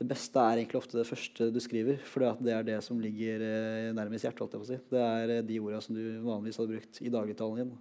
[0.00, 1.98] det beste er egentlig ofte det første du skriver.
[2.10, 4.56] For det er det som ligger eh, nærmest hjertet.
[4.66, 4.78] Si.
[4.90, 7.74] Det er eh, de ordene som du vanligvis hadde brukt i dagligtalen din.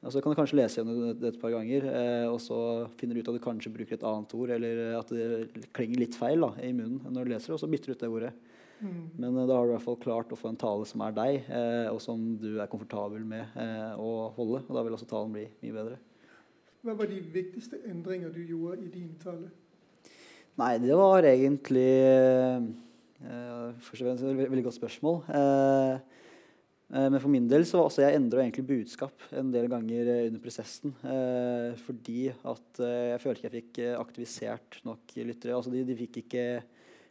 [0.00, 2.56] Og så kan du kanskje lese gjennom det, det et par ganger, eh, og så
[2.96, 6.16] finner du ut at du kanskje bruker et annet ord, eller at det klinger litt
[6.16, 8.32] feil da, i munnen når du leser det, og så bytter du ut det ordet.
[8.80, 9.10] Mm.
[9.16, 11.16] Men eh, da har du i hvert fall klart å få en tale som er
[11.16, 14.62] deg, eh, og som du er komfortabel med eh, å holde.
[14.66, 15.98] Og da vil også talen bli mye bedre.
[16.80, 19.50] Hva var de viktigste endringer du gjorde i din tale?
[20.60, 21.90] Nei, det var egentlig
[23.24, 25.22] uh, Først og fremst et veldig, godt spørsmål.
[25.32, 25.94] Uh,
[26.92, 30.42] uh, men for min del så også jeg endra egentlig budskap en del ganger under
[30.42, 30.92] prosessen.
[31.86, 35.56] Fordi at jeg følte ikke jeg fikk aktivisert nok lyttere.
[35.56, 36.44] Altså de, de fikk ikke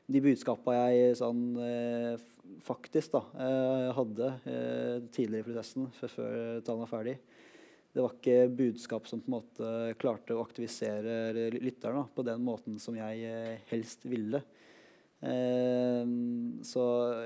[0.09, 1.43] de budskapene jeg sånn
[2.65, 3.21] faktisk da,
[3.95, 4.31] hadde
[5.15, 7.19] tidligere i prosessen, før, før talen var ferdig.
[7.89, 9.69] Det var ikke budskap som på en måte
[10.01, 14.43] klarte å aktivisere lytteren da, på den måten som jeg eh, helst ville.
[15.19, 16.11] Eh,
[16.69, 16.83] så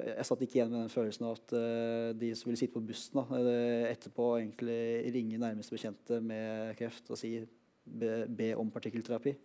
[0.07, 2.86] jeg satt ikke igjen med den følelsen av at eh, de som ville sitte på
[2.88, 4.80] bussen da, eh, etterpå, egentlig
[5.14, 7.36] ringe nærmeste bekjente med kreft og si
[7.84, 9.36] be, be om partikkelterapi.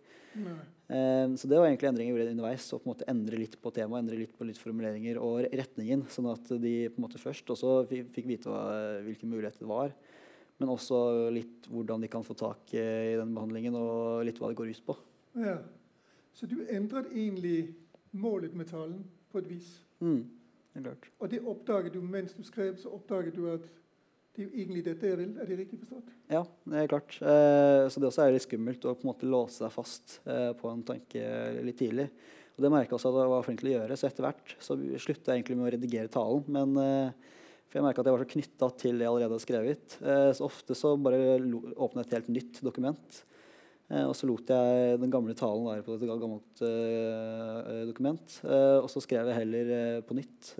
[0.87, 2.69] Eh, så det var egentlig endringer jeg gjorde underveis.
[2.71, 6.07] Og på en måte endre litt på temaet, endre litt på litt formuleringer og retningen.
[6.15, 8.63] Sånn at de på en måte først også fikk vite hva,
[9.05, 9.93] hvilke muligheter det var.
[10.59, 10.97] Men også
[11.31, 14.81] litt hvordan de kan få tak i den behandlingen, og litt hva det går ut
[14.89, 14.95] på.
[15.39, 15.57] Ja.
[16.35, 17.73] Så du endret egentlig
[18.11, 19.69] målet med talen på et vis.
[20.03, 20.23] Mm,
[20.83, 21.09] klart.
[21.19, 23.67] Og det oppdaget du mens du skrev, så oppdaget du at
[24.35, 25.31] det er jo egentlig dette jeg vil.
[25.41, 26.11] Er det riktig forstått?
[26.31, 27.15] Ja, det er klart.
[27.19, 30.51] Eh, så det også er litt skummelt å på en måte låse seg fast eh,
[30.55, 31.23] på en tanke
[31.65, 32.05] litt tidlig.
[32.55, 33.97] Og det merka jeg også at jeg var flink til å gjøre.
[33.99, 36.45] Så etter hvert så slutta jeg egentlig med å redigere talen.
[36.55, 37.35] Men eh,
[37.69, 39.97] for jeg merka at jeg var så knytta til det jeg allerede hadde skrevet.
[40.01, 41.37] Eh, så ofte så bare
[41.77, 43.19] åpna jeg et helt nytt dokument.
[43.91, 48.39] Eh, og så lot jeg den gamle talen være på et gammelt eh, dokument.
[48.81, 50.53] Og så skrev jeg heller på nytt.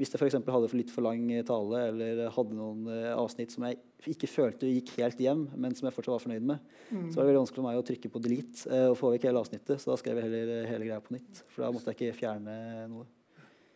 [0.00, 0.38] Hvis jeg f.eks.
[0.40, 2.86] hadde for litt for lang tale eller hadde noen
[3.20, 3.76] avsnitt som jeg
[4.08, 7.04] ikke følte gikk helt hjem, men som jeg fortsatt var fornøyd med, Mm.
[7.12, 9.38] så var det veldig vanskelig for meg å trykke på delete og få vekk hele
[9.44, 9.78] avsnittet.
[9.78, 11.44] Så da skrev jeg heller hele greia på nytt.
[11.52, 12.56] For da måtte jeg ikke fjerne
[12.90, 13.04] noe.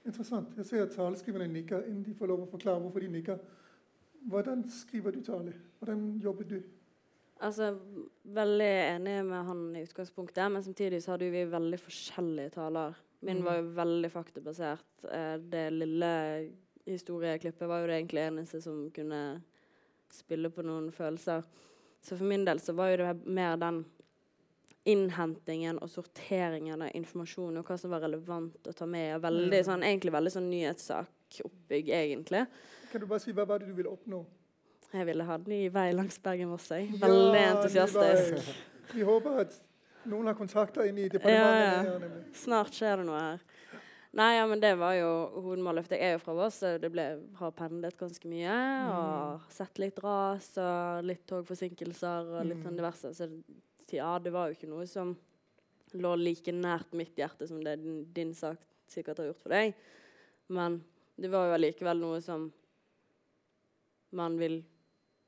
[0.05, 0.53] Interessant.
[0.57, 3.39] Jeg ser at taleskriverne nikker innen de får lov å forklare hvorfor de nikker.
[4.29, 5.55] Hvordan skriver du tale?
[5.81, 6.59] Hvordan jobber du?
[7.45, 7.71] Altså,
[8.25, 12.95] veldig enig med han i utgangspunktet, men samtidig så hadde vi veldig forskjellige taler.
[13.25, 15.05] Min var jo veldig faktabasert.
[15.11, 16.13] Eh, Det lille
[16.87, 19.43] historieklippet var jo det egentlig eneste som kunne
[20.13, 21.45] spille på noen følelser.
[22.01, 23.85] Så for min del så var jo det mer den
[24.85, 29.20] innhentingen og sorteringen av informasjon og hva som var relevant å ta med.
[29.22, 29.64] Veldig, Mm.
[29.64, 32.47] sånn, egentlig veldig sånn nyhetssakoppbygg, egentlig.
[32.93, 34.24] Kan du bare si hva var det du ville oppnå?
[34.93, 36.68] Jeg ville ha ny vei langs Bergen-Voss.
[36.70, 38.55] Veldig Ja, entusiastisk.
[38.95, 39.55] Vi håper at
[40.07, 41.85] noen har kontakter inn i departementet.
[41.85, 41.99] ja.
[41.99, 42.09] Ja.
[42.32, 43.41] Snart skjer det noe her.
[44.14, 45.09] Nei, ja, men det var jo
[45.43, 45.87] hovedmålet.
[45.89, 48.59] For jeg er jo fra Voss, så det ble, har pendlet ganske mye.
[48.95, 53.11] Og sett litt ras og litt togforsinkelser og litt sånn diverse.
[53.12, 53.26] Så
[53.93, 55.14] ja, det var jo ikke noe som
[55.95, 58.59] lå like nært mitt hjerte som det din, din sak
[58.91, 59.74] sikkert har gjort for deg.
[60.47, 60.80] Men
[61.16, 62.49] det var jo allikevel noe som
[64.14, 64.61] man vil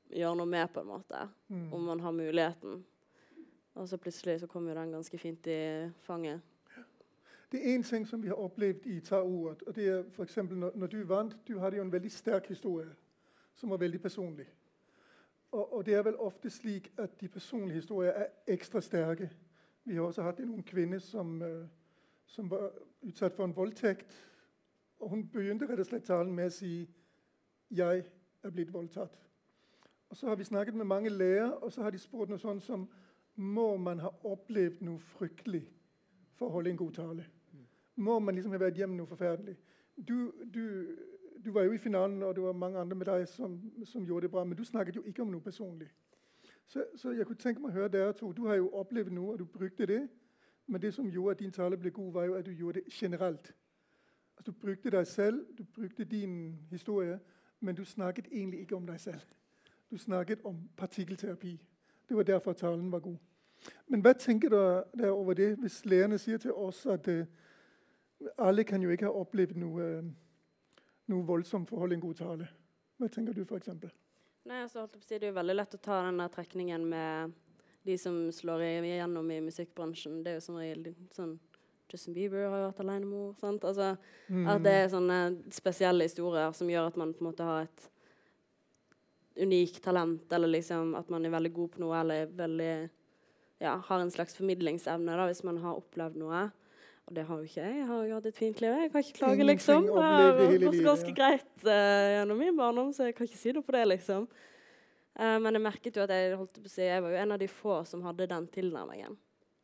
[0.09, 1.23] gjøre noe med, på en måte.
[1.47, 1.73] Mm.
[1.73, 2.83] Om man har muligheten.
[3.77, 5.59] Og så plutselig så kom jo den ganske fint i
[6.01, 6.41] fanget.
[7.51, 9.63] Det er én ting som vi har opplevd i Ta ordet.
[9.67, 11.35] og det er for når, når du vant.
[11.47, 12.89] Du hadde jo en veldig sterk historie
[13.55, 14.47] som var veldig personlig.
[15.51, 19.29] Og, og det er vel ofte slik at de personlige historier er ekstra sterke.
[19.85, 21.67] Vi har også hatt en ung kvinne som, eh,
[22.25, 22.71] som var
[23.01, 24.25] utsatt for en voldtekt.
[24.99, 26.89] Og hun begynte rett og slett talen med å si
[27.71, 28.03] 'Jeg
[28.43, 29.17] er blitt voldtatt'.
[30.09, 32.61] Og Så har vi snakket med mange lærere, og så har de spurt noe sånn
[32.61, 32.89] som
[33.35, 35.67] Må man ha opplevd noe fryktelig
[36.33, 37.25] for å holde en god tale?
[37.95, 39.57] Må man liksom ha vært gjennom noe forferdelig?
[40.07, 40.97] Du, du,
[41.45, 44.21] du var jo i finalen, og det var mange andre med deg som, som gjorde
[44.21, 45.87] det bra, men du snakket jo ikke om noe personlig.
[46.67, 48.31] Så, så jeg kunne tenke meg å høre dere to.
[48.31, 50.07] Du har jo opplevd noe, og du brukte det.
[50.67, 52.93] Men det som gjorde at din tale ble god, var jo at du gjorde det
[52.93, 53.53] generelt.
[54.37, 57.19] Altså, du brukte deg selv, du brukte din historie,
[57.59, 59.21] men du snakket egentlig ikke om deg selv.
[59.91, 61.61] Du snakket om partikkelterapi.
[62.09, 63.17] Det var derfor talen var god.
[63.87, 67.25] Men hva tenker dere der over det, hvis lærerne sier til oss at uh,
[68.37, 70.03] alle kan jo ikke ha opplevd noe, eh,
[71.11, 72.47] noe voldsomt for å holde en god tale?
[72.97, 73.69] Hva tenker du, f.eks.?
[74.47, 77.35] Nei, altså, holdt Det er jo veldig lett å ta den der trekningen med
[77.87, 80.21] de som slår igjennom i musikkbransjen.
[80.23, 81.37] Det er jo som regel sånn
[81.87, 83.35] Justin Bieber har jo vært alenemor.
[83.39, 83.63] sant?
[83.63, 83.95] Altså,
[84.27, 85.19] At det er sånne
[85.55, 87.89] spesielle historier som gjør at man på en måte har et
[89.37, 92.89] unikt talent, eller liksom at man er veldig god på noe, eller er veldig
[93.61, 96.47] ja, har en slags formidlingsevne da, hvis man har opplevd noe.
[97.07, 97.75] Og det har jo ikke jeg.
[97.77, 98.73] Jeg har jo hatt et fint liv.
[98.81, 99.85] Jeg kan ikke klage, liksom.
[99.87, 103.63] I har gått ganske greit uh, gjennom min barndom, så jeg kan ikke si noe
[103.63, 104.25] på det, liksom.
[105.17, 107.37] Uh, men jeg merket jo at jeg holdt på å si, jeg var jo en
[107.37, 109.15] av de få som hadde den tilnærmingen.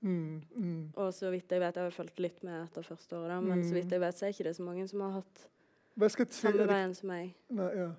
[0.04, 0.80] Mm, mm.
[1.00, 3.68] Og så vidt jeg vet, jeg har fulgt litt med etter første året, men men
[3.68, 5.46] så vidt jeg vet, så er ikke det så mange som har hatt
[6.32, 7.36] samme veien som meg.
[7.54, 7.90] Nei, ja.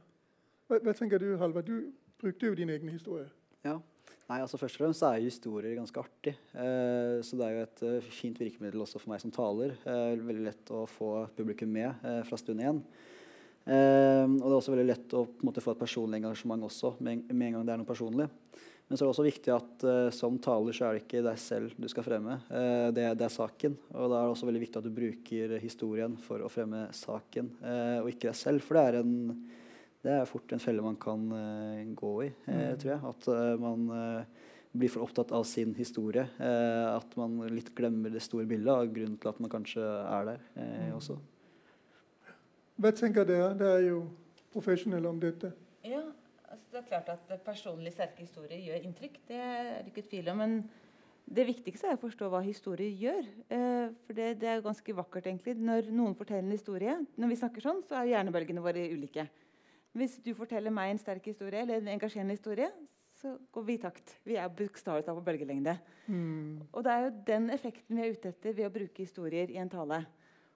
[0.69, 1.69] hva, hva tenker du, Halvard?
[1.69, 3.29] Du brukte jo din egen historie.
[3.65, 3.79] Ja.
[4.25, 6.33] Nei, altså Først og fremst er historier ganske artig.
[6.57, 9.75] Eh, så det er jo et eh, fint virkemiddel også for meg som taler.
[9.85, 12.79] Eh, veldig lett å få publikum med eh, fra stund én.
[13.69, 17.27] Eh, og det er også veldig lett å måte, få et personlig engasjement også, med,
[17.35, 18.31] med en gang det er noe personlig.
[18.89, 21.77] Men så er det også viktig at som taler så er det ikke deg selv
[21.81, 22.35] du skal fremme.
[22.93, 23.79] Det, det er saken.
[23.95, 27.49] Og da er det også veldig viktig at du bruker historien for å fremme saken,
[28.03, 28.61] og ikke deg selv.
[28.61, 29.15] For det er en
[30.05, 33.01] det er fort en felle man kan eh, gå i, eh, tror jeg.
[33.09, 33.87] At eh, man
[34.75, 36.27] blir for opptatt av sin historie.
[36.39, 40.41] at man litt glemmer det store bildet av grunnen til at man kanskje er der
[40.59, 41.17] eh, også.
[42.77, 43.53] Hva tenker dere?
[43.55, 44.01] Dere er jo
[44.53, 45.53] profesjonelle om dette.
[45.87, 46.03] Ja,
[46.51, 49.21] altså det er klart at personlig sterke historier gjør inntrykk.
[49.29, 50.43] Det er det ikke tvil om.
[50.43, 50.59] Men
[51.25, 53.31] det viktigste er å forstå hva historier gjør.
[53.55, 55.55] Eh, for det, det er ganske vakkert, egentlig.
[55.57, 59.29] Når noen forteller en historie Når vi snakker sånn, så er hjernebølgene våre ulike.
[59.95, 62.67] Hvis du forteller meg en sterk historie eller en engasjerende historie,
[63.15, 64.17] så går vi i takt.
[64.27, 65.77] Vi er bokstavelig talt på bølgelengde.
[66.11, 66.65] Mm.
[66.75, 69.61] Og det er jo den effekten vi er ute etter ved å bruke historier i
[69.63, 70.01] en tale.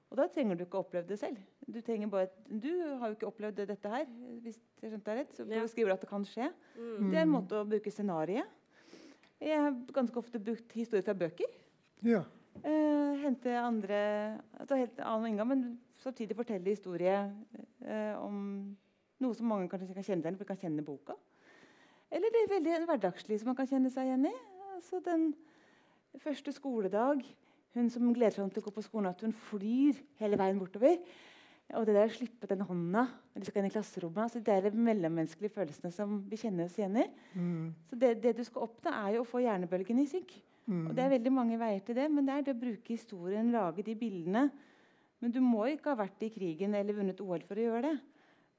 [0.08, 1.38] Og da trenger du ikke å oppleve det selv.
[1.68, 4.06] Du, trenger bare, du har jo ikke opplevd dette her.
[4.42, 5.66] hvis jeg skjønte deg rett, så Ja.
[5.68, 6.50] skriver du at det kan skje.
[6.76, 7.10] Mm.
[7.10, 8.46] Det er en måte å bruke scenariet.
[9.40, 11.46] Jeg har ganske ofte brukt historier fra bøker.
[12.02, 12.24] Ja.
[12.64, 17.32] Eh, hente andre altså Helt annen inngang, men samtidig fortelle historie
[17.86, 18.76] eh, om
[19.22, 21.16] noe som mange kanskje kan kjenne seg igjen i, for de kan kjenne boka.
[22.14, 24.34] Eller det er veldig hverdagslig som man kan kjenne seg igjen i.
[24.76, 25.32] Altså den
[26.22, 27.24] første skoledag.
[27.76, 30.96] Hun som gleder seg til å gå på skolen, at hun flyr hele veien bortover.
[31.76, 34.22] Og det der å slippe den hånda når de skal inn i klasserommet.
[34.24, 37.04] Altså det er de mellommenneskelige følelsene som vi kjenner oss igjen i.
[37.34, 37.66] Mm.
[37.90, 40.32] Så det, det du skal oppnå, er jo å få hjernebølgen i synk.
[40.64, 40.86] Mm.
[40.86, 43.52] Og Det er veldig mange veier til det, men det er det å bruke historien,
[43.52, 44.46] lage de bildene.
[45.20, 47.94] Men du må ikke ha vært i krigen eller vunnet OL for å gjøre det.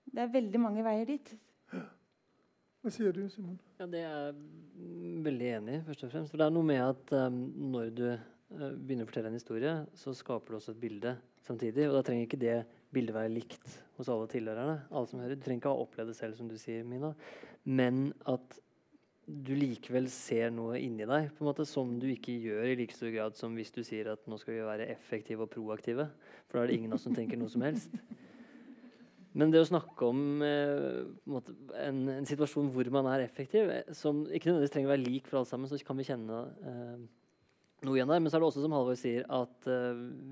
[0.10, 1.32] Det er veldig mange veier dit.
[2.80, 3.58] Hva sier du, Simon?
[3.80, 6.32] Ja, Det er jeg veldig enig i, først og fremst.
[6.32, 7.40] For det er noe med at um,
[7.74, 11.14] når du uh, begynner å fortelle en historie, så skaper du også et bilde
[11.46, 11.90] samtidig.
[11.90, 12.56] Og da trenger ikke det
[12.96, 14.80] bildet være likt hos alle tilhørerne.
[14.90, 15.36] alle som hører.
[15.36, 17.12] Du trenger ikke ha opplevd det selv, som du sier, Mina.
[17.68, 18.60] Men at
[19.30, 22.96] du likevel ser noe inni deg på en måte som du ikke gjør i like
[22.96, 26.08] stor grad som hvis du sier at nå skal vi være effektive og proaktive.
[26.48, 27.94] For da er det ingen av oss som tenker noe som helst.
[29.38, 33.70] Men det å snakke om eh, en, måte, en, en situasjon hvor man er effektiv,
[33.70, 36.40] eh, som ikke nødvendigvis trenger å være lik for alle sammen, så kan vi kjenne
[36.66, 37.04] eh,
[37.86, 38.24] noe igjen der.
[38.24, 39.70] Men så er det også som Halvor sier, at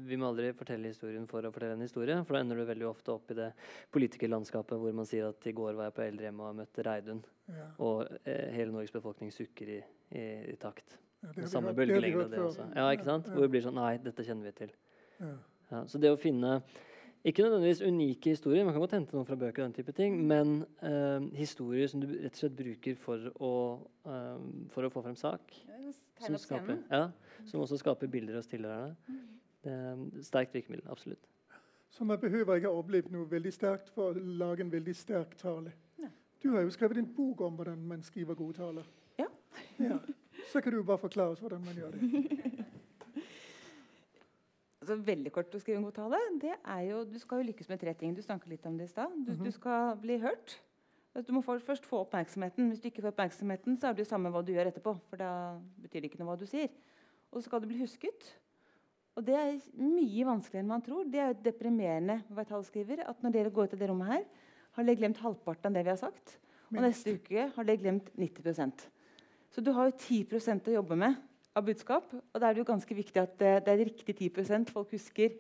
[0.10, 2.18] vi må aldri fortelle historien for å fortelle en historie.
[2.26, 3.52] For da ender du veldig ofte opp i det
[3.96, 7.22] politikerlandskapet hvor man sier at i går var jeg på eldrehjemmet og møtte Reidun,
[7.54, 7.70] Ja.
[7.80, 9.80] og hele Norges befolkning sukker i,
[10.12, 10.98] i, i takt.
[11.24, 12.66] Ja, det Samme bølgelengde, det også.
[12.76, 13.30] Ja, ikke sant?
[13.32, 14.74] Hvor det blir sånn Nei, dette kjenner vi til.
[15.22, 15.32] Ja.
[15.72, 16.60] Ja, så det å finne
[17.26, 20.20] ikke nødvendigvis unike historier, man kan godt hente noen fra bøker, og den type ting,
[20.28, 23.54] men eh, historier som du rett og slett bruker for å,
[24.06, 25.56] eh, for å få frem sak.
[26.20, 27.10] Som, skaper, ja,
[27.46, 28.96] som også skaper bilder hos tilhørerne.
[29.64, 31.28] Det er sterkt virkemiddel, absolutt.
[31.90, 35.38] Så man behøver ikke å oppleve noe veldig sterkt for å lage en veldig sterk
[35.40, 35.74] tale.
[36.44, 38.84] Du har jo skrevet en bok om hvordan man skriver gode taler.
[39.20, 39.26] Ja.
[39.80, 39.98] ja.
[40.52, 42.66] Så kan du bare forklare oss hvordan man gjør det.
[44.88, 46.20] Altså, veldig kort å skrive en god tale.
[46.40, 48.14] Det er jo, du skal jo lykkes med tre ting.
[48.16, 49.12] Du snakket litt om det i stad.
[49.28, 50.54] Du, du skal bli hørt.
[51.28, 52.70] Du må først få oppmerksomheten.
[52.72, 54.94] Hvis du ikke får oppmerksomheten, så er det jo samme hva du gjør etterpå.
[55.10, 55.32] For da
[55.84, 56.72] betyr det ikke noe hva du sier.
[57.34, 58.32] Og så skal du bli husket.
[59.20, 61.12] Og det er mye vanskeligere enn man tror.
[61.12, 63.04] Det er jo deprimerende være talskriver.
[63.12, 64.28] At når dere går ut av det rommet her,
[64.78, 66.38] har dere glemt halvparten av det vi har sagt.
[66.72, 68.88] Og neste uke har dere glemt 90%
[69.52, 71.20] Så du har jo 10% å jobbe med
[71.58, 72.14] av budskap.
[72.14, 75.36] Og da er det jo ganske viktig at det, det er riktig 10% folk husker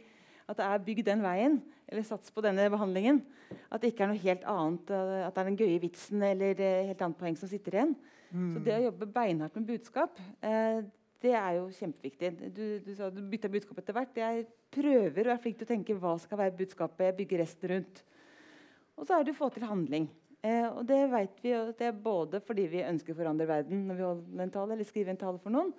[0.47, 1.57] at det er bygg den veien,
[1.91, 3.19] eller sats på denne behandlingen.
[3.71, 6.61] At det ikke er noe helt annet, eh, at det er den gøye vitsen eller
[6.63, 7.97] eh, helt annet poeng som sitter igjen.
[8.27, 10.81] Så det å jobbe beinhardt med budskap, eh,
[11.23, 12.31] det er jo kjempeviktig.
[12.53, 14.19] Du, du sa du bytta budskap etter hvert.
[14.19, 17.73] Jeg prøver å være flink til å tenke hva skal være budskapet, jeg bygger resten
[17.73, 18.01] rundt.
[18.97, 20.09] Og så er det å få til handling.
[20.45, 23.97] Eh, og det vet vi det er både fordi vi ønsker å forandre verden når
[23.97, 25.71] vi holder en tale, eller skriver en tale for noen,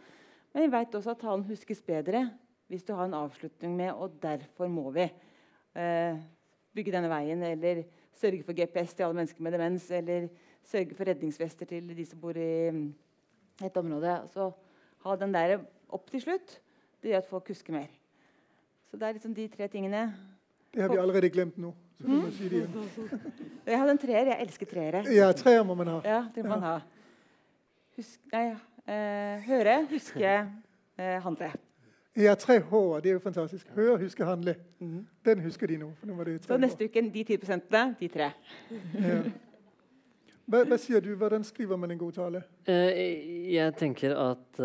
[0.59, 2.24] men vi vet også at talen huskes bedre
[2.66, 5.06] hvis du har en avslutning med 'og derfor må vi'
[5.78, 6.18] eh,
[6.74, 10.28] bygge denne veien, eller sørge for GPS til alle mennesker med demens, eller
[10.64, 12.94] sørge for redningsvester til de som bor i mm,
[13.64, 14.28] et område.
[14.32, 14.50] Så
[15.04, 16.61] ha den der opp til slutt.
[17.02, 17.86] Det gjør at folk husker mer.
[18.90, 20.14] Så det er liksom de tre tingene.
[20.74, 21.74] Det har vi allerede glemt nå.
[22.00, 22.48] Så du si.
[23.66, 24.24] Jeg hadde en treer.
[24.26, 25.04] Jeg elsker treere.
[25.14, 26.00] Ja, treer må man ha.
[26.04, 26.80] Ja, det må man ha.
[27.96, 28.56] Husk, nei,
[29.49, 30.34] høre, huske,
[30.99, 31.51] eh, handle.
[32.18, 33.01] Ja, tre H-er.
[33.01, 33.68] Det er jo fantastisk.
[33.76, 34.57] Høre, huske, handle.
[35.24, 35.93] Den husker de nå.
[36.01, 36.61] for nå var det Så H.
[36.61, 38.32] neste uke de 10 prosentene, de tre.
[38.95, 39.20] Ja.
[40.49, 41.11] Hva, hva sier du?
[41.20, 42.43] Hvordan skriver man en god tale?
[42.66, 44.61] Eh, jeg tenker at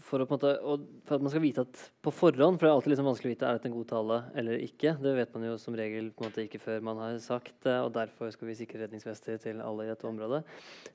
[0.00, 2.64] for, å, på en måte, og for at man skal vite at på forhånd For
[2.64, 4.94] det er alltid liksom vanskelig å vite er dette en god tale eller ikke.
[5.02, 7.76] Det vet man jo som regel på en måte ikke før man har sagt det.
[7.84, 10.42] Og derfor skal vi sikre redningsvester til alle i dette området.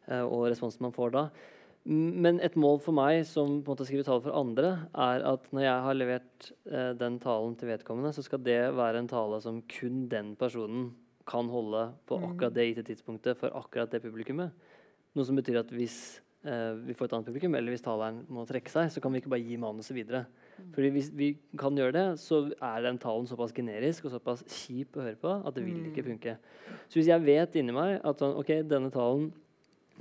[0.07, 1.27] eh, og responsen man får da.
[1.83, 5.49] Men et mål for meg som på en måte skriver tale for andre, er at
[5.51, 9.41] når jeg har levert eh, den talen til vedkommende, så skal det være en tale
[9.43, 10.93] som kun den personen
[11.27, 14.55] kan holde på akkurat det gitte tidspunktet for akkurat det publikummet.
[15.13, 15.97] Noe som betyr at hvis
[16.47, 19.19] eh, vi får et annet publikum, eller hvis taleren må trekke seg, så kan vi
[19.19, 20.23] ikke bare gi manuset videre.
[20.71, 24.95] Fordi hvis vi kan gjøre det, så er den talen såpass generisk og såpass kjip
[24.95, 26.39] å høre på at det vil ikke funke.
[26.87, 29.33] Så hvis jeg vet inni meg at sånn, ok, denne talen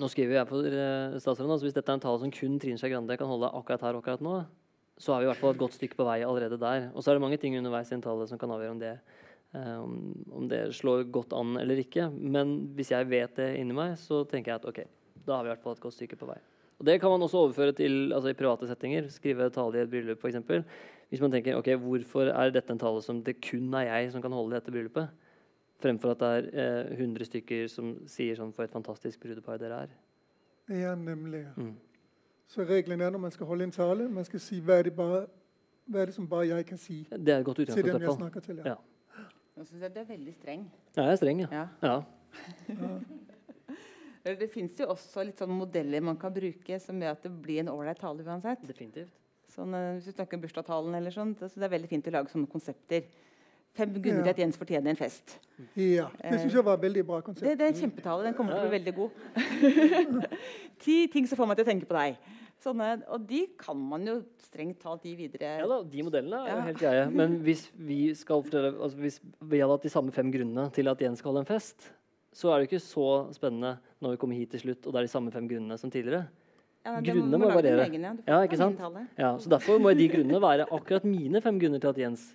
[0.00, 2.80] Nå skriver jeg for eh, statsråden, altså hvis dette er en tale som kun Trine
[2.80, 4.38] Skei Grande kan holde akkurat her akkurat nå,
[4.96, 6.88] så er vi i hvert fall et godt stykke på vei allerede der.
[6.94, 8.92] Og så er det mange ting underveis i en tale som kan avgjøre om det,
[9.52, 9.98] om,
[10.38, 12.06] om det slår godt an eller ikke.
[12.08, 14.80] Men hvis jeg vet det inni meg, så tenker jeg at ok,
[15.26, 16.38] da har vi i hvert fall et godt stykke på vei.
[16.82, 19.04] Og Det kan man også overføre til altså i private settinger.
[19.12, 20.64] Skrive tale i et bryllup f.eks.
[21.12, 24.24] Hvis man tenker ok, hvorfor er dette en tale som det kun er jeg som
[24.24, 25.12] kan holde i dette bryllupet,
[25.82, 26.48] fremfor at det er
[26.92, 29.96] eh, 100 stykker som sier sånn for et fantastisk brudepar dere er.
[30.70, 31.44] Ja, nemlig.
[31.56, 31.74] Mm.
[32.52, 34.94] Så regelen er når man skal holde en tale, man skal si hva er det,
[34.96, 35.24] bare,
[35.88, 38.16] hva er det som bare jeg kan si Det er et godt til dem jeg
[38.18, 38.62] snakker til.
[38.64, 38.74] Ja.
[38.74, 39.24] Ja.
[39.56, 40.66] Nå synes jeg du er veldig streng.
[40.96, 41.66] Ja, jeg er streng, ja.
[41.82, 41.96] Ja.
[42.68, 42.88] ja.
[44.22, 47.64] Det fins jo også litt sånn modeller man kan bruke som gjør at det blir
[47.64, 48.62] en ålreit tale uansett.
[48.68, 49.10] Definitivt.
[49.50, 52.14] Sånn, eh, hvis du snakker om bursdagstalen eller sånt, så det er veldig fint å
[52.14, 53.08] lage sånne konsepter.
[53.74, 54.22] Fem grunner Ja.
[54.22, 55.38] til at Jens fortjener en fest.
[55.76, 56.08] ja.
[56.20, 57.46] Det syns jeg var et veldig bra konsept.
[57.48, 58.24] Det, det er en kjempetale.
[58.26, 59.10] Den kommer til å bli veldig god.
[60.82, 62.16] Ti ting som får meg til å tenke på deg.
[62.62, 65.56] Sånne, og de kan man jo strengt talt gi videre.
[65.62, 66.66] Ja da, De modellene er jo Ja.
[66.68, 67.06] helt greie.
[67.10, 70.86] Men hvis vi skal fortelle, altså hvis vi hadde hatt de samme fem grunnene til
[70.88, 71.88] at Jens skal holde en fest,
[72.32, 75.08] så er det ikke så spennende når vi kommer hit til slutt, og det er
[75.08, 76.28] de samme fem grunnene som tidligere.
[76.84, 77.86] Ja, grunnene må må variere.
[77.88, 78.14] egen, ja.
[78.26, 78.78] Ja, ikke sant?
[79.18, 82.34] Ja, så Derfor må de grunnene være akkurat mine fem grunner til at Jens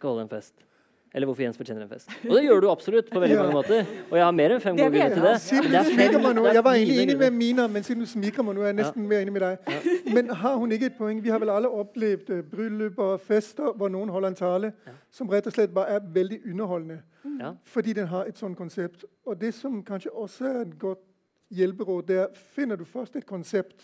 [0.00, 0.66] skal holde en fest.
[1.10, 2.06] Eller hvorfor Jens fortjener en fest.
[2.22, 3.42] Og det gjør du absolutt på veldig Ja.
[3.42, 3.80] mange måter.
[4.12, 5.32] Og jeg har mer enn fem gode grunner til det.
[5.42, 7.82] Siden du det er fem- smiker meg nå, Jeg var egentlig enig med Mina, men
[7.82, 10.12] siden du smiker meg nå, er jeg nesten mer enig med deg.
[10.14, 11.18] Men har hun ikke et poeng?
[11.24, 14.72] Vi har vel alle opplevd uh, bryllup og fester hvor noen holder en tale
[15.10, 17.00] som rett og slett bare er veldig underholdende.
[17.40, 17.52] Ja.
[17.64, 19.04] Fordi den har et sånt konsept.
[19.26, 21.02] Og det som kanskje også er et godt
[21.50, 23.82] hjelperåd, det er finner du først et konsept,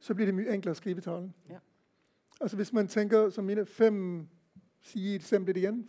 [0.00, 1.34] så blir det mye enklere å skrive talen.
[1.50, 1.60] Ja.
[2.40, 4.26] Altså Hvis man tenker som mine fem
[4.86, 5.82] Si eksempelet igjen.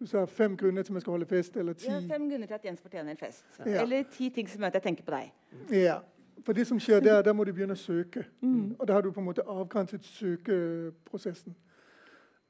[0.00, 1.90] Du sa fem grunner til at vi skal holde fest, eller ti.
[1.90, 3.44] Ja, fem grunner til at Jens fortjener en fest.
[3.58, 3.82] Ja.
[3.82, 5.32] Eller ti ting som gjør at jeg tenker på deg.
[5.76, 5.98] Ja,
[6.44, 8.24] for det som skjer der, der må du begynne å søke.
[8.40, 8.76] Mm.
[8.78, 11.56] Og da har du på en måte avgrenset søkeprosessen.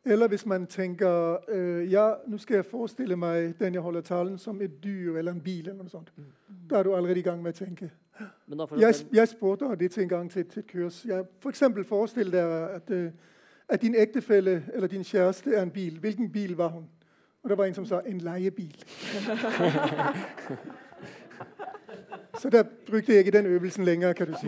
[0.04, 4.38] Eller hvis man tenker uh, ja, nå skal jeg forestille meg den jeg holder talen,
[4.38, 5.68] som et dyr eller en bil.
[5.68, 6.12] eller noe sånt.
[6.16, 6.30] Mm.
[6.70, 7.90] Da er du allerede i gang med å tenke.
[8.46, 11.04] Men da Jeg, jeg spurte det til en gang til, til et kurs.
[11.04, 13.10] Jeg, for eksempel forestil dere at, øh,
[13.70, 15.98] at din ektefelle eller din kjæreste er en bil.
[15.98, 16.84] Hvilken bil var hun?
[17.42, 18.84] Og det var en som sa en leiebil.
[22.40, 24.46] Så der brukte jeg ikke den øvelsen lenger, kan du si.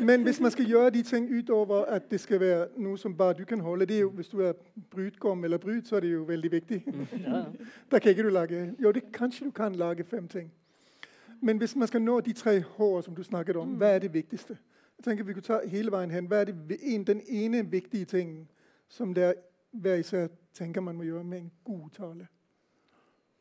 [0.00, 3.32] Men hvis man skal gjøre de ting utover at det skal være noe som bare
[3.32, 4.52] du kan holde det er jo, Hvis du er
[4.90, 6.84] brudgom eller brud, så er det jo veldig viktig.
[7.12, 7.42] Ja.
[7.90, 10.52] Da kan ikke du lage Jo, det, kanskje du kan lage fem ting.
[11.40, 14.14] Men hvis man skal nå de tre H-er som du snakket om, hva er det
[14.14, 14.56] viktigste?
[15.02, 16.28] Jeg tenker Vi kunne ta hele veien hen.
[16.30, 18.44] Hva er det, en, den ene viktige tingen
[18.86, 19.32] som der
[19.74, 22.28] hver især tenker man må gjøre med en god tale?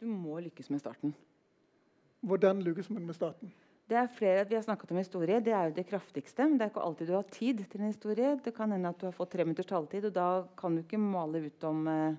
[0.01, 1.13] Du må lykkes med starten.
[2.25, 3.51] Hvordan lykkes man med starten?
[3.85, 5.37] Det er flere, Vi har snakket om historie.
[5.39, 6.47] Det er jo det kraftigste.
[6.49, 8.39] men Det er ikke alltid du har tid til en historie.
[8.43, 10.97] Det kan hende at du har fått tre minutters taletid, og da kan du ikke
[10.97, 12.15] male ut om, eh,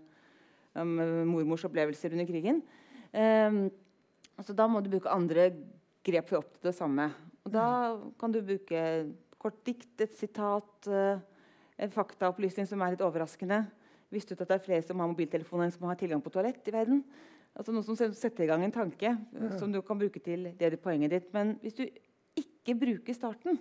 [0.74, 2.62] om eh, mormors opplevelser under krigen.
[3.12, 3.70] Um,
[4.38, 5.50] så da må du bruke andre
[6.04, 7.10] grep for å oppnå det samme.
[7.44, 8.80] Og da kan du bruke
[9.42, 11.20] kort dikt, et sitat, eh,
[11.82, 13.64] en faktaopplysning som er litt overraskende.
[14.12, 16.66] Visste du at det er flere som har mobiltelefon enn som har tilgang på toalett
[16.68, 17.02] i verden?
[17.52, 20.72] Altså Noe som setter i gang en tanke eh, som du kan bruke til det
[20.84, 21.28] poenget ditt.
[21.34, 21.84] Men hvis du
[22.38, 23.58] ikke bruker starten,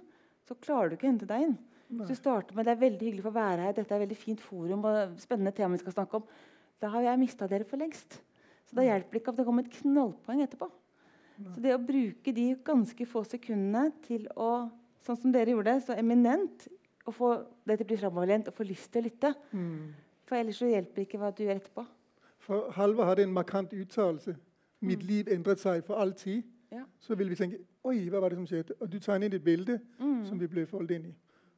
[0.48, 1.60] så klarer du ikke å hente deg inn.
[1.92, 4.08] Hvis du starter med 'det er veldig hyggelig for å være her', 'dette er et
[4.08, 6.28] veldig fint forum', og 'spennende tema vi skal snakke om',
[6.80, 8.22] da har jeg mista dere for lengst.
[8.66, 10.72] Så da hjelper det ikke at det kommer et knallpoeng etterpå.
[11.50, 14.70] Så det å bruke de ganske få sekundene til å,
[15.06, 16.68] sånn som dere gjorde, så eminent,
[17.08, 17.32] å få
[17.66, 19.32] det til å bli framoverlent og få lyst til å lytte
[20.26, 21.86] For ellers så hjelper ikke hva du gjør etterpå.
[22.40, 24.36] For Halvor hadde en markant uttalelse.
[24.82, 26.44] Mitt liv endret seg for all tid.
[26.72, 26.84] Ja.
[27.00, 28.76] Så vil vi tenke Oi, hva var det som skjedde?
[28.80, 30.26] Og du tegner inn et bilde Mm.
[30.26, 31.14] som vi ble foldet inn i.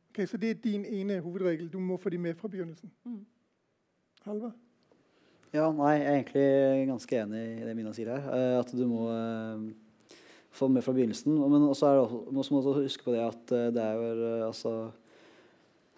[0.10, 1.70] Okay, Så det er din ene hovedregel.
[1.70, 2.90] Du må få de med fra begynnelsen.
[3.06, 3.26] Mm.
[4.26, 4.54] Halvor?
[5.54, 8.30] Ja, nei, jeg er egentlig ganske enig i det Mina sier her.
[8.34, 9.74] eh, At du må eh,
[10.54, 11.38] få med fra begynnelsen.
[11.38, 13.98] Men også er det også, må man også huske på det at eh, det er
[13.98, 14.74] jo eh, altså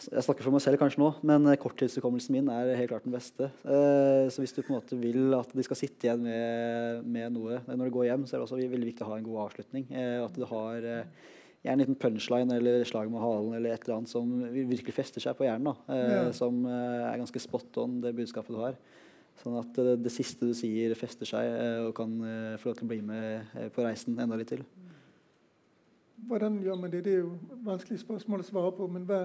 [0.06, 3.16] Jeg snakker for meg selv kanskje nå, men eh, korttidshukommelsen min er helt klart den
[3.16, 3.48] beste.
[3.64, 7.62] Så hvis du på en måte vil at de skal sitte igjen med, med noe
[7.70, 9.88] når du går hjem, så er det også veldig viktig å ha en god avslutning.
[9.96, 10.90] At du har
[11.66, 15.40] en liten punchline eller slag med halen eller et eller annet som virkelig fester seg
[15.40, 15.72] på hjernen.
[15.72, 16.28] Da.
[16.36, 18.76] Som er ganske spot on, det budskapet du har.
[19.42, 22.78] Sånn at det, det siste du sier, fester seg eh, og kan eh, få lov
[22.80, 24.64] til å bli med eh, på reisen enda litt til.
[26.26, 27.04] Hvordan gjør man det?
[27.06, 28.88] Det er jo et vanskelig spørsmål å svare på.
[28.90, 29.22] Men hva,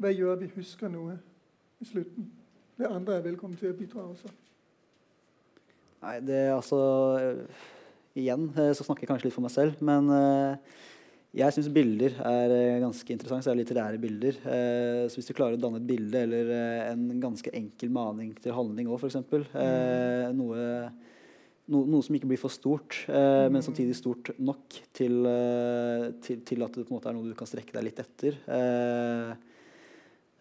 [0.00, 1.18] hva gjør vi husker noe
[1.78, 2.30] i slutten?
[2.78, 4.32] Det andre er velkommen til å bidra også.
[6.02, 6.78] Nei, det er altså
[8.18, 10.78] Igjen så snakker jeg kanskje litt for meg selv, men eh,
[11.36, 13.44] jeg syns bilder er eh, ganske interessant.
[13.44, 14.38] Så er det litterære bilder.
[14.48, 18.32] Eh, så hvis du klarer å danne et bilde eller eh, en ganske enkel maning
[18.40, 19.18] til handling òg, f.eks.
[19.36, 20.62] Eh, noe,
[21.68, 25.20] no, noe som ikke blir for stort, men samtidig stort nok til,
[26.24, 28.40] til, til at det på en måte er noe du kan strekke deg litt etter.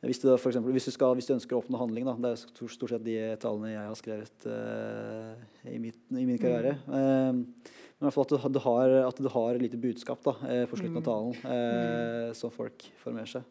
[0.06, 2.36] Hvis du, for eksempel, hvis, du skal, hvis du ønsker å oppnå handling, da, det
[2.36, 5.32] er stort, sett de tallene jeg har skrevet uh,
[5.66, 6.76] i, mitt, i min karriere.
[6.86, 7.40] Eh,
[8.00, 10.66] men i hvert fall at du, har, at du har et lite budskap da, eh,
[10.70, 13.45] på slutten av talen eh, som folk får med seg.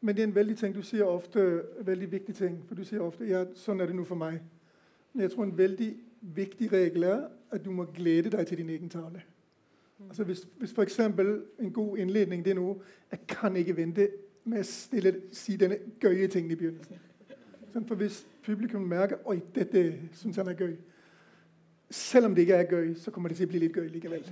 [0.00, 1.42] Men det er en veldig ting, du sier ofte,
[1.84, 2.56] veldig viktig ting.
[2.68, 4.38] For du sier ofte ja, sånn er det nå for meg.
[5.12, 5.90] Men jeg tror en veldig
[6.38, 9.20] viktig regel er at du må glede deg til din egen tale.
[10.08, 10.98] Altså hvis, hvis f.eks.
[10.98, 12.76] en god innledning det er noe
[13.10, 14.04] Jeg kan ikke vente
[14.44, 17.00] med å stille, si denne gøye tingen i begynnelsen.
[17.72, 20.76] Sånn, for hvis publikum merker oi, dette syns han er gøy
[21.90, 24.26] Selv om det ikke er gøy, så kommer det til å bli litt gøy likevel.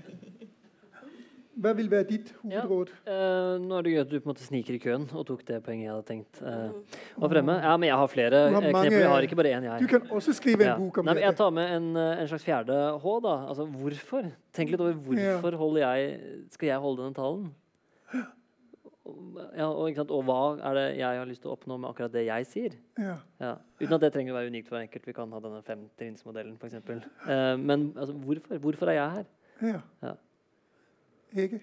[1.57, 2.91] Hva vil være ditt hovedråd?
[3.09, 5.45] Eh, nå er det gøy at du på en måte sniker i køen og tok
[5.49, 7.55] det poenget jeg hadde tenkt uh, var fremme.
[7.65, 8.99] Ja, men jeg har flere Du har mange- knep.
[9.01, 9.81] Jeg har ikke bare én, jeg.
[9.81, 10.77] Du kan også skrive en Ja.
[10.77, 13.35] bok om Nei, men jeg tar med en, en slags fjerde H, da.
[13.49, 14.29] Altså hvorfor?
[14.53, 16.21] Tenk litt over hvorfor jeg,
[16.53, 17.55] skal jeg holde denne talen?
[19.57, 20.13] Ja, og, ikke sant?
[20.15, 20.41] og hva
[20.71, 22.77] er det jeg har lyst til å oppnå med akkurat det jeg sier?
[22.99, 23.17] Ja.
[23.43, 23.55] Ja.
[23.81, 25.07] Uten at det trenger å være unikt for enkelt.
[25.07, 26.81] Vi kan ha denne femtrinnsmodellen f.eks.
[27.27, 28.61] Uh, men altså, hvorfor?
[28.67, 29.33] Hvorfor er jeg her?
[29.75, 29.81] ja.
[30.03, 30.15] Ja.
[31.37, 31.61] Hege?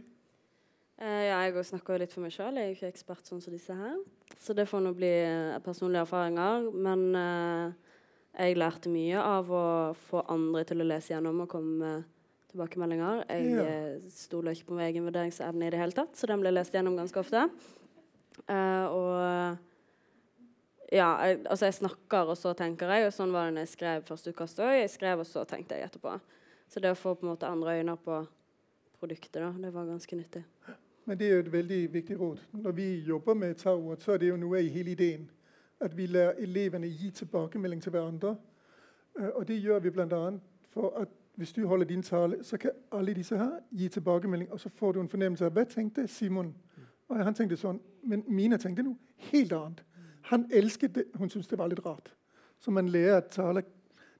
[1.01, 2.57] Eh, ja, jeg snakker jo litt for meg sjøl.
[2.59, 3.97] Jeg er ikke ekspert sånn som disse her.
[4.39, 6.69] Så det får nå bli eh, personlige erfaringer.
[6.85, 7.95] Men eh,
[8.37, 9.65] jeg lærte mye av å
[10.07, 12.09] få andre til å lese gjennom og komme med
[12.53, 13.25] tilbakemeldinger.
[13.29, 16.55] Jeg eh, stoler ikke på min egen vurderingsevne i det hele tatt, så den blir
[16.55, 17.47] lest gjennom ganske ofte.
[18.49, 19.13] Uh, og
[20.93, 23.07] ja, jeg, altså jeg snakker, og så tenker jeg.
[23.07, 24.75] Og sånn var det når jeg skrev første utkast òg.
[24.77, 26.15] Jeg skrev, og så tenkte jeg etterpå.
[26.69, 28.19] Så det å få på en måte andre øyne på
[28.99, 30.43] produktet, da, det var ganske nyttig.
[31.05, 32.43] Men det er jo et veldig viktig råd.
[32.63, 35.25] Når vi jobber med Tarot, så er det jo noe i hele ideen.
[35.83, 38.37] At vi lærer elevene gi tilbakemelding til hverandre.
[39.19, 40.21] Eh, Og det gjør vi bl.a.
[40.71, 44.59] for at hvis du holder din tale, så kan alle disse her gi tilbakemelding, og
[44.59, 46.53] så får du en fornemmelse av hva tenkte Simon.
[47.09, 48.95] Og han tenkte sånn, men Mina tenkte noe
[49.31, 49.81] helt annet.
[50.29, 52.13] Han elsket det, hun syntes det var litt rart.
[52.59, 53.63] Så man lærer at tale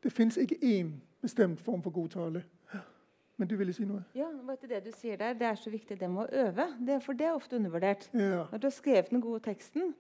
[0.04, 0.90] Det fins ikke én
[1.22, 2.44] bestemt form for god tale.
[3.38, 4.04] Men du ville si noe?
[4.14, 6.68] Ja, vet du det du sier der, det er så viktig det med å øve.
[6.86, 8.10] Det, for det er ofte undervurdert.
[8.14, 8.44] Ja.
[8.52, 9.94] Når du har skrevet den gode teksten,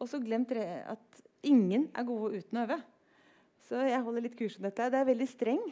[0.00, 2.80] og så glemt at ingen er gode uten å øve.
[3.68, 4.88] Så jeg holder litt kurs om dette.
[4.90, 5.62] Det er veldig streng.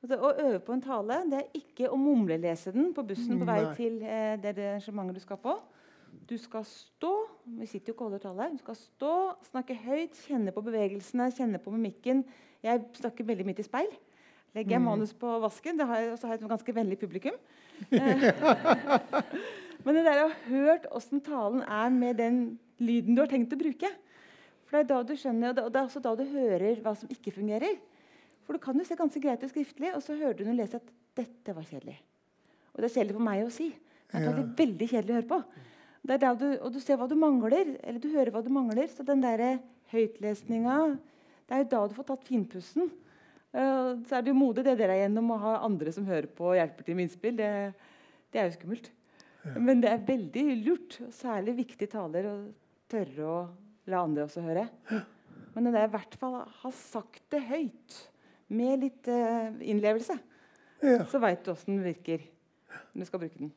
[0.00, 3.48] Altså, å øve på en tale det er ikke å mumlelese den på bussen på
[3.48, 3.74] vei Nei.
[3.76, 5.58] til eh, det arrangementet du skal på.
[6.26, 7.10] Du skal stå
[7.60, 8.46] Vi sitter jo ikke og holder tale.
[8.54, 9.12] Du skal stå,
[9.50, 12.22] snakke høyt, kjenne på bevegelsene, kjenne på mimikken.
[12.64, 13.90] Jeg snakker veldig mye til speil.
[14.56, 16.98] Legger jeg manus på vasken, det har jeg, og så har jeg et ganske vennlig
[16.98, 17.36] publikum.
[19.84, 22.40] Men det der å ha hørt åssen talen er med den
[22.82, 23.88] lyden du har tenkt å bruke
[24.66, 26.82] For det er da du skjønner, og det og det er også da du hører
[26.84, 27.78] hva som ikke fungerer.
[28.50, 30.80] For du kan jo se ganske greit ut skriftlig, og så hører du noen lese
[30.80, 31.92] at dette var kjedelig.
[32.74, 33.68] Og det er kjedelig for meg å si.
[34.10, 34.42] Det er Ja.
[34.58, 35.44] veldig, kjedelig å høre på.
[36.10, 38.88] Er du, og du ser hva du mangler, eller du hører hva du mangler.
[38.90, 39.60] Så den der
[39.92, 40.98] høytlesninga
[41.46, 42.90] Det er jo da du får tatt finpussen.
[43.54, 46.26] Eh, så er det jo modig det dere er gjennom å ha andre som hører
[46.26, 47.36] på og hjelper til med innspill.
[47.36, 47.74] Det,
[48.32, 48.90] det er jo skummelt.
[49.56, 52.52] Men det er veldig lurt, og særlig viktige taler, å
[52.90, 53.48] tørre å
[53.86, 54.68] la andre også høre.
[55.54, 58.09] Men det er i hvert fall ha sagt det høyt,
[58.50, 60.18] med litt uh, innlevelse.
[60.82, 61.04] ja.
[61.08, 62.22] Så veit du åssen den virker
[62.92, 63.52] når du skal bruke den.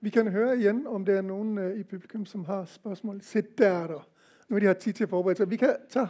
[0.00, 3.22] Vi kan høre igjen om det er noen uh, i publikum som har spørsmål.
[3.22, 4.00] Se der, da.
[4.48, 5.50] Nå har de tid til å forberede seg.
[5.52, 6.08] Vi kan ta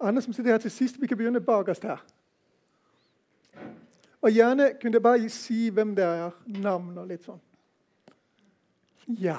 [0.00, 1.98] Andre som sitter her til sist, vi kan begynne bakerst her.
[4.24, 7.40] Og gjerne kunne dere bare si hvem det er, navn og litt sånn.
[9.20, 9.36] Ja.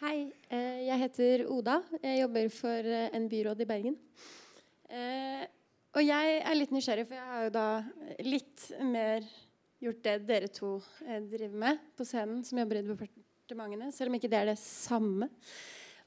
[0.00, 1.78] Hei, eh, jeg heter Oda.
[2.02, 3.96] Jeg jobber for en byråd i Bergen.
[5.90, 7.68] Eh, og jeg er litt nysgjerrig, for jeg har jo da
[8.22, 9.26] litt mer
[9.80, 10.78] gjort det dere to
[11.30, 15.30] driver med på scenen, som jobber i departementene, selv om ikke det er det samme.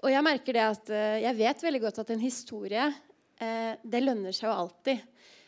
[0.04, 0.92] Og jeg merker det at
[1.24, 2.86] jeg vet veldig godt at en historie
[3.40, 5.02] det lønner seg jo alltid.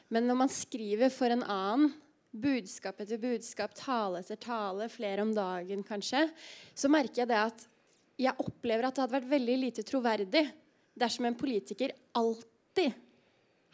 [0.09, 1.93] Men når man skriver for en annen,
[2.36, 6.25] budskap etter budskap, tale etter tale, flere om dagen kanskje,
[6.75, 7.65] så merker jeg det at
[8.19, 10.43] jeg opplever at det hadde vært veldig lite troverdig
[10.99, 12.95] dersom en politiker alltid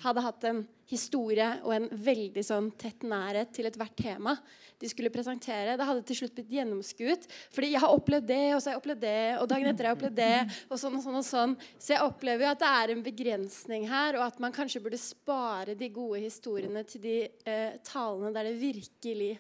[0.02, 4.36] hadde hatt en historie og en veldig sånn tett nærhet til ethvert tema
[4.82, 5.76] de skulle presentere.
[5.78, 7.28] Det hadde til slutt blitt gjennomskuet.
[7.54, 9.94] Fordi jeg har opplevd det, og så har jeg opplevd det, og dagen etter har
[9.94, 10.58] jeg opplevd det.
[10.68, 11.56] og sånn og sånn og sånn.
[11.78, 15.02] Så jeg opplever jo at det er en begrensning her, og at man kanskje burde
[15.02, 19.34] spare de gode historiene til de eh, talene der det virkelig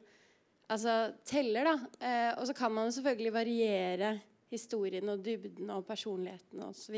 [0.70, 0.98] altså,
[1.28, 1.72] teller.
[1.72, 1.78] da.
[2.00, 4.18] Eh, og så kan man jo selvfølgelig variere
[4.52, 6.98] historien og dybden og personligheten osv.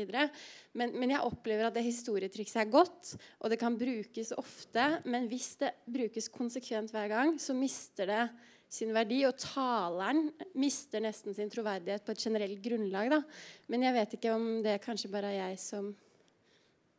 [0.74, 4.88] Men, men jeg opplever at det historietrikset er godt, og det kan brukes ofte.
[5.06, 8.24] Men hvis det brukes konsekvent hver gang, så mister det
[8.74, 9.22] sin verdi.
[9.28, 10.28] Og taleren
[10.58, 13.12] mister nesten sin troverdighet på et generelt grunnlag.
[13.14, 13.20] Da.
[13.70, 15.92] Men jeg vet ikke om det kanskje bare er jeg som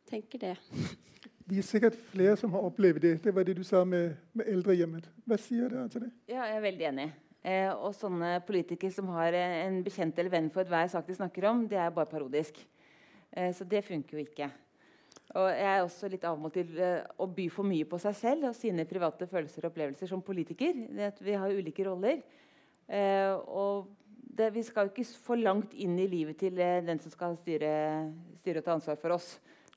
[0.08, 0.56] tenker det.
[1.46, 3.12] Vi er sikkert flere som har opplevd det.
[3.22, 5.04] Det var det du sa med, med eldrehjemmet.
[5.28, 6.10] Hva sier dere til det?
[6.26, 7.06] Ja, jeg er veldig enig.
[7.46, 11.46] Eh, og sånne politikere som har en bekjent eller venn for hver sak de snakker
[11.46, 12.58] om, det er bare parodisk.
[13.30, 14.48] Eh, så det funker jo ikke.
[15.36, 18.48] Og jeg er også litt avmålt til eh, å by for mye på seg selv
[18.50, 20.74] og sine private følelser og opplevelser som politiker.
[21.20, 22.22] vi har ulike roller.
[22.86, 23.90] Eh, og
[24.36, 27.36] det, vi skal jo ikke for langt inn i livet til eh, den som skal
[27.40, 27.72] styre,
[28.40, 29.36] styre, og ta ansvar for oss.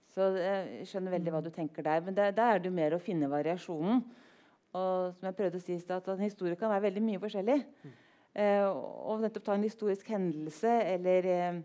[0.09, 2.01] Så jeg skjønner veldig hva du tenker der.
[2.05, 4.03] Men der, der er det jo mer å finne variasjonen.
[4.77, 7.57] Og som jeg prøvde å si at En historie kan være veldig mye forskjellig.
[7.83, 7.97] Mm.
[8.39, 11.61] Eh, og nettopp ta en historisk hendelse eller eh,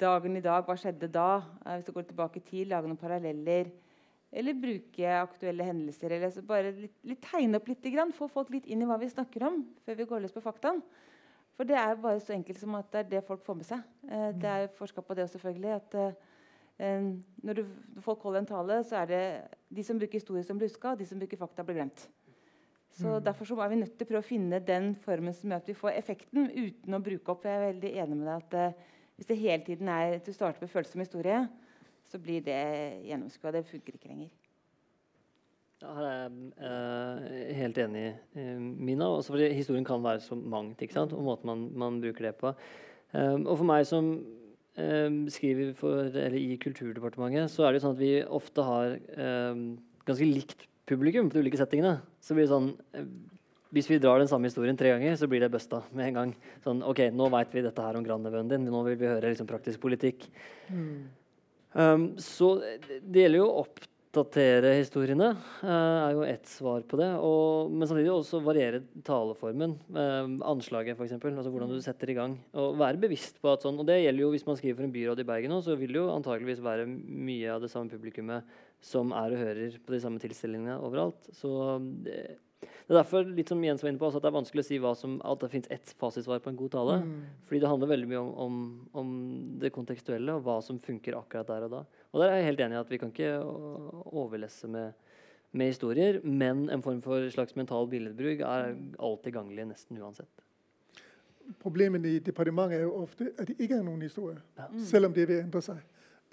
[0.00, 1.40] dagen i dag, hva skjedde da?
[1.64, 3.72] Eh, hvis du går tilbake i tid, lage noen paralleller.
[4.36, 6.12] Eller bruke aktuelle hendelser.
[6.12, 7.88] eller bare litt, litt Tegne opp litt.
[7.94, 10.44] Grann, få folk litt inn i hva vi snakker om, før vi går løs på
[10.44, 10.82] faktaen.
[11.56, 13.84] For det er bare så enkelt som at det er det folk får med seg.
[14.10, 15.72] Eh, det er forska på det selvfølgelig.
[15.78, 17.08] at eh,
[17.40, 17.64] når, du,
[18.04, 19.24] folk holder en tale, så er det
[19.72, 22.08] de som bruker historie som blir huska, og de som bruker fakta, blir glemt.
[22.96, 23.24] Så mm.
[23.24, 25.68] Derfor så er vi nødt til å prøve å finne den formen som gjør at
[25.68, 27.44] vi får effekten uten å bruke opp.
[27.44, 30.32] Jeg er veldig enig med deg at uh, Hvis det hele tiden er at du
[30.32, 31.38] starter med følelse som historie,
[32.04, 32.56] så blir det
[33.08, 33.52] gjennomskua.
[33.54, 34.28] Det funker ikke lenger.
[35.82, 38.04] Ja, her er jeg uh, helt enig,
[38.36, 39.08] uh, Mina.
[39.08, 40.82] Også fordi historien kan være så mangt.
[40.82, 41.12] ikke sant?
[41.12, 42.54] Og måten man, man bruker det på.
[43.12, 44.08] Um, og for meg som
[44.76, 49.68] um, skriver for, i Kulturdepartementet, så er det jo sånn at vi ofte har um,
[50.08, 53.08] ganske likt publikum på de ulike settingene, så blir det sånn eh,
[53.74, 56.32] Hvis vi drar den samme historien tre ganger, så blir det busta med en gang.
[56.64, 59.48] Sånn, ok, nå veit vi dette her om grandnevøen din, nå vil vi høre liksom,
[59.50, 60.28] praktisk politikk.
[60.70, 61.10] Mm.
[61.76, 62.54] Um, så
[63.02, 67.10] det gjelder jo å oppdatere historiene, uh, er jo ett svar på det.
[67.20, 69.74] Og, men samtidig også variere taleformen.
[69.90, 71.18] Uh, anslaget, f.eks.
[71.18, 72.38] Altså hvordan du setter i gang.
[72.56, 74.94] Og være bevisst på at sånn, og det gjelder jo hvis man skriver for en
[74.94, 78.56] byråd i Bergen òg, så vil det jo antakeligvis være mye av det samme publikummet
[78.84, 81.28] som er og hører på de samme tilstillingene overalt.
[81.34, 81.50] Så
[82.04, 84.66] det, det er derfor litt som Jens var inne på, at det er vanskelig å
[84.68, 86.96] si som, at det fins ett fasitsvar på en god tale.
[87.02, 87.16] Mm.
[87.48, 88.60] Fordi det handler veldig mye om, om,
[89.02, 89.10] om,
[89.60, 91.82] det kontekstuelle og hva som funker akkurat der og da.
[92.12, 94.94] Og der er jeg helt enig i at vi kan ikke overlesse med,
[95.50, 100.46] med historier, men en form for slags mental billedbruk er alltid ganglig nesten uansett.
[101.62, 104.66] Problemet i departementet er jo ofte at det ikke er noen historie, ja.
[104.82, 105.82] selv om det vil endre seg.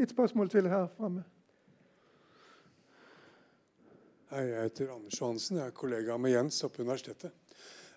[0.02, 1.26] Et spørsmål til her framme.
[4.34, 5.60] Hei, jeg heter Anders Johansen.
[5.60, 7.36] Jeg er kollega med Jens oppe på universitetet.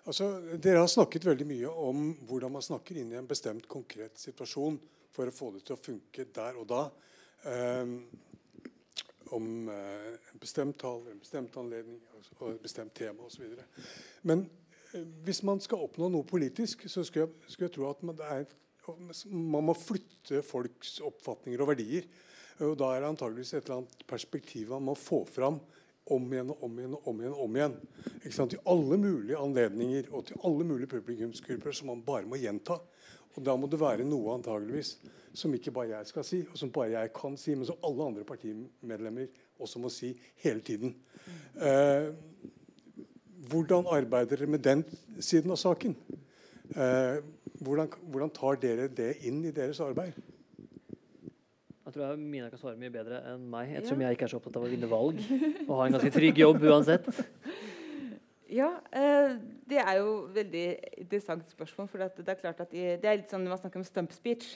[0.05, 0.27] Altså,
[0.61, 4.75] dere har snakket veldig mye om hvordan man snakker inn i en bestemt konkret situasjon
[5.15, 6.83] for å få det til å funke der og da.
[7.41, 7.95] Um,
[9.33, 11.97] om uh, en bestemt tall, en bestemt anledning
[12.37, 13.47] og et bestemt tema osv.
[14.29, 14.45] Men
[14.91, 18.21] uh, hvis man skal oppnå noe politisk, så skulle jeg, skulle jeg tro at man,
[18.27, 18.45] er,
[19.33, 22.05] man, må flytte folks oppfatninger og verdier.
[22.61, 25.57] Og da er det antageligvis et eller annet perspektiv man må få fram
[26.13, 27.33] om igjen og om igjen og om igjen.
[27.33, 27.77] og om igjen.
[28.21, 28.53] Ikke sant?
[28.53, 32.79] Til alle mulige anledninger og til alle mulige publikumsgrupper som man bare må gjenta.
[33.35, 34.97] Og Da må det være noe antageligvis
[35.37, 38.07] som ikke bare jeg skal si, og som bare jeg kan si, men som alle
[38.07, 39.27] andre partimedlemmer
[39.59, 40.95] også må si hele tiden.
[41.61, 42.09] Eh,
[43.49, 44.83] hvordan arbeider dere med den
[45.19, 45.93] siden av saken?
[46.73, 47.19] Eh,
[47.61, 50.17] hvordan, hvordan tar dere det inn i deres arbeid?
[51.93, 54.59] Tror jeg Mina kan svare mye bedre enn meg, ettersom jeg ikke er så opptatt
[54.59, 55.19] av å vinne valg
[55.69, 57.09] og ha en ganske trygg jobb uansett.
[58.47, 59.35] Ja, eh,
[59.67, 60.65] det er jo veldig
[61.03, 61.89] interessant spørsmål.
[61.91, 64.15] For det er klart at i, det er litt sånn når man snakker om stump
[64.15, 64.55] speech.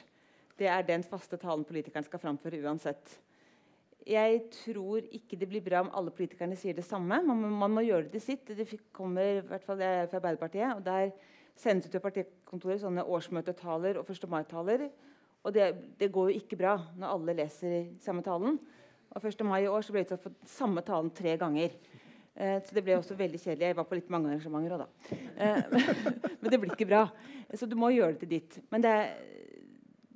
[0.59, 3.17] Det er den faste talen politikeren skal framføre uansett.
[4.07, 7.19] Jeg tror ikke det blir bra om alle politikerne sier det samme.
[7.25, 8.47] Man, man må gjøre det sitt.
[8.47, 8.65] Det
[8.95, 10.77] kommer i hvert fall er fra Arbeiderpartiet.
[10.77, 11.11] og Der
[11.59, 14.29] sendes ut til partikontoret sånne årsmøtetaler og 1.
[14.31, 14.87] mai-taler.
[15.41, 18.59] Og det, det, går jo ikke bra når alle leser samme talen.
[19.11, 19.41] Og 1.
[19.47, 21.73] mai i år så ble det utsatt for samme talen tre ganger.
[22.35, 23.71] Eh, så det ble også veldig kjedelig.
[23.71, 25.19] Jeg var på litt mange arrangementer òg, da.
[25.35, 25.97] Eh,
[26.41, 27.03] men det blir ikke bra.
[27.57, 28.61] Så du må gjøre det til ditt.
[28.71, 28.95] Men det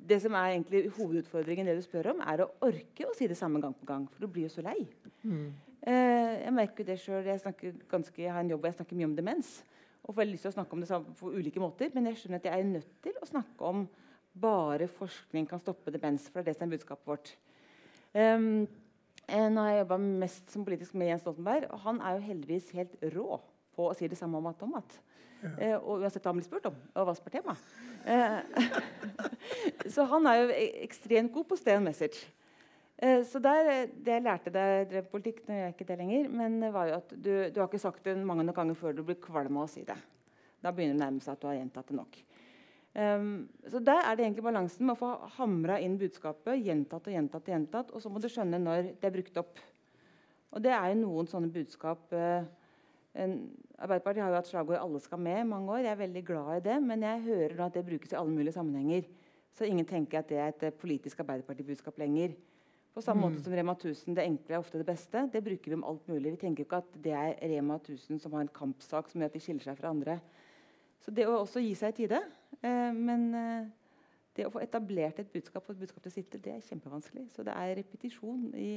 [0.05, 3.37] det som er egentlig hovedutfordringen det du spør om, er å orke å si det
[3.39, 4.05] samme gang på gang.
[4.11, 4.77] For du blir jo så lei.
[5.23, 5.47] Mm.
[5.81, 7.73] Eh, jeg merker jo det selv, Jeg,
[8.17, 9.63] jeg har en jobb hvor jeg snakker mye om demens.
[10.05, 12.45] Og får lyst til å snakke om det på ulike måter, Men jeg skjønner at
[12.45, 13.87] jeg er nødt til å snakke om
[14.41, 16.27] bare forskning kan stoppe demens.
[16.29, 17.33] For det er det som er budskapet vårt.
[18.15, 18.67] Um,
[19.25, 22.71] nå har jeg jobba mest som politisk med Jens Stoltenberg, og han er jo heldigvis
[22.77, 23.39] helt rå
[23.75, 24.97] på å si det samme om at om at.
[25.41, 25.49] Ja.
[25.49, 27.57] Uh, og uansett hva han blir spurt om, og hva som er tema.
[28.05, 28.39] Uh,
[29.93, 32.23] så han er jo e-, ekstremt god på stay on message.
[33.01, 35.99] Uh, så der, Det jeg lærte da jeg drev politikk, nå gjør jeg ikke det
[36.01, 38.79] lenger, men det var jo at du, du har ikke sagt det mange nok ganger
[38.79, 39.97] før du blir kvalm av å si det.
[40.63, 42.21] Da begynner det å nærme seg at du har gjentatt det nok.
[42.95, 47.13] Um, så Der er det egentlig balansen med å få hamra inn budskapet gjentatt og
[47.13, 47.43] gjentatt.
[47.43, 49.59] Og gjentatt, og så må du skjønne når det er brukt opp.
[50.55, 52.47] Og det er jo noen sånne budskap uh,
[53.15, 53.35] en,
[53.75, 55.83] Arbeiderpartiet har jo hatt slagord 'alle skal med' i mange år.
[55.83, 58.31] Jeg er veldig glad i det, men jeg hører nå at det brukes i alle
[58.31, 59.03] mulige sammenhenger.
[59.55, 62.35] Så ingen tenker at det er et eh, politisk Arbeiderparti-budskap lenger.
[62.93, 63.31] På samme mm.
[63.31, 65.29] måte som Rema 1000, det enkle er ofte det beste.
[65.31, 66.31] Det bruker vi om alt mulig.
[66.31, 69.33] Vi tenker ikke at det er Rema 1000 som har en kampsak som gjør at
[69.33, 70.19] de skiller seg fra andre.
[71.03, 72.21] Så det å også gi seg i tide.
[72.63, 73.67] Eh, men eh,
[74.37, 77.27] det å få etablert et budskap og et budskap til å sitte, det er kjempevanskelig.
[77.35, 78.71] Så det er repetisjon i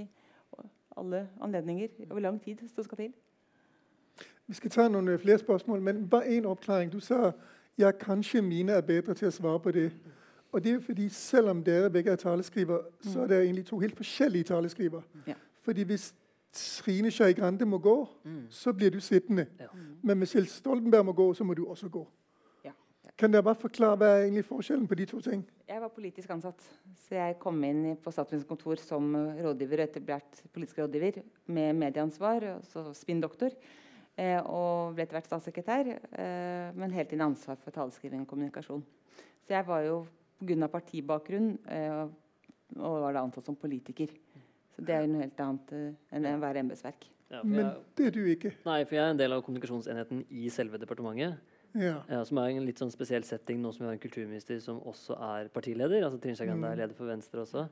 [0.96, 3.12] alle anledninger over lang tid som skal til.
[4.46, 6.92] Vi skal ta noen eh, flere spørsmål, men bare én oppklaring.
[6.92, 7.32] Du sa
[7.78, 9.90] ja, kanskje mine er bedre til å svare på det.
[10.52, 13.78] Og det er fordi selv om dere begge er taleskriver, så er det egentlig to
[13.78, 15.02] helt forskjellige taleskriver.
[15.26, 15.34] Ja.
[15.62, 16.14] Fordi hvis
[16.52, 18.46] Trine Skei Grande må gå, mm.
[18.50, 19.46] så blir du sittende.
[19.60, 19.66] Ja.
[20.02, 22.08] Men hvis Stoltenberg må gå, så må du også gå.
[23.18, 25.40] Kan dere bare forklare hva er egentlig forskjellen på de to ting?
[25.66, 26.62] Jeg var politisk ansatt.
[27.02, 29.08] Så jeg kom inn på statsministerens kontor som
[29.42, 31.18] rådgiver etter hvert politisk rådgiver
[31.50, 33.56] med medieansvar, så spinndoktor.
[34.18, 38.86] Eh, og ble etter hvert statssekretær, eh, men helt inn ansvar for taleskriving og kommunikasjon.
[39.46, 40.00] Så jeg var jo
[40.38, 40.70] pga.
[40.70, 42.06] partibakgrunn eh,
[42.78, 44.14] og var da ansatt som politiker.
[44.76, 47.10] Så det er jo noe helt annet eh, enn å være embetsverk.
[47.34, 48.54] Ja, men det er du ikke.
[48.64, 51.47] Nei, for jeg er en del av kommunikasjonsenheten i selve departementet.
[51.76, 51.98] Ja.
[52.08, 54.80] Ja, som er en litt sånn spesiell setting nå som vi har en kulturminister som
[54.88, 56.02] også er partileder.
[56.06, 56.80] altså Trine Skei Grande er mm.
[56.82, 57.66] leder for Venstre også.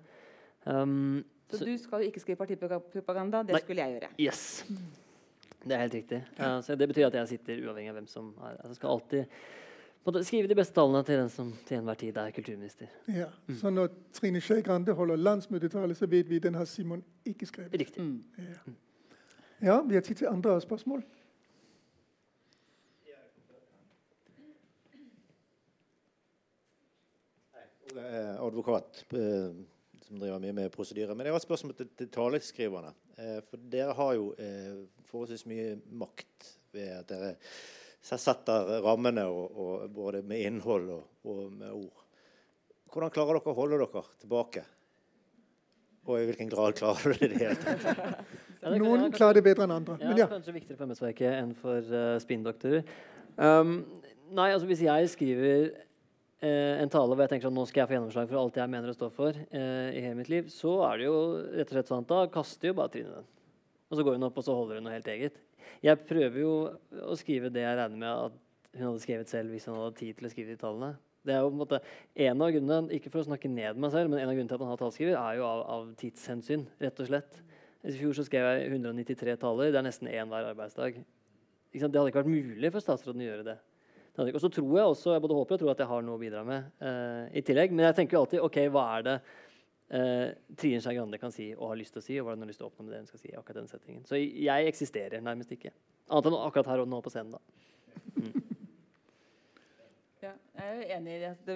[0.67, 3.43] Um, så, så, du skal jo ikke skrive partipropaganda?
[3.47, 4.11] Det nei, skulle jeg gjøre.
[4.19, 4.65] Yes.
[5.67, 6.23] Det er helt riktig.
[6.39, 9.25] Uh, så Det betyr at jeg sitter uavhengig av hvem som er altså skal alltid
[10.23, 12.87] skrive de beste tallene til den som til enhver tid er kulturminister.
[13.09, 13.57] Ja, mm.
[13.59, 17.75] Så når Trine Skei Grande holder landsmøtetale, så vet vi den har Simon ikke skrevet?
[17.81, 18.03] Riktig.
[18.03, 18.23] Mm.
[18.39, 18.73] Ja.
[19.63, 21.03] ja, vi har tid til andre spørsmål.
[28.43, 29.57] Advokat eh,
[30.07, 31.15] som driver mye med prosedyrer.
[31.15, 32.93] Men jeg har et spørsmål til, til taleskriverne.
[33.19, 34.31] Eh, for dere har jo
[35.11, 37.35] forholdsvis mye makt ved at dere
[38.07, 42.05] setter rammene, og, og både med innhold og, og, med ord.
[42.93, 44.63] Hvordan klarer dere å holde dere tilbake?
[46.07, 47.73] Og i hvilken grad klarer dere det?
[48.63, 49.99] det Noen klarer det bedre enn andre.
[49.99, 50.29] Ja, men ja.
[50.31, 52.87] Kanskje viktigere for embetsverket enn for uh, spinndoktorer.
[53.37, 53.81] Um,
[54.31, 55.83] nei, altså hvis jeg skriver eh,
[56.45, 58.93] en tale hvor jeg tenker sånn, nå skal jeg få gjennomslag for alt jeg mener
[58.93, 61.17] å stå for eh, i hele mitt liv, så er det jo
[61.57, 63.31] rett og slett sånn at da kaster jo bare Trine den.
[63.87, 65.39] Og så går hun opp og så holder hun noe helt eget.
[65.85, 66.53] Jeg prøver jo
[67.07, 68.37] å skrive det jeg regner med at
[68.77, 70.93] hun hadde skrevet selv hvis hun hadde tid til å skrive de tallene.
[71.27, 71.81] Det er jo på en måte
[72.23, 74.59] En av grunnene ikke for å snakke ned meg selv, men en av grunnene til
[74.59, 76.67] at man har talskriver, er jo av, av tidshensyn.
[76.83, 77.41] rett og slett.
[77.87, 79.73] I fjor så skrev jeg 193 taler.
[79.73, 81.01] Det er nesten én hver arbeidsdag.
[81.73, 83.57] Det hadde ikke vært mulig for statsråden å gjøre det.
[84.17, 86.21] Og så tror jeg også, jeg både håper og tror at jeg har noe å
[86.21, 87.75] bidra med uh, i tillegg.
[87.75, 91.51] Men jeg tenker jo alltid ok, hva er det uh, Trine Skei Grande kan si
[91.53, 92.95] og har lyst til å si, og hva hun har lyst til å oppnå med
[92.95, 93.33] det hun skal si.
[93.35, 94.07] i akkurat den settingen.
[94.09, 95.75] Så jeg eksisterer nærmest ikke.
[96.09, 97.43] Annet enn akkurat her og nå på scenen, da.
[98.17, 98.35] Mm.
[100.25, 101.55] Ja, jeg er jo enig i at det.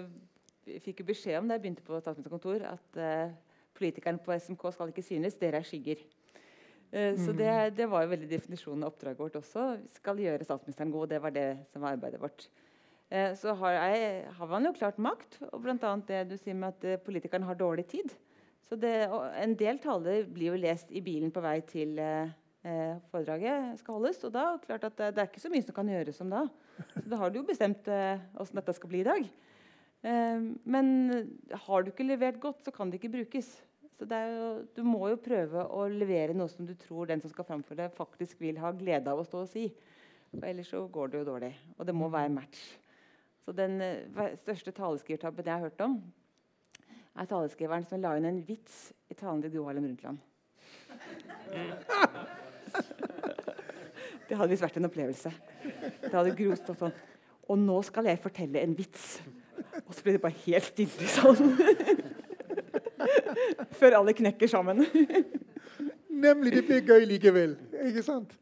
[0.84, 3.32] Fikk jo beskjed om da jeg begynte på statsministerkontor, at uh,
[3.74, 6.04] politikerne på SMK skal ikke synes, dere er skygger.
[6.90, 7.76] Uh, så det, mm.
[7.76, 9.68] det, var jo veldig definisjonen av oppdraget vårt også.
[9.82, 11.12] Vi skal gjøre statsministeren god.
[11.12, 12.48] Det var det som var arbeidet vårt.
[13.10, 15.38] Uh, så har, jeg, har, man jo klart makt.
[15.52, 15.94] Og bl.a.
[16.08, 18.14] det du sier med at politikeren politikerne har dårlig tid.
[18.70, 19.10] Så det,
[19.42, 22.30] en del taler blir jo lest i bilen på vei til eh,
[22.62, 24.20] eh, foredraget skal holdes.
[24.28, 26.44] Og da klart at det, det, er ikke så mye som kan gjøres om da.
[26.94, 29.26] Så da har du jo bestemt åssen eh, dette skal bli i dag.
[30.06, 30.46] Eh,
[30.76, 30.86] men
[31.66, 33.50] har du ikke levert godt, så kan det ikke brukes.
[34.00, 37.44] Så jo, du må jo prøve å levere noe som du tror den som skal
[37.44, 39.66] framføre det, faktisk vil ha glede av å stå og si.
[40.30, 41.50] For ellers så går det jo dårlig.
[41.76, 42.62] Og det må være match.
[43.44, 45.98] Så den uh, største taleskrivertabben jeg har hørt om,
[47.12, 50.22] er taleskriveren som la inn en vits i talen til Gro Harlem Brundtland.
[54.30, 55.34] Det hadde visst vært en opplevelse.
[56.06, 56.94] Det hadde Gro stått sånn
[57.50, 59.18] Og nå skal jeg fortelle en vits.
[59.82, 62.08] Og så blir det bare helt stille i salen.
[63.80, 64.84] Før alle knekker sammen.
[66.26, 66.52] Nemlig.
[66.52, 67.56] Det blir gøy likevel.
[67.86, 68.34] Ikke sant?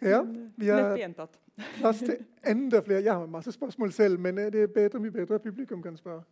[0.00, 0.22] Ja,
[0.56, 0.96] vi har
[1.80, 3.02] plass til enda flere.
[3.04, 6.22] Jeg har masse spørsmål selv, men det er bedre, mye bedre at publikum kan spørre.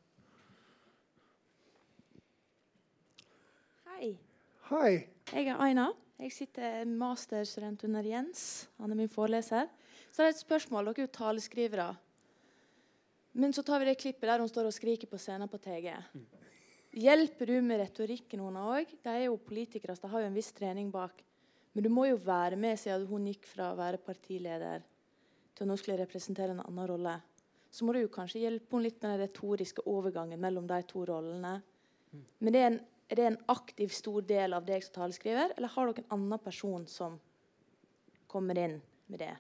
[3.95, 4.17] Hei.
[4.71, 4.93] Hei.
[5.33, 5.91] Jeg er Aina.
[6.19, 8.69] Jeg sitter masterstudent under Jens.
[8.81, 9.67] Han er min foreleser.
[10.13, 10.85] Så det er et spørsmål.
[10.85, 11.89] Dere er jo taleskrivere.
[13.33, 15.91] Men så tar vi det klippet der hun står og skriker på scenen på TG.
[16.95, 18.91] Hjelper du med retorikken hennes òg?
[19.03, 21.25] De er jo politikere, så de har jo en viss trening bak.
[21.75, 24.85] Men du må jo være med siden hun gikk fra å være partileder
[25.55, 27.15] til å nå skulle representere en annen rolle.
[27.75, 31.03] Så må du jo kanskje hjelpe henne litt med den retoriske overgangen mellom de to
[31.09, 31.57] rollene.
[32.39, 32.79] Men det er, en,
[33.11, 36.45] er det en aktiv, stor del av deg som taleskriver, eller har dere en annen
[36.45, 37.19] person som
[38.31, 38.79] kommer inn
[39.11, 39.33] med det?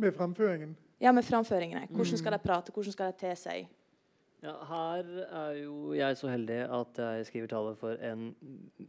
[0.00, 0.72] Med framføringen?
[1.02, 1.90] Ja, med framføringene.
[1.92, 2.72] Hvordan skal de prate?
[2.72, 3.68] Hvordan skal de te seg?
[4.42, 8.32] Ja, her er jo jeg så heldig at jeg skriver tale for en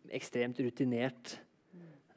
[0.09, 1.35] ekstremt rutinert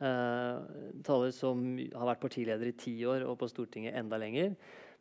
[0.00, 0.64] uh,
[1.04, 4.54] taler som har vært partileder i ti år og på Stortinget enda lenger.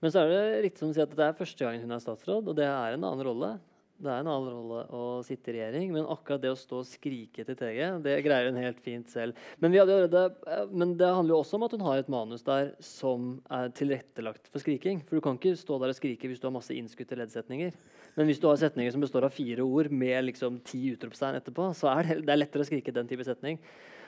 [0.04, 2.04] Men så er det riktig som å si at det er første gangen hun er
[2.04, 3.54] statsråd, og det er en annen rolle.
[3.96, 6.88] Det er en annen rolle å sitte i regjering, men akkurat det å stå og
[6.90, 9.38] skrike til TG, det greier hun helt fint selv.
[9.64, 12.74] Men, allerede, eh, men, det handler jo også om at hun har et manus der
[12.84, 15.00] som er tilrettelagt for skriking.
[15.08, 17.72] For du kan ikke stå der og skrike hvis du har masse innskutte leddsetninger.
[18.20, 21.70] Men hvis du har setninger som består av fire ord med liksom ti utropstegn etterpå,
[21.80, 23.62] så er det, det er lettere å skrike den type setning.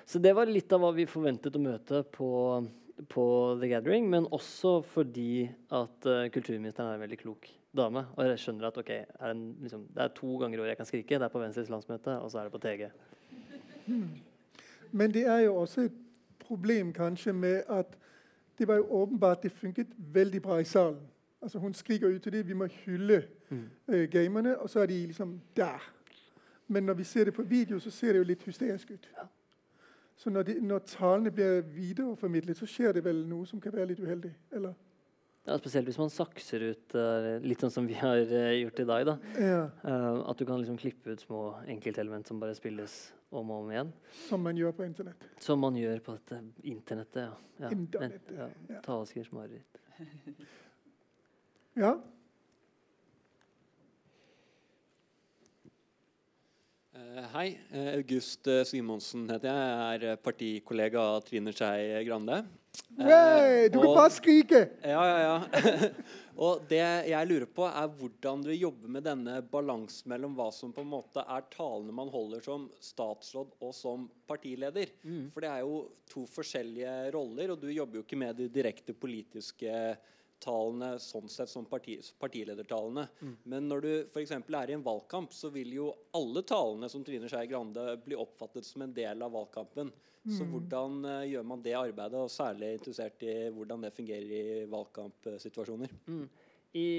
[0.07, 2.29] Så det var litt av hva vi forventet å møte på,
[3.07, 3.25] på
[3.63, 8.05] The Gathering, men også fordi at uh, kulturministeren er veldig klok dame.
[8.15, 10.79] Og jeg skjønner at okay, er en, liksom, det er to ganger i året jeg
[10.81, 11.19] kan skrike.
[11.19, 12.89] Det er på Venstres landsmøte, og så er det på TG.
[13.87, 14.09] Hmm.
[14.91, 16.01] Men det er jo også et
[16.39, 17.97] problem kanskje med at
[18.57, 20.99] det var jo åpenbart det funket veldig bra i salen.
[21.41, 23.69] Altså Hun skriker ut til dem vi må hylle mm.
[23.87, 25.93] uh, gamerne, og så er de liksom der.
[26.67, 29.09] Men når vi ser det på video, så ser det jo litt hysterisk ut.
[29.17, 29.27] Ja.
[30.15, 33.85] Så når, de, når talene blir videreformidlet, så skjer det vel noe som kan være
[33.85, 34.33] litt uheldig?
[34.51, 34.73] eller?
[35.47, 38.85] Ja, spesielt hvis man sakser ut uh, litt sånn som vi har uh, gjort i
[38.89, 39.05] dag.
[39.07, 39.13] da.
[39.39, 39.61] Ja.
[39.79, 42.97] Uh, at du kan liksom klippe ut små enkeltelement som bare spilles
[43.31, 43.93] om og om igjen.
[44.25, 45.23] Som man gjør på Internett.
[45.39, 47.29] Som man gjør på dette internettet.
[47.29, 47.63] ja.
[47.63, 47.71] ja.
[47.71, 48.35] Internettet.
[48.35, 48.49] Ja.
[48.73, 48.83] ja.
[48.83, 49.81] Taleskrivers mareritt.
[51.79, 51.95] ja.
[57.31, 57.49] Hei.
[57.95, 60.03] August Simonsen heter jeg.
[60.03, 62.43] Jeg er partikollega av Trine Skei Grande.
[62.97, 64.59] Hey, du kan bare skrike!
[64.81, 65.89] Ja, ja, ja.
[66.47, 70.73] og det jeg lurer på, er hvordan du jobber med denne balansen mellom hva som
[70.73, 74.93] på en måte er talene man holder som statsråd og som partileder.
[75.03, 75.29] Mm.
[75.33, 78.97] For det er jo to forskjellige roller, og du jobber jo ikke med de direkte
[78.97, 79.97] politiske
[80.43, 83.07] talene sånn sett som parti, partiledertalene.
[83.21, 83.37] Mm.
[83.51, 84.33] Men når du f.eks.
[84.37, 88.65] er i en valgkamp, så vil jo alle talene som Trine Skei Grande bli oppfattet
[88.65, 89.91] som en del av valgkampen.
[90.27, 90.51] Så mm.
[90.51, 95.93] hvordan uh, gjør man det arbeidet, og særlig interessert i hvordan det fungerer i valgkampsituasjoner?
[96.11, 96.27] Mm.
[96.77, 96.89] I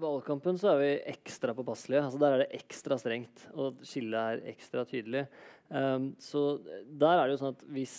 [0.00, 2.02] valgkampen så er vi ekstra påpasselige.
[2.06, 5.26] Altså der er det ekstra strengt, og skillet er ekstra tydelig.
[5.68, 6.58] Um, så
[6.88, 7.96] der er det jo sånn at hvis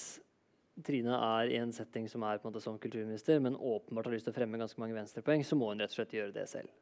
[0.84, 4.18] Trine er i en setting som er på en måte som kulturminister, men åpenbart har
[4.18, 6.50] lyst til å fremme ganske mange venstrepoeng, så må hun rett og slett gjøre det
[6.52, 6.74] selv.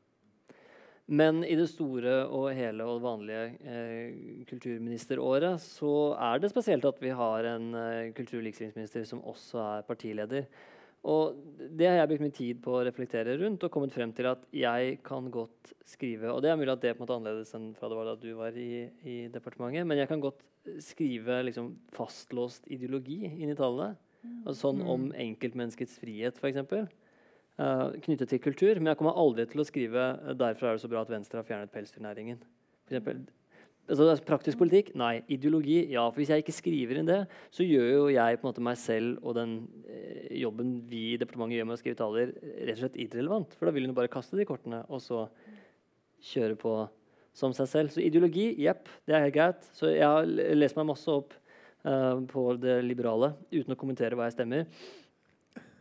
[1.11, 7.01] Men i det store og hele og vanlige eh, kulturministeråret så er det spesielt at
[7.03, 10.47] vi har en eh, kultur- og likestillingsminister som også er partileder.
[11.03, 14.29] Og det har jeg brukt mye tid på å reflektere rundt og kommet frem til
[14.31, 17.17] at jeg kan godt skrive Og det er mulig at det er på en måte
[17.19, 20.39] annerledes enn fra det var da du var i, i departementet, men jeg kan godt
[20.79, 23.97] skrive liksom, fastlåst ideologi inn i tallene.
[24.45, 25.15] Altså sånn om mm.
[25.25, 26.87] enkeltmenneskets frihet, f.eks.
[27.53, 28.79] Uh, knyttet til kultur.
[28.79, 31.37] Men jeg kommer aldri til å skrive uh, 'derfor er det så bra at Venstre
[31.37, 32.39] har fjernet pelsdyrnæringen'.
[32.87, 33.19] For eksempel,
[33.85, 34.89] altså, praktisk politikk?
[34.97, 35.21] Nei.
[35.29, 35.91] Ideologi?
[35.91, 36.07] Ja.
[36.09, 37.19] For hvis jeg ikke skriver inn det,
[37.53, 39.53] så gjør jo jeg på en måte meg selv og den
[39.85, 43.53] uh, jobben vi i departementet gjør med å skrive taler, rett og slett irrelevant.
[43.53, 45.27] For da vil hun bare kaste de kortene og så
[46.33, 46.73] kjøre på
[47.37, 47.93] som seg selv.
[47.93, 49.69] Så ideologi, jepp, det er helt greit.
[49.77, 51.37] Så jeg har lest meg masse opp
[51.85, 54.65] uh, på det liberale uten å kommentere hva jeg stemmer.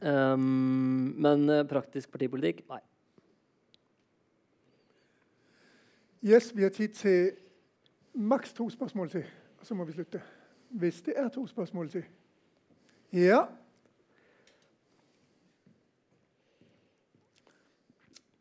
[0.02, 2.80] Um, men uh, praktisk partipolitikk nei.
[6.22, 7.32] Yes, vi har tid til
[8.14, 9.24] maks to spørsmål til,
[9.60, 10.20] og så må vi slutte.
[10.70, 12.04] Hvis det er to spørsmål til.
[13.12, 13.44] Ja.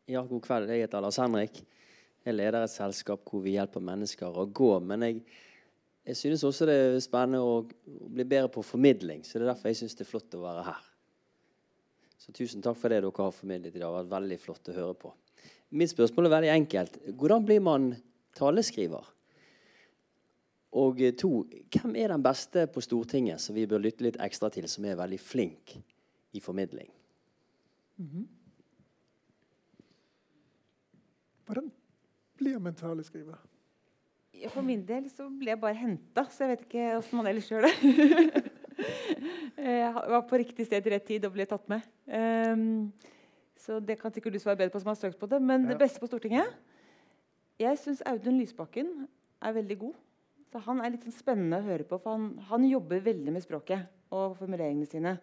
[0.08, 0.70] Ja, god kveld.
[0.70, 1.62] Jeg heter Lars Henrik.
[2.24, 4.70] Jeg leder et selskap hvor vi hjelper mennesker å gå.
[4.78, 5.20] Men jeg,
[6.06, 9.26] jeg synes også det er spennende å, å, bli bedre på formidling.
[9.26, 10.91] Så det er derfor jeg syns det er flott å være her.
[12.22, 13.80] Så tusen takk for det dere har formidlet i dag.
[13.80, 15.10] Det har vært veldig flott å høre på.
[15.74, 16.98] Mitt spørsmål er veldig enkelt.
[17.18, 17.88] Hvordan blir man
[18.38, 19.08] taleskriver?
[20.78, 21.30] Og to,
[21.74, 25.00] hvem er den beste på Stortinget som vi bør lytte litt ekstra til, som er
[25.00, 25.74] veldig flink
[26.32, 26.88] i formidling?
[27.96, 28.26] Mm -hmm.
[31.44, 31.72] Hvordan
[32.36, 33.38] blir man taleskriver?
[34.48, 37.50] For min del så ble jeg bare henta, så jeg vet ikke åssen man ellers
[37.50, 37.74] gjør det.
[39.56, 41.84] jeg var på riktig sted i rett tid og ble tatt med.
[42.06, 42.92] Um,
[43.62, 45.38] så det kan sikkert du svare bedre på som har søkt på det.
[45.42, 45.72] Men ja.
[45.72, 46.50] det beste på Stortinget
[47.60, 48.88] Jeg syns Audun Lysbakken
[49.42, 49.98] er veldig god.
[50.52, 53.44] Så Han er litt sånn spennende å høre på, for han, han jobber veldig med
[53.44, 55.14] språket og formuleringene sine.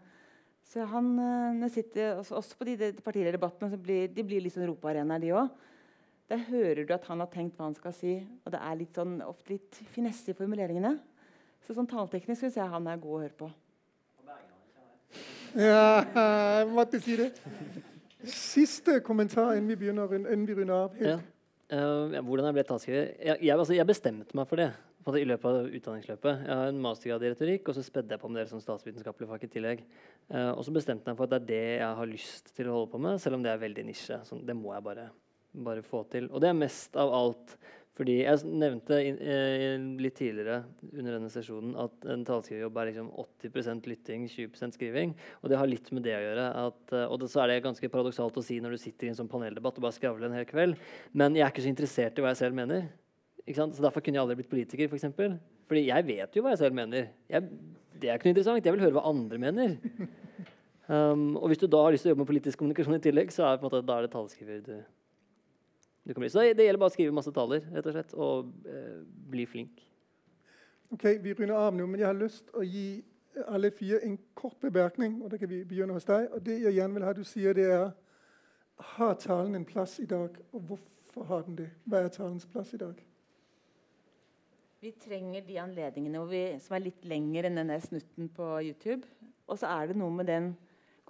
[0.66, 1.12] Så han
[1.60, 5.36] når sitter også, også på de, de partilederdebattene blir, de blir litt sånn ropearenaer, de
[5.38, 5.52] òg.
[6.30, 8.16] Der hører du at han har tenkt hva han skal si.
[8.46, 10.96] Og det er litt sånn, ofte litt finesse i formuleringene.
[11.66, 13.50] Så sånn taleteknisk syns jeg han er god å høre på.
[15.56, 16.04] Ja,
[16.60, 17.32] jeg måtte si det.
[18.30, 21.00] Siste kommentar innen vi begynner, innen vi runder av.
[21.02, 21.16] Ja.
[21.70, 23.10] Uh, ja, hvordan jeg ble talskriver?
[23.18, 24.72] Jeg, jeg, altså, jeg, bestemte meg for det
[25.10, 26.42] i løpet av utdanningsløpet.
[26.46, 29.30] Jeg har en mastergrad i retorikk, og så spedde jeg på med det som statsvitenskapelig
[29.32, 29.82] fag i tillegg.
[30.30, 32.70] Uh, og så bestemte jeg meg for at det er det jeg har lyst til
[32.70, 34.20] å holde på med, selv om det er veldig nisje.
[34.28, 35.08] Sånn, det må jeg bare
[35.54, 36.30] bare få til.
[36.30, 37.56] Og det er mest av alt
[38.00, 43.10] fordi Jeg nevnte eh, litt tidligere under denne sesjonen at en taleskriverjobb er liksom
[43.44, 45.12] 80% lytting, 20% skriving.
[45.44, 46.46] Og det har litt med det å gjøre.
[46.62, 49.12] At, eh, og det, så er det ganske paradoksalt å si når du sitter i
[49.12, 50.80] en sånn paneldebatt og bare skravler en hel kveld.
[51.12, 52.88] Men jeg er ikke så interessert i hva jeg selv mener.
[53.50, 54.88] Så Derfor kunne jeg aldri blitt politiker.
[54.88, 55.36] For eksempel.
[55.68, 57.12] Fordi jeg vet jo hva jeg selv mener.
[57.28, 57.52] Jeg,
[58.00, 58.64] det er ikke noe interessant.
[58.64, 59.76] Jeg vil høre hva andre mener.
[60.90, 63.30] Um, og hvis du da har lyst til å jobbe med politisk kommunikasjon i tillegg,
[63.30, 64.72] så er, måte, da er det taleskriver du
[66.10, 68.99] så det gjelder bare å skrive masse taler rett og slett, og eh,
[69.30, 69.81] bli flink.
[70.90, 73.03] Ok, Vi runder av nå, men jeg har lyst å gi
[73.48, 75.22] alle fire en kort bemerkning.
[75.23, 76.30] og det kan vi begynne hos deg.
[76.34, 77.91] Og det jeg gjerne vil ha du sier, det er
[78.80, 81.69] Har talen en plass i dag, og hvorfor har den det?
[81.84, 82.95] Hva er talens plass i dag?
[84.80, 89.03] Vi trenger de anledningene vi, som er litt lengre enn denne snutten på YouTube.
[89.48, 90.53] Og så er det noe med den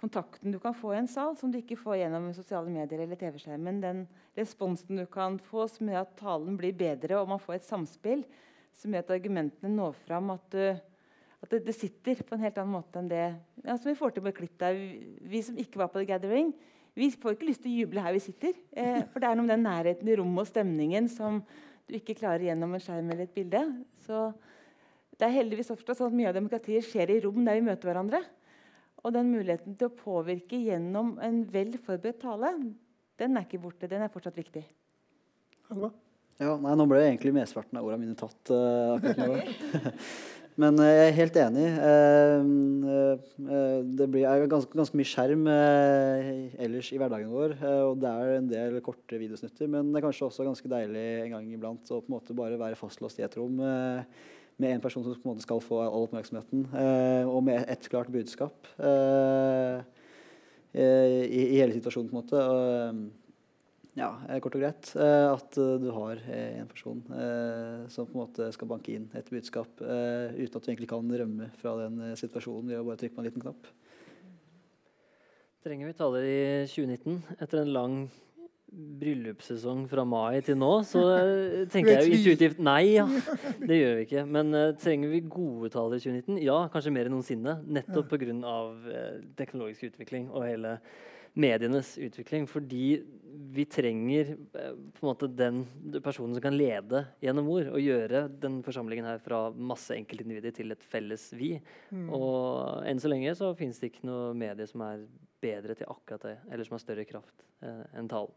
[0.00, 3.18] kontakten du kan få i en sal, som du ikke får gjennom sosiale medier eller
[3.20, 3.82] TV-skjermen.
[3.82, 4.04] Den
[4.38, 8.24] responsen du kan få som gjør at talen blir bedre, og man får et samspill
[8.76, 10.32] som gjør at argumentene når fram.
[10.34, 11.06] At, du,
[11.44, 14.16] at det, det, sitter på en helt annen måte enn det ja, som vi får
[14.16, 14.78] til med klipp der.
[14.78, 16.54] Vi, vi, som ikke var på The Gathering,
[16.96, 18.56] vi får ikke lyst til å juble her vi sitter.
[18.72, 21.42] Eh, for det er noe med den nærheten i rommet og stemningen som
[21.90, 23.62] du ikke klarer gjennom en skjerm eller et bilde.
[24.06, 24.30] Så
[25.20, 28.22] det er heldigvis sånn at Mye av demokratiet skjer i rom der vi møter hverandre.
[29.00, 32.52] Og den muligheten til å påvirke gjennom en vel forberedt tale,
[33.20, 33.88] den er ikke borte.
[33.88, 34.64] Den er fortsatt viktig.
[36.40, 38.40] Ja, nei, Nå ble egentlig mesteparten av ordene mine tatt.
[38.48, 39.34] Uh, akkurat nå.
[40.60, 41.66] Men uh, jeg er helt enig.
[41.80, 42.40] Uh,
[43.86, 47.54] det blir, er ganske, ganske, mye skjerm ellers i hverdagen vår.
[47.86, 49.70] og det er en del korte videosnutter.
[49.70, 52.60] Men det er kanskje også ganske deilig en gang iblant å på en måte bare
[52.60, 53.60] være fastlåst i et rom.
[54.60, 57.88] Med en person som på en måte skal få all oppmerksomheten, eh, og med ett
[57.88, 59.80] klart budskap eh,
[60.74, 62.10] eh, i, hele situasjonen.
[62.10, 62.44] på en måte.
[63.98, 64.12] Ja,
[64.44, 64.92] kort og greit.
[64.94, 67.00] at du har en person
[67.90, 71.50] som på en måte skal banke inn et budskap uten at du egentlig kan rømme
[71.58, 73.66] fra den situasjonen ved å bare trykke på en liten knapp.
[75.66, 77.96] Trenger vi taler i 2019 etter en lang
[78.70, 82.96] bryllupssesong fra mai til nå, så eh, tenker jeg jo intuitivt nei.
[82.96, 83.06] Ja,
[83.68, 84.24] det gjør vi ikke.
[84.38, 86.40] Men uh, trenger vi gode tall i 2019?
[86.44, 87.60] Ja, kanskje mer enn noensinne.
[87.66, 88.34] Nettopp pga.
[88.40, 90.76] Uh, teknologisk utvikling og hele
[91.38, 92.46] medienes utvikling.
[92.50, 93.00] Fordi
[93.54, 95.62] vi trenger uh, på en måte den
[96.04, 100.76] personen som kan lede gjennom ord og gjøre den forsamlingen her fra masse enkeltindivider til
[100.76, 101.56] et felles vi.
[101.90, 102.06] Mm.
[102.14, 105.02] Og enn så lenge så finnes det ikke noe medie som er
[105.40, 108.36] bedre til akkurat det, eller som har større kraft uh, enn talen.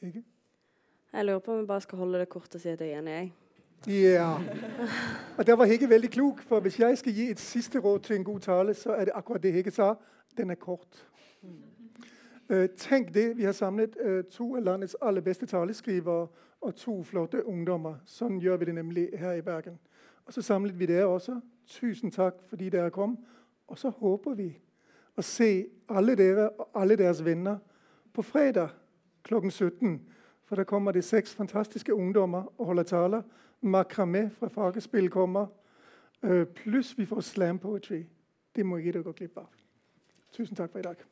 [0.00, 0.24] Hege?
[1.12, 2.98] Jeg lurer på om vi bare skal holde det kort og si at jeg er
[2.98, 3.32] enig.
[3.86, 4.38] Ja.
[5.38, 8.16] Og der var Hegge veldig klok, for hvis jeg skal gi et siste råd til
[8.16, 9.94] en god tale, så er det akkurat det Hegge sa.
[10.36, 11.08] Den er kort.
[12.50, 16.26] Uh, tenk det, Vi har samlet uh, to av landets aller beste taleskrivere
[16.60, 17.94] og to flotte ungdommer.
[18.06, 19.78] Sånn gjør vi det nemlig her i Bergen.
[20.26, 21.40] Og så samlet vi dere også.
[21.66, 23.18] Tusen takk fordi dere kom.
[23.66, 24.52] Og så håper vi
[25.16, 27.58] å se alle dere og alle deres venner
[28.14, 28.68] på fredag
[29.22, 30.00] klokken 17.
[30.44, 33.22] For da kommer det seks fantastiske ungdommer og holder taler.
[33.62, 35.46] Makramé fra Fagerspill kommer.
[36.22, 38.02] Uh, pluss vi får slam poetry.
[38.56, 39.48] Det må ikke dere gå glipp av.
[40.32, 41.04] Tusen takk for i dag.